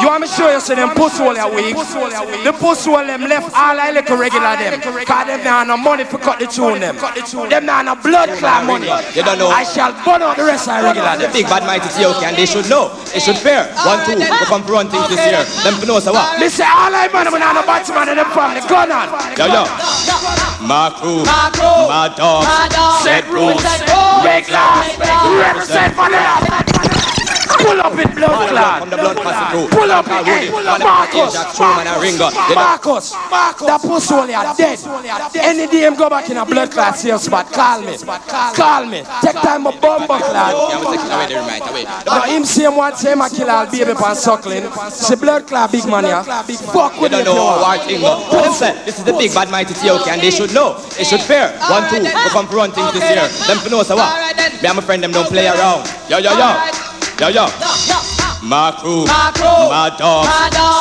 [0.02, 1.76] You want me to show you so them pussy all your weak.
[1.76, 4.82] The pussy all them left all I like a regular them.
[4.82, 6.96] Cause them now no money for cut the tune them.
[7.50, 8.88] Them now no blood clot money.
[9.16, 9.50] You don't know.
[9.50, 11.34] I shall burn out the rest of regular The them.
[11.34, 12.90] big bad mighty Tioki and they should know.
[13.14, 13.66] They should fear.
[13.86, 15.44] One, two, we come for run things this year.
[15.64, 16.40] Them to know so what?
[16.40, 19.08] Me say all I man when I no Batman and them family gun on.
[19.40, 19.64] Yo, yo.
[20.68, 22.44] My crew, my dog,
[23.04, 23.64] set rules.
[24.24, 24.84] Regular.
[25.40, 26.93] Represent for them.
[27.64, 28.80] Pull up in blood clot.
[28.84, 29.68] From the blood passing through.
[29.72, 30.48] Pull up Call in Woody.
[30.48, 31.32] hey, One of Marcus.
[31.34, 32.28] Asia, Truman and Ringo.
[32.30, 32.56] You know.
[32.56, 34.80] Marcus, that pussy only are dead.
[35.40, 37.96] Any day him go back in a blood clot safe spot, call me.
[38.56, 39.04] Call me.
[39.24, 40.54] Take time a bumbo Yeah, clot.
[40.54, 41.84] I'm taking away the right away.
[42.06, 44.68] Now him say him want say him a kill all baby pan suckling.
[44.92, 46.24] Say blood clot big man ya.
[46.24, 47.82] Fuck You with don't it know you what want.
[47.88, 48.20] thing go.
[48.28, 48.60] What?
[48.86, 50.76] This is the big bad mighty Tioki and they should know.
[50.98, 51.50] They should fear.
[51.70, 53.28] One, two, we come for this year.
[53.48, 54.36] Them to know so what?
[54.62, 55.88] Me and my friend them don't play around.
[56.10, 56.93] Yo, yo, yo.
[57.24, 57.48] Yo, yo.
[58.44, 60.28] My crew, my dog,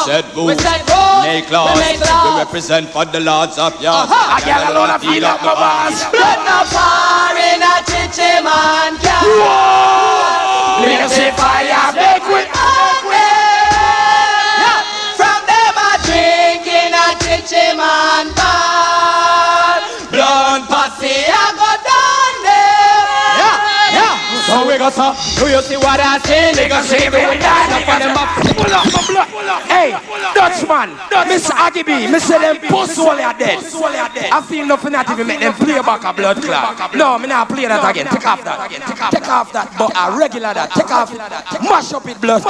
[0.04, 0.58] set rules.
[0.58, 1.78] A class.
[1.78, 4.10] We represent for the lords of yard.
[4.10, 4.34] Uh-huh.
[4.34, 6.02] I get alone and feel up my boss.
[6.10, 9.22] Blood no fire in a chichi man can.
[9.22, 10.82] Whoa!
[10.82, 12.50] Me say fire bake with
[24.78, 26.56] Go so, do you see what I see?
[26.56, 27.68] They see me with that.
[27.76, 28.32] Up on up.
[28.56, 29.62] Pull up, pull up, pull up.
[29.68, 29.92] Hey,
[30.32, 30.96] Dutchman,
[31.84, 33.60] B, me say them pussy all are dead.
[34.32, 36.94] I feel nothing not even make them play back a blood clot.
[36.94, 38.06] No, me not play that again.
[38.06, 38.70] Take off that.
[39.12, 39.76] Take off that.
[39.78, 40.70] But a regular that.
[40.70, 41.12] Take off.
[41.12, 42.42] That mash up it blood.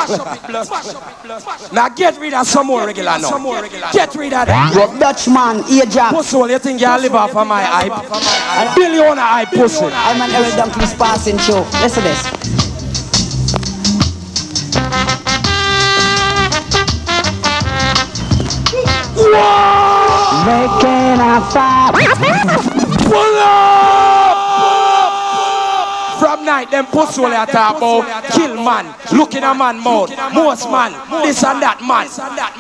[1.73, 3.35] Now get rid of some more regular now.
[3.93, 4.95] Get rid of that.
[5.01, 6.15] Dutchman, age up.
[6.15, 7.93] Pussy all you think you live off of my hype?
[7.93, 9.87] A billion hype pussy.
[9.91, 11.67] I'm an Eric Dunkley's passing show.
[11.83, 12.12] Listen
[19.33, 21.93] Making a fire.
[23.09, 24.37] Pull up!
[26.21, 30.71] From night, them pussy you talk about kill man, look in a man mouth, most
[30.71, 30.93] man,
[31.23, 32.09] this and that man.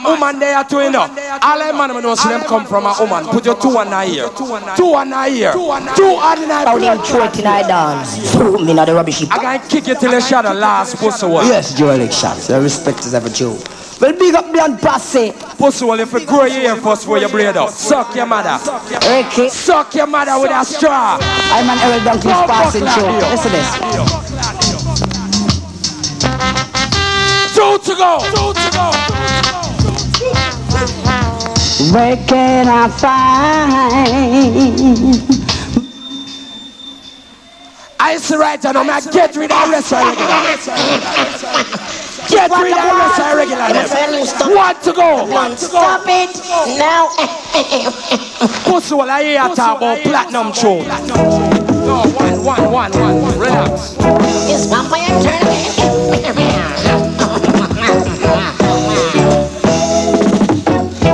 [0.05, 1.07] Woman there too, you know.
[1.43, 3.25] All them man know see them come from a woman.
[3.27, 6.99] Put your two and a ear, two and a ear, two and a How them
[7.05, 8.33] throw it in I dance.
[8.33, 9.23] Throw me not the rubbish.
[9.31, 11.47] I can kick you till you shadow last pussy one.
[11.47, 12.47] Yes, Joe elections.
[12.47, 13.59] The respect is ever Joe.
[14.01, 15.31] Well, big up Blunt Posse.
[15.59, 17.71] Pussy well, if you grow your ear first for your braid up.
[17.71, 18.59] Suck your mother.
[19.07, 19.49] Ricky.
[19.49, 21.19] Suck your mother with a straw.
[21.23, 23.07] I'm an Eric Dunkley's passing show.
[23.31, 23.97] Listen to this.
[27.55, 28.19] Two to go.
[28.35, 28.86] Two to go.
[31.93, 34.12] Where can I find?
[38.01, 39.82] I see right now, man, get rid of of regular.
[42.28, 42.85] Get rid of
[43.19, 44.55] of regular.
[44.55, 45.24] One to go.
[45.27, 45.69] One to go.
[45.69, 46.36] Stop it
[46.78, 47.09] now.
[48.65, 52.22] Pussy, well, I hear talk about platinum tune.
[52.43, 53.39] No, one, one, one, one.
[53.39, 53.94] Relax.
[54.51, 55.06] It's vampire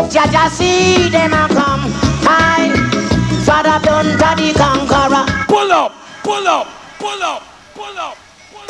[0.08, 1.92] Jaja see them a come.
[2.24, 2.72] I
[3.44, 5.26] Father done daddy conqueror.
[5.48, 6.87] Pull up, up, pull up, pull up.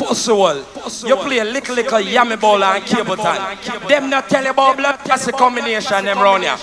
[0.09, 0.65] Well,
[1.05, 3.87] you play a little little Yami Bolo and Capleton.
[3.87, 6.57] Them not tell you about blood pussy combination them round here.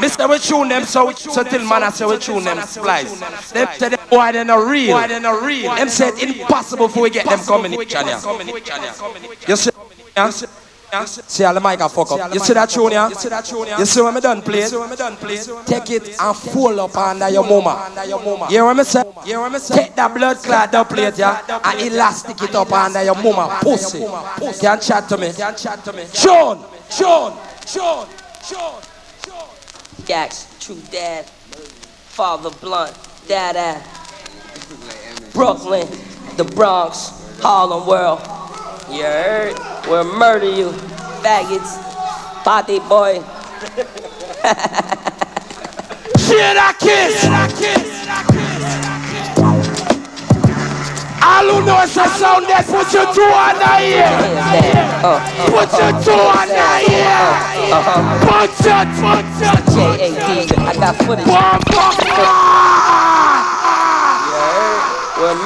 [0.00, 3.20] Mister we tune them so so till man I say we tune them splice.
[3.50, 4.98] Them say them boy they not real.
[4.98, 5.74] Boy they not real.
[5.74, 8.18] Them say it impossible for we get them combination here.
[9.46, 9.70] You see?
[11.00, 11.04] Yeah?
[11.04, 12.32] See all the mic a fuck up.
[12.32, 13.08] You see that tune here?
[13.78, 14.62] You see when me done play?
[15.66, 17.90] Take it and fold up under your mama.
[18.06, 18.18] You
[18.48, 19.02] hear what me say?
[19.74, 24.00] Take that blood clot down plate yeah, and elastic it up under your mama pussy.
[24.60, 25.32] Can chat to me?
[26.12, 27.36] Sean, Sean,
[27.66, 28.06] Sean,
[28.44, 28.82] Sean.
[30.04, 32.96] Gax, true dad, father blunt,
[33.26, 33.82] dada,
[35.32, 35.88] Brooklyn,
[36.36, 37.10] the Bronx,
[37.40, 38.20] Harlem world.
[38.88, 39.58] You heard?
[39.88, 40.70] We'll murder you,
[41.20, 41.74] faggots,
[42.44, 43.14] party boy.
[46.22, 47.24] Shit, I kiss?
[51.20, 54.06] All who know it's a sound that put your two on the ear.
[55.50, 57.26] Put your two on the ear.
[58.22, 60.54] Put your, put your, J.A.D.
[60.62, 61.26] I got footage.
[61.26, 61.56] We'll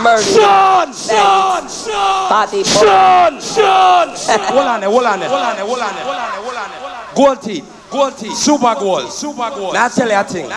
[0.02, 0.34] murder you.
[0.34, 2.68] Sean, Sean, Sean, Party boy.
[2.68, 4.08] Sean, Sean.
[4.50, 7.14] Hold on there, hold on there, hold on there, hold on there, hold on there.
[7.14, 7.76] Gold teeth.
[7.90, 8.36] Gold teeth.
[8.36, 9.12] Super gold.
[9.12, 9.74] Super gold.
[9.74, 10.48] Now I tell you a thing.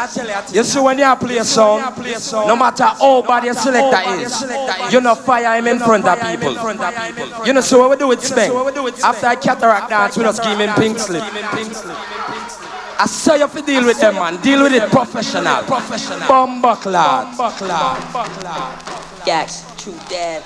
[0.55, 1.81] You see when you play a song,
[2.47, 6.53] no matter how bad your selector is, you know fire him in front of people.
[7.45, 8.53] You know so what we do with Spank?
[9.03, 11.23] After I cataract dance, we just give him pink slip.
[12.99, 14.37] I saw you have to deal with them, man.
[14.41, 15.63] Deal with it professional.
[15.63, 16.19] Professional.
[16.19, 17.33] Bumbuckler.
[19.25, 20.43] Gax, true dad,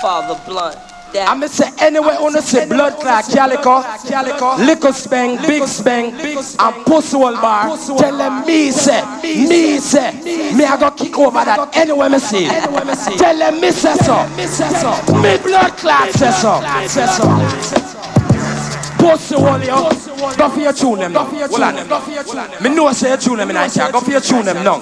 [0.00, 0.76] father blunt.
[1.12, 6.86] I'm say anyway on the say blood clot calico, calico, liquor spang, big spang, and
[6.86, 7.76] pussy wall bar.
[7.98, 10.12] Tell them me say, me say,
[10.54, 12.46] me I go kick over that anyway me see.
[12.46, 14.24] Tell them me say so,
[15.20, 17.89] me blood clot say so.
[19.10, 19.90] Pussy wall yo,
[20.36, 21.24] go for your tune them now.
[21.24, 22.62] Hold on them.
[22.62, 24.80] Me know say you tune them in I say, go for your tune them now.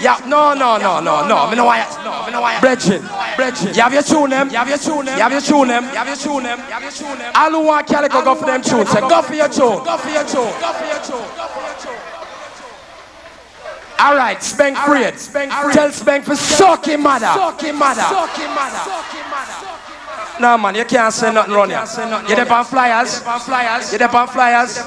[0.00, 1.48] Yeah, no, no, no, no, no.
[1.48, 2.60] Me know why.
[2.60, 3.02] Brethren,
[3.36, 4.50] brethren, you have your tune them.
[4.50, 5.16] You have your tune them.
[5.16, 5.84] You have your tune them.
[5.84, 6.58] You have your tune them.
[6.58, 7.32] You have your tune them.
[7.34, 8.86] All who want calico go for them tune.
[8.86, 9.82] Say go for your tune.
[9.82, 10.52] Go for your tune.
[10.60, 11.28] Go for your tune.
[11.36, 11.96] Go for your tune.
[13.98, 15.16] All right, Spank Fred.
[15.72, 17.26] Tell Spank for suck him mother.
[17.26, 18.02] Suck him mother.
[18.02, 19.77] Suck him mother.
[20.40, 21.84] No man, you can't say nothing here.
[22.28, 23.22] You dep on flyers.
[23.92, 24.78] You dep on flyers.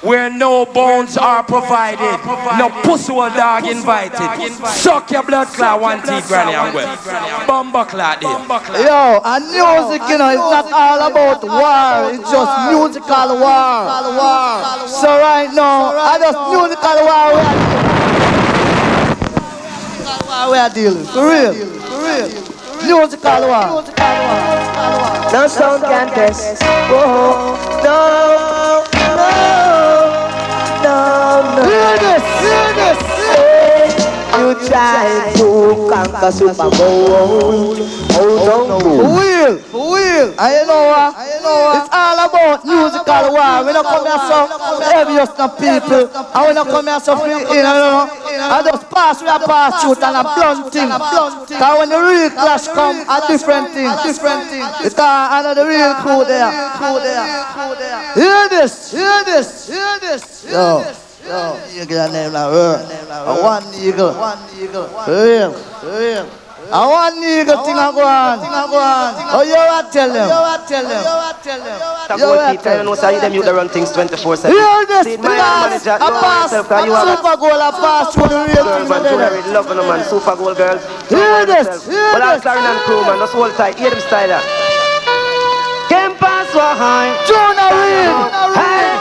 [0.00, 2.24] Where no bones are provided,
[2.56, 4.56] no pussy will dog invited.
[4.66, 6.96] Suck your blood clot one teeth, granny and well.
[7.44, 8.22] Bumba clot.
[8.22, 12.14] Yo, and music, you know, it's not all about war.
[12.14, 14.88] It's just musical war.
[14.88, 17.44] So right now, I just musical war.
[20.48, 21.04] We are dealing.
[21.04, 21.52] For real.
[21.52, 22.28] For real.
[22.86, 23.84] Musical war.
[25.32, 26.62] No sound can test.
[26.62, 27.56] Whoa.
[27.84, 28.84] No,
[34.66, 35.46] Try to
[35.90, 37.76] conquer Super Bowl.
[38.10, 39.06] Hold on For to.
[39.16, 40.28] real, for real.
[40.38, 41.14] And you know what?
[41.76, 43.64] It's all about musical war.
[43.64, 44.38] We don't come here so
[44.94, 46.10] envious no people.
[46.10, 48.08] And we don't come here so free, you know.
[48.40, 50.88] I just pass, we a pass shoot and a blunt thing.
[50.88, 51.34] Because
[51.78, 53.88] when the real clash come, a different thing.
[54.04, 54.62] Different thing.
[54.62, 56.50] I know the real crew there.
[56.76, 58.14] Crew there.
[58.14, 60.44] Hear this, hear this, hear this.
[60.50, 60.80] Yo.
[60.80, 60.84] Yo,
[61.26, 62.76] Oh, eagle and name like her.
[63.26, 64.12] A one eagle.
[64.14, 64.88] One eagle.
[65.04, 65.52] For real.
[65.52, 66.26] For real.
[66.70, 68.38] I want nigga thing I go on.
[69.34, 70.28] Oh, you what oh, tell them?
[70.30, 71.02] You what tell them?
[71.02, 71.78] You what tell them?
[72.06, 72.86] That You gold what teeth, tell you them?
[72.86, 74.54] know, say them you the run things 24 7.
[74.54, 77.16] Hear this, See, my because manager, I know pass, yourself, 'cause you a have a
[77.18, 78.86] super gold, I pass through the real girl, thing.
[78.86, 79.10] man, there.
[79.18, 80.78] Junior with love, no man, super gold girl.
[81.10, 82.42] Hear this, hear But I'm this.
[82.46, 84.44] Clarin and crew, man, that's hold tight, hear them style that.
[85.90, 87.10] Can't pass for high.
[87.26, 88.14] Jonah Reed.
[88.54, 88.94] Hear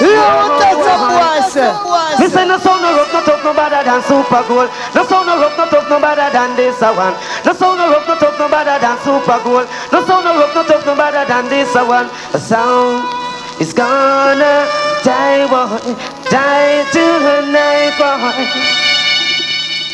[0.00, 2.46] boy say.
[2.46, 4.70] No sound no rough, no tough, no better than Super Gold.
[4.94, 7.14] No sound no rough, no tough, no better than this one.
[7.44, 9.68] No sound no rough, no tough, no better than Super Gold.
[9.92, 12.08] No sound no rough, no tough, no better than this one.
[12.32, 13.04] The sound
[13.60, 14.66] is gonna
[15.04, 15.96] die one,
[16.30, 18.80] die tonight one.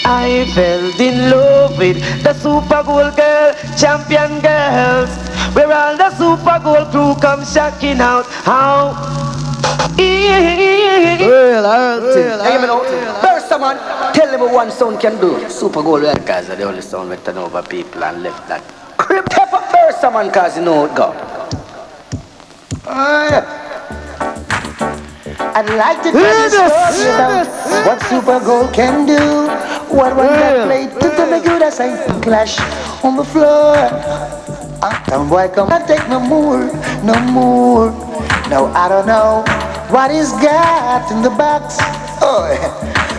[0.08, 5.10] I fell in love with the Super Gold girl, champion girls.
[5.54, 8.26] Where all the Super Gold crew come shocking out.
[8.26, 9.25] How?
[13.22, 13.76] First, man,
[14.14, 15.48] tell them what one sound can do.
[15.48, 18.62] Super Gold Red guys are the only sound that turn over people and left that.
[18.96, 21.12] Crip tap up first, man, cause you know it go.
[25.58, 27.46] I'd like to tell you about
[27.86, 29.48] what Super Gold can do.
[29.94, 32.58] What one that played to the make you that say clash
[33.04, 33.76] on the floor.
[34.82, 36.66] Ah, Uptown boy come and take no more,
[37.02, 37.90] no more.
[38.50, 41.76] No, I don't know what he's got in the box.
[42.20, 42.48] Oh,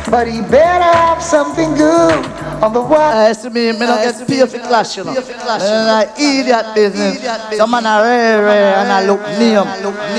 [0.09, 2.25] but he better have something good
[2.63, 2.99] on the wall.
[2.99, 5.11] I see me, me don't get paid for clash, you know.
[5.11, 7.21] And like idiot business.
[7.57, 9.67] Some man are rare, rare, and I look name.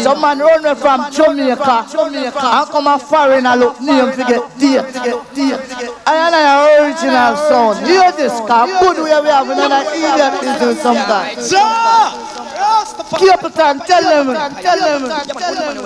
[0.03, 4.59] Some man run away from Jamaica, and come a foreign and look name to get
[4.59, 4.85] date.
[6.07, 7.87] I am an original sound.
[7.87, 11.51] Hear this, cause good way we have another idiot business sometimes.
[12.59, 14.27] Capleton, tell them,
[14.63, 15.77] tell them, tell them.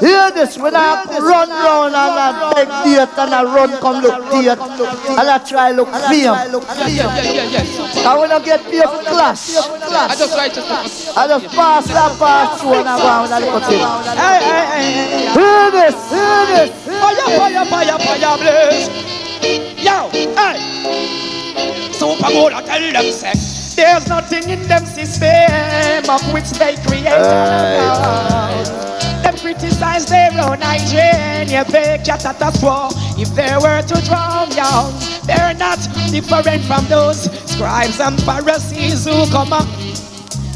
[0.00, 4.30] Hear this, when I run round and I beg date and I run come look
[4.30, 5.88] date and I try look
[8.18, 10.48] when I get paid for class, I just I
[11.26, 13.82] just pass that pass through and I go and look at it.
[15.34, 16.70] Hear this, hear this.
[16.86, 18.88] Fire, fire, fire, fire, blaze.
[19.84, 20.58] Yo, hey.
[21.92, 27.04] Super Bowl, I tell them, say, there's nothing in them system of which they create.
[29.22, 34.06] Them criticize their own hygiene, yeah, they cat at us for if they were to
[34.06, 34.92] drown young.
[35.26, 35.78] They're not
[36.10, 39.68] different from those scribes and Pharisees who come up.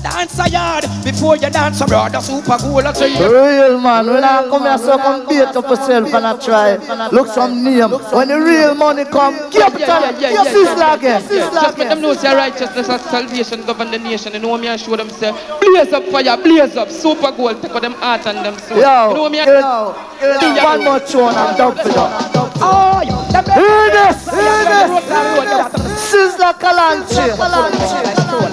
[0.02, 2.12] Dance a yard before you dance abroad.
[2.12, 3.22] The super cool, tell you.
[3.22, 7.28] Real man, when I come here, so come beat up yourself and I try look
[7.28, 7.90] some name.
[8.10, 12.34] When the real money come, Captain, you sizzle again, sizzle Just let them know say
[12.34, 14.32] righteousness and salvation govern the nation.
[14.32, 15.30] You know me and show them say
[15.60, 18.78] blaze up fire, blaze up, super gold, take out them heart and them soul.
[18.78, 22.32] Yo, you know me yo, yo, one more tune and dump it up.
[22.64, 23.00] Oh,
[23.32, 25.70] Hear this, hear this.
[26.10, 28.51] Sizzla Kalonji.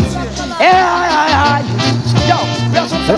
[0.59, 0.67] Yeah,
[1.07, 1.78] yeah, yeah.
[3.09, 3.17] Hey,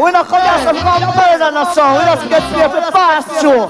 [0.00, 1.98] we not come here come murder no song.
[1.98, 3.68] We just get here for pass through.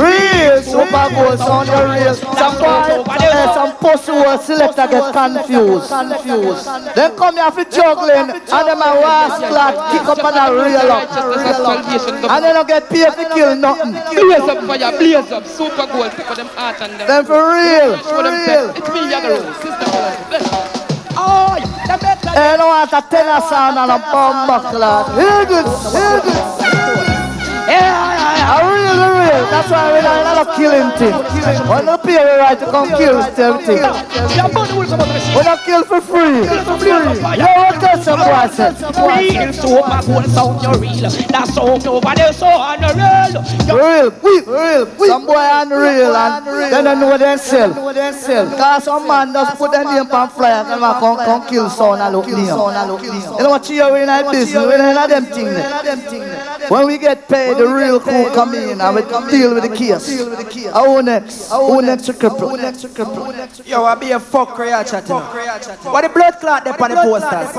[0.00, 2.14] Real super gold sound the real.
[2.16, 5.92] Some boy, eh, some pussy will selector get confused.
[5.92, 6.64] Confused.
[6.96, 10.88] Then come here for juggling and them a was flat kick up and a reel
[10.88, 11.04] up.
[12.32, 13.92] And they don't get paid to kill nothing.
[13.92, 18.24] Blaze up fire, blaze up, super out them heart and them Them for real, for
[18.24, 18.70] real.
[18.70, 20.79] it's me, Yagaro, sister.
[21.16, 22.30] Oh, you better.
[22.30, 23.90] Hey, no want a tenor sound and
[28.90, 29.42] kill the real.
[29.50, 31.14] That's why we don't a killing thing.
[31.68, 33.82] When the pay the right to come kill everything.
[35.36, 36.42] We don't kill for free.
[36.42, 38.74] You want to some boy said.
[39.00, 41.10] Real super cool sound, you real.
[41.30, 43.42] That sound over there so unreal.
[43.70, 45.10] Real, quick, real, quick.
[45.10, 47.76] Some boy unreal and then they know themselves.
[48.56, 52.00] Cause some man just put their name on flyer and man come, come kill sound
[52.00, 52.38] and look name.
[52.40, 56.49] You know what you in that business, we don't have them things.
[56.70, 60.06] When we get paid, the real crew come in and we deal with the case.
[60.06, 61.50] Who next?
[61.50, 62.54] Who next to cripple?
[63.66, 65.18] Yo, I be a fuck creature chatting.
[65.90, 67.50] What the blood clot there on the posters?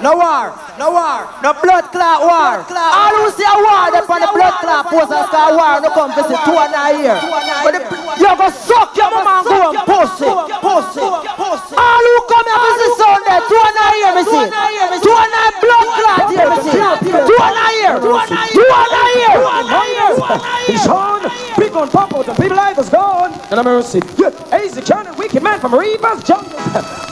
[0.00, 2.64] No war, no war, no blood clot war.
[2.64, 6.16] All who see a war there on the blood clot posters, cause war no come
[6.16, 7.16] visit two and a year.
[7.60, 7.84] But the,
[8.16, 10.32] you go suck your mama and go and pussy,
[10.64, 11.04] pussy.
[11.04, 14.48] All who come here visit Sunday, two and a year, me see.
[15.04, 16.80] Two and a blood clot here, me see.
[17.04, 18.00] Two and a year,
[18.52, 19.40] two and a year.
[20.68, 21.22] It's on.
[21.58, 22.26] Big on pop out.
[22.26, 23.32] The people life is gone.
[23.50, 24.00] And a mercy.
[24.18, 24.30] Yeah.
[24.62, 26.52] Easy Johnny, wicked man from Rivers, jungles,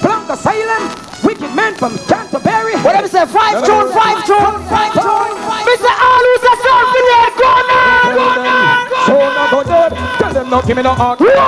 [0.02, 0.90] Blanca Salem,
[1.24, 2.76] wicked man from Canterbury.
[2.82, 5.34] Whatever say, five tune, five tune, five tune.
[5.64, 5.90] Mr.
[5.90, 8.86] All who's a son for the go now, go now.
[9.06, 9.92] So now go dead.
[10.18, 11.40] Tell them not give me no argument.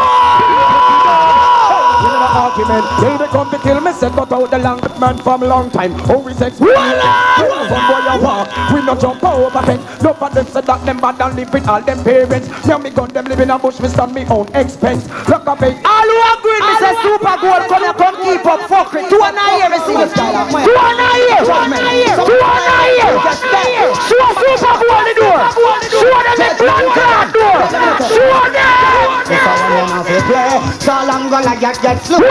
[2.37, 2.85] Give argument.
[3.01, 5.93] Till they come to kill me, said got out the long man from long time.
[6.05, 7.01] Who is experienced?
[7.41, 9.81] Some boy you walk, we no jump over fence.
[10.03, 12.49] No for them said that them bad and live with all them parents.
[12.69, 15.09] Me me gun them live in a bush, me stand me own expense.
[15.33, 15.81] Look up it.
[15.81, 19.09] All who agree, me say super gold, come here, come keep up fuckery.
[19.09, 19.97] Two and a year, me see.
[19.97, 23.89] Two and a year, two and a year, two and a year.
[24.13, 25.41] Show super gold the door.
[25.89, 27.65] Show them the blood clot door.
[28.13, 29.25] Show them.
[29.27, 30.53] If I want to fi play,
[30.85, 32.26] so long gonna get get slow.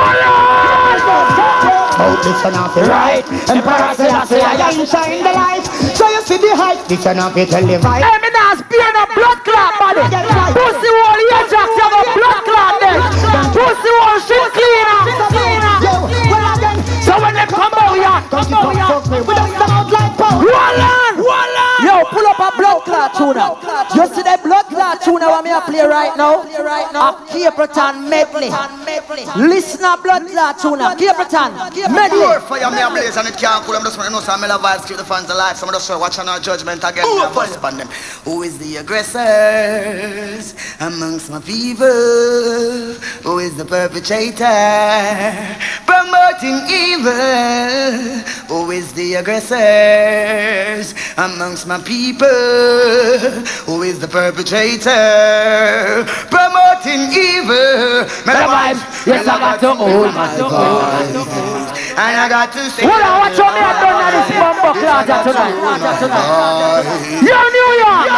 [1.96, 5.64] Out this one off the right, Emperor Selassie I ain't shine the light.
[5.96, 8.04] So you see the height, this one off it tell the vibe.
[8.04, 10.04] Hey, me not spear no blood clot body.
[10.52, 13.00] Pussy wall ear jacks, you have a blood clot there.
[13.56, 15.08] Pussy wall shit cleaner.
[17.06, 21.05] So when they come out here, come out here, we don't sound like power.
[21.26, 23.58] Yo, pull up a blood clot tuna.
[23.96, 26.44] You see that blood clot tuna what me a play right now?
[26.44, 28.50] A Capleton medley.
[29.36, 30.96] Listen up, blood clot tuna.
[30.96, 31.52] Capleton
[31.92, 32.20] medley.
[32.20, 33.76] More fire me a blaze and it can't cool.
[33.76, 35.58] I'm just want to know some mello vibes keep the fans alive.
[35.58, 37.06] Some of us watching our judgment again.
[37.06, 37.88] More fire upon them.
[38.24, 42.96] Who is the aggressors amongst my people?
[43.24, 44.46] Who is the perpetrator
[45.86, 48.24] promoting evil?
[48.48, 52.28] Who is the aggressors amongst my people?
[53.66, 58.06] Who is the perpetrator promoting evil?
[58.26, 61.45] Mello vibes, yes I got to hold my
[61.96, 64.52] And I got to say, Hold on, watch out me I done this here
[65.24, 65.56] tonight.
[67.24, 68.12] Yo, New York.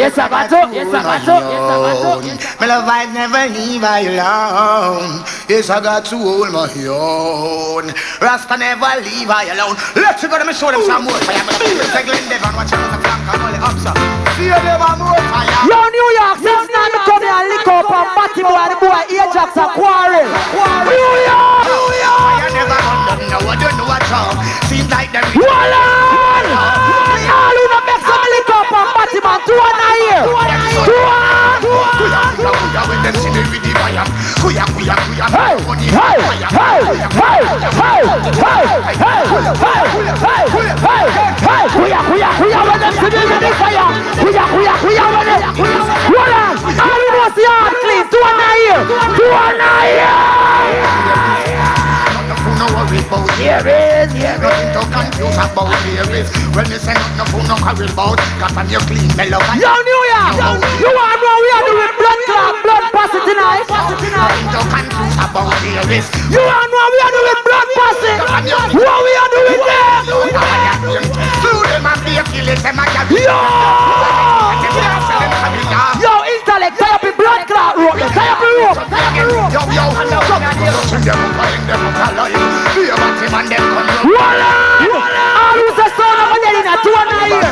[0.00, 0.56] Yes, I got to.
[0.72, 1.36] Yes, I got to.
[1.52, 2.32] Yes, I got to.
[2.60, 5.24] My love I never leave I alone.
[5.48, 7.92] Yes, I got to hold my own.
[8.20, 9.76] Rasta never leave I alone.
[9.96, 11.12] Let's go to me show them some more.
[11.12, 14.29] I'm gonna take Glen Devon, watch out the flank and all the upsa.
[14.40, 15.68] See them a more fire.
[15.68, 18.76] Yo, New York, since now me come here and lick up and batty boy, the
[18.80, 20.24] boy Ajax a quarrel.
[20.88, 21.68] New York.
[21.68, 22.24] New York.
[22.24, 24.32] Fire never run them, no, I don't know what's wrong.
[24.64, 25.28] Seems like them.
[25.36, 26.56] Wallan!
[26.56, 28.29] All who don't make some
[29.12, 30.86] lick up and batty man, two and a year.
[30.86, 31.24] Two and
[33.00, 33.52] them with
[34.70, 36.18] kuya, Hey, hey,
[36.50, 36.78] hey, hey,
[37.10, 40.46] hey, hey, hey, hey, hey,
[40.80, 41.06] hey,
[41.40, 43.86] hey, kuya, kuya, kuya, when them see me with the fire.
[44.20, 45.54] Kuya, kuya, kuya, when them.
[46.10, 46.54] Hold on.
[46.70, 48.80] Know see hard clean, two and a year.
[49.16, 51.29] Two and a year.
[52.60, 57.24] No worry about here is Nothing to confuse about here is When me say nothing
[57.32, 61.24] for no worry about Cause I'm your clean mellow Yo, New York, you want to
[61.24, 63.64] know we are doing blood clot, blood passing tonight?
[63.64, 68.28] Nothing to confuse about here is You want to know we are doing blood passing?
[68.28, 70.04] What we are doing there?
[71.40, 73.24] Through them and be a killing them and Yo!
[73.24, 74.60] Yo,
[77.30, 79.52] tie up in blood clot rope, tie up in rope, tie up in rope.
[79.54, 79.84] Yo, yo,
[80.70, 81.20] Touching them
[81.66, 82.34] them up alive
[82.74, 84.50] Be a batty man, them come Voila!
[84.90, 87.50] All who's a son of a dead in a two and a year.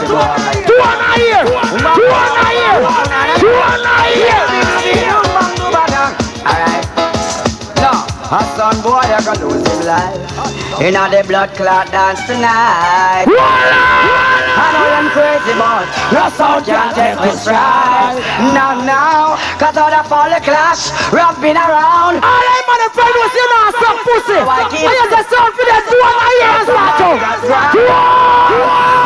[0.66, 1.42] Two and a year.
[1.46, 2.76] Two and a year.
[3.38, 4.42] Two and a year.
[6.48, 6.84] Alright.
[7.76, 8.40] Now, a
[8.78, 10.14] some boy a gonna lose his life.
[10.78, 13.26] Inna the blood clot dance tonight.
[13.26, 15.82] I know them crazy but
[16.14, 18.22] no sound can take me stride.
[18.54, 22.22] Not now, cause all the folly clash, rough been around.
[22.22, 24.38] All them motherfuckers was in our stop pussy.
[24.46, 27.18] I just the sound for them two of my ears, Mato.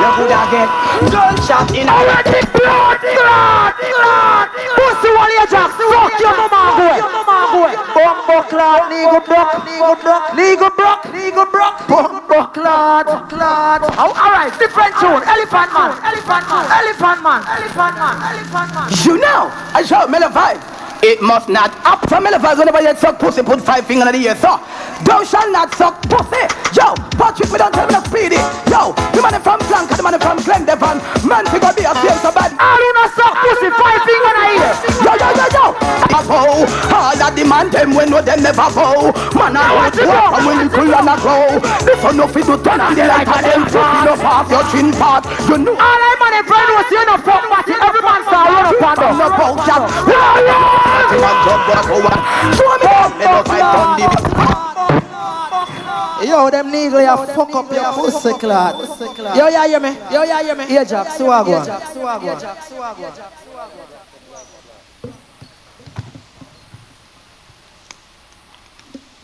[0.05, 0.69] You could get
[1.09, 4.53] gunshot in our blood clot, clot, clot.
[4.53, 5.81] Pussy, what are you just?
[5.81, 7.73] Fuck your mama, boy.
[7.95, 9.62] Bumbo clot, nigga, buck
[12.53, 13.81] clad, clad.
[13.99, 15.23] Oh, all right, different tune.
[15.23, 18.89] Elephant man, elephant man, elephant man, elephant man, elephant man.
[19.05, 20.82] You know, I shout Mello vibe.
[21.03, 24.15] It must not up from Mello vibes whenever you suck pussy, put five finger in
[24.15, 24.63] the ear, so.
[25.03, 26.47] Thou shall not suck pussy.
[26.79, 28.39] Yo, Patrick, we don't tell me to speedy.
[28.71, 31.03] Yo, the man from Plank, the man from Glen Devon.
[31.27, 32.55] Man, we got be a feel so bad.
[32.55, 34.73] I do not suck pussy, five finger in the ear.
[35.03, 35.65] Yo, yo, yo, yo.
[36.07, 36.71] I bow.
[36.95, 39.11] All of the man, them when no them never bow.
[39.35, 41.59] Man, I want to walk and when you cool and I grow.
[41.83, 44.63] This one no fit to turn on the light and them fucking up off your
[44.71, 45.27] chin part.
[45.51, 45.75] You know.
[45.75, 48.83] All right, man, if I know you no fuck party, every man start run up
[48.87, 49.19] on them.
[49.19, 51.11] No bow shot.
[51.23, 52.13] Man, jump, go, go, go.
[52.57, 53.09] Show me that.
[53.19, 54.07] Let us fight on the
[56.23, 58.75] Yo, them niggas ya fuck up your pussy clad.
[59.37, 59.89] Yo, yeah, hear me.
[60.13, 60.67] Yo, yeah, hear me.
[60.67, 61.67] Here, Jack, swagwan.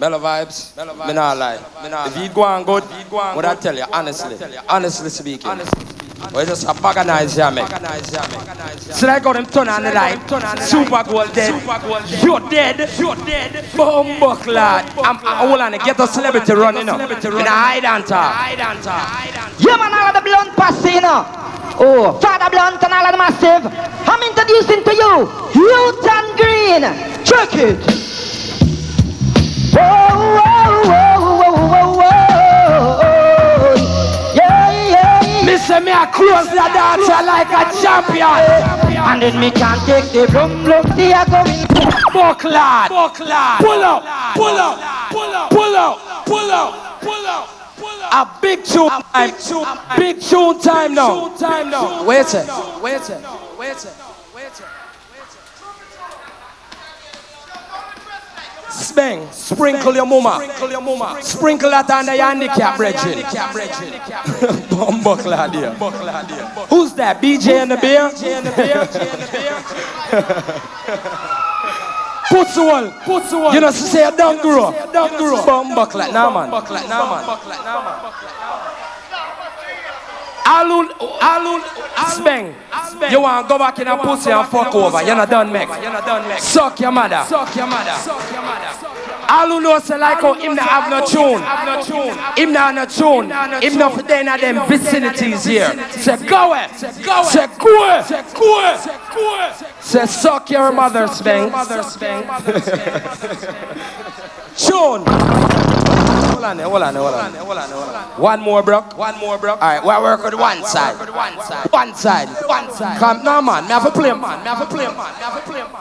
[0.01, 0.77] Mello vibes,
[1.09, 1.59] me not lie.
[2.07, 4.37] If you go on good, what I tell you, honestly,
[4.69, 5.51] honestly speaking,
[6.35, 7.69] we just a organize man.
[8.81, 10.19] So I got them turn on the light,
[10.61, 11.63] super gold dead,
[12.23, 14.99] you're dead, you're dead, bumbo clad.
[14.99, 17.51] I'm all on the ghetto celebrity running up, in a
[17.85, 18.35] and talk.
[19.59, 21.25] Yeah, man, all of the blunt passing, you know.
[21.81, 23.65] Oh, Father Blunt and all of the massive.
[24.09, 25.29] I'm introducing to you,
[26.11, 26.83] and Green.
[27.25, 27.79] Check it.
[29.71, 31.18] Whoa, whoa, whoa, whoa,
[35.69, 38.41] say me a close the dancer like a champion.
[38.97, 40.85] And then me can't take the blum blum.
[40.97, 41.69] See I going.
[42.09, 43.59] Bucklad, bucklad.
[43.59, 44.03] Pull up,
[44.35, 47.55] pull up, pull up, pull up, pull up, pull up.
[48.11, 49.35] A big tune time,
[49.99, 51.37] big tune time now.
[51.37, 52.05] Time now.
[52.05, 54.08] Wait a wait a second, wait a second, wait a
[58.79, 63.19] Speng, sprinkle your mama, sprinkle your mama, sprinkle that under your handicap, brethren.
[64.71, 65.73] Bumbuckler dear.
[66.71, 67.21] Who's that?
[67.21, 68.09] BJ in the beer?
[72.31, 73.55] Put the wall, put the wall.
[73.55, 75.37] You know, say a don't grow, don't grow.
[75.43, 76.51] Bumbuckler, nah man.
[76.51, 78.78] Nah man.
[80.49, 80.89] Alun,
[81.21, 81.61] Alun,
[82.17, 82.55] Speng.
[83.13, 85.03] You want to go back in a pussy and fuck over.
[85.03, 85.69] You're not done, Meg.
[85.69, 86.41] You're not done, Meg.
[86.41, 87.23] Suck your mother.
[87.29, 87.93] Suck your mother.
[88.01, 88.65] Suck your mother.
[89.29, 91.43] Alun know say like how him not have no tune.
[92.35, 93.31] Him not no tune.
[93.63, 95.71] Him not for them them vicinities here.
[95.91, 96.67] Say go away.
[96.77, 97.29] Say go away.
[97.29, 98.03] Say go away.
[98.05, 98.77] Say go away.
[98.79, 99.53] Say go away.
[99.81, 100.73] Say suck your.
[100.79, 101.51] Mother, Speng.
[104.57, 105.05] Tune.
[106.19, 108.21] Hold on, there, hold on, there, hold on, there, hold on, there, hold on.
[108.21, 108.81] One more, bro.
[108.83, 109.53] One more, bro.
[109.55, 110.97] All right, we'll work with one side.
[110.99, 111.69] One side.
[111.71, 112.29] One side.
[112.47, 112.99] One side.
[112.99, 113.65] Come, no, man.
[113.65, 114.39] Me have to play, man.
[114.41, 114.97] Me have to play, man.
[114.97, 115.73] Me have to play, man.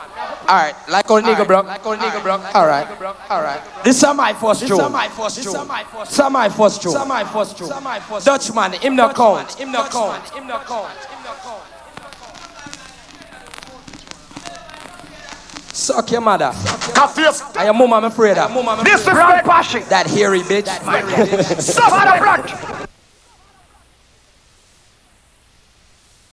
[0.48, 1.60] All right, like on nigga, bro.
[1.60, 2.32] Like on nigga, bro.
[2.54, 2.86] All right,
[3.30, 3.60] all right.
[3.84, 4.78] This is my first tune.
[4.78, 5.52] This is my first tune.
[5.52, 5.62] This
[6.18, 6.92] is my first tune.
[6.92, 7.68] This is my first tune.
[7.68, 8.34] This is my first tune.
[8.34, 9.54] Dutchman, him no count.
[9.54, 10.28] Him no count.
[10.30, 10.94] Him no count.
[15.78, 16.50] Suck your mother.
[16.52, 18.52] I your mama, I'm afraid of.
[18.84, 19.88] This is Brad Pashi.
[19.88, 20.66] That hairy bitch.
[22.20, 22.88] Brad.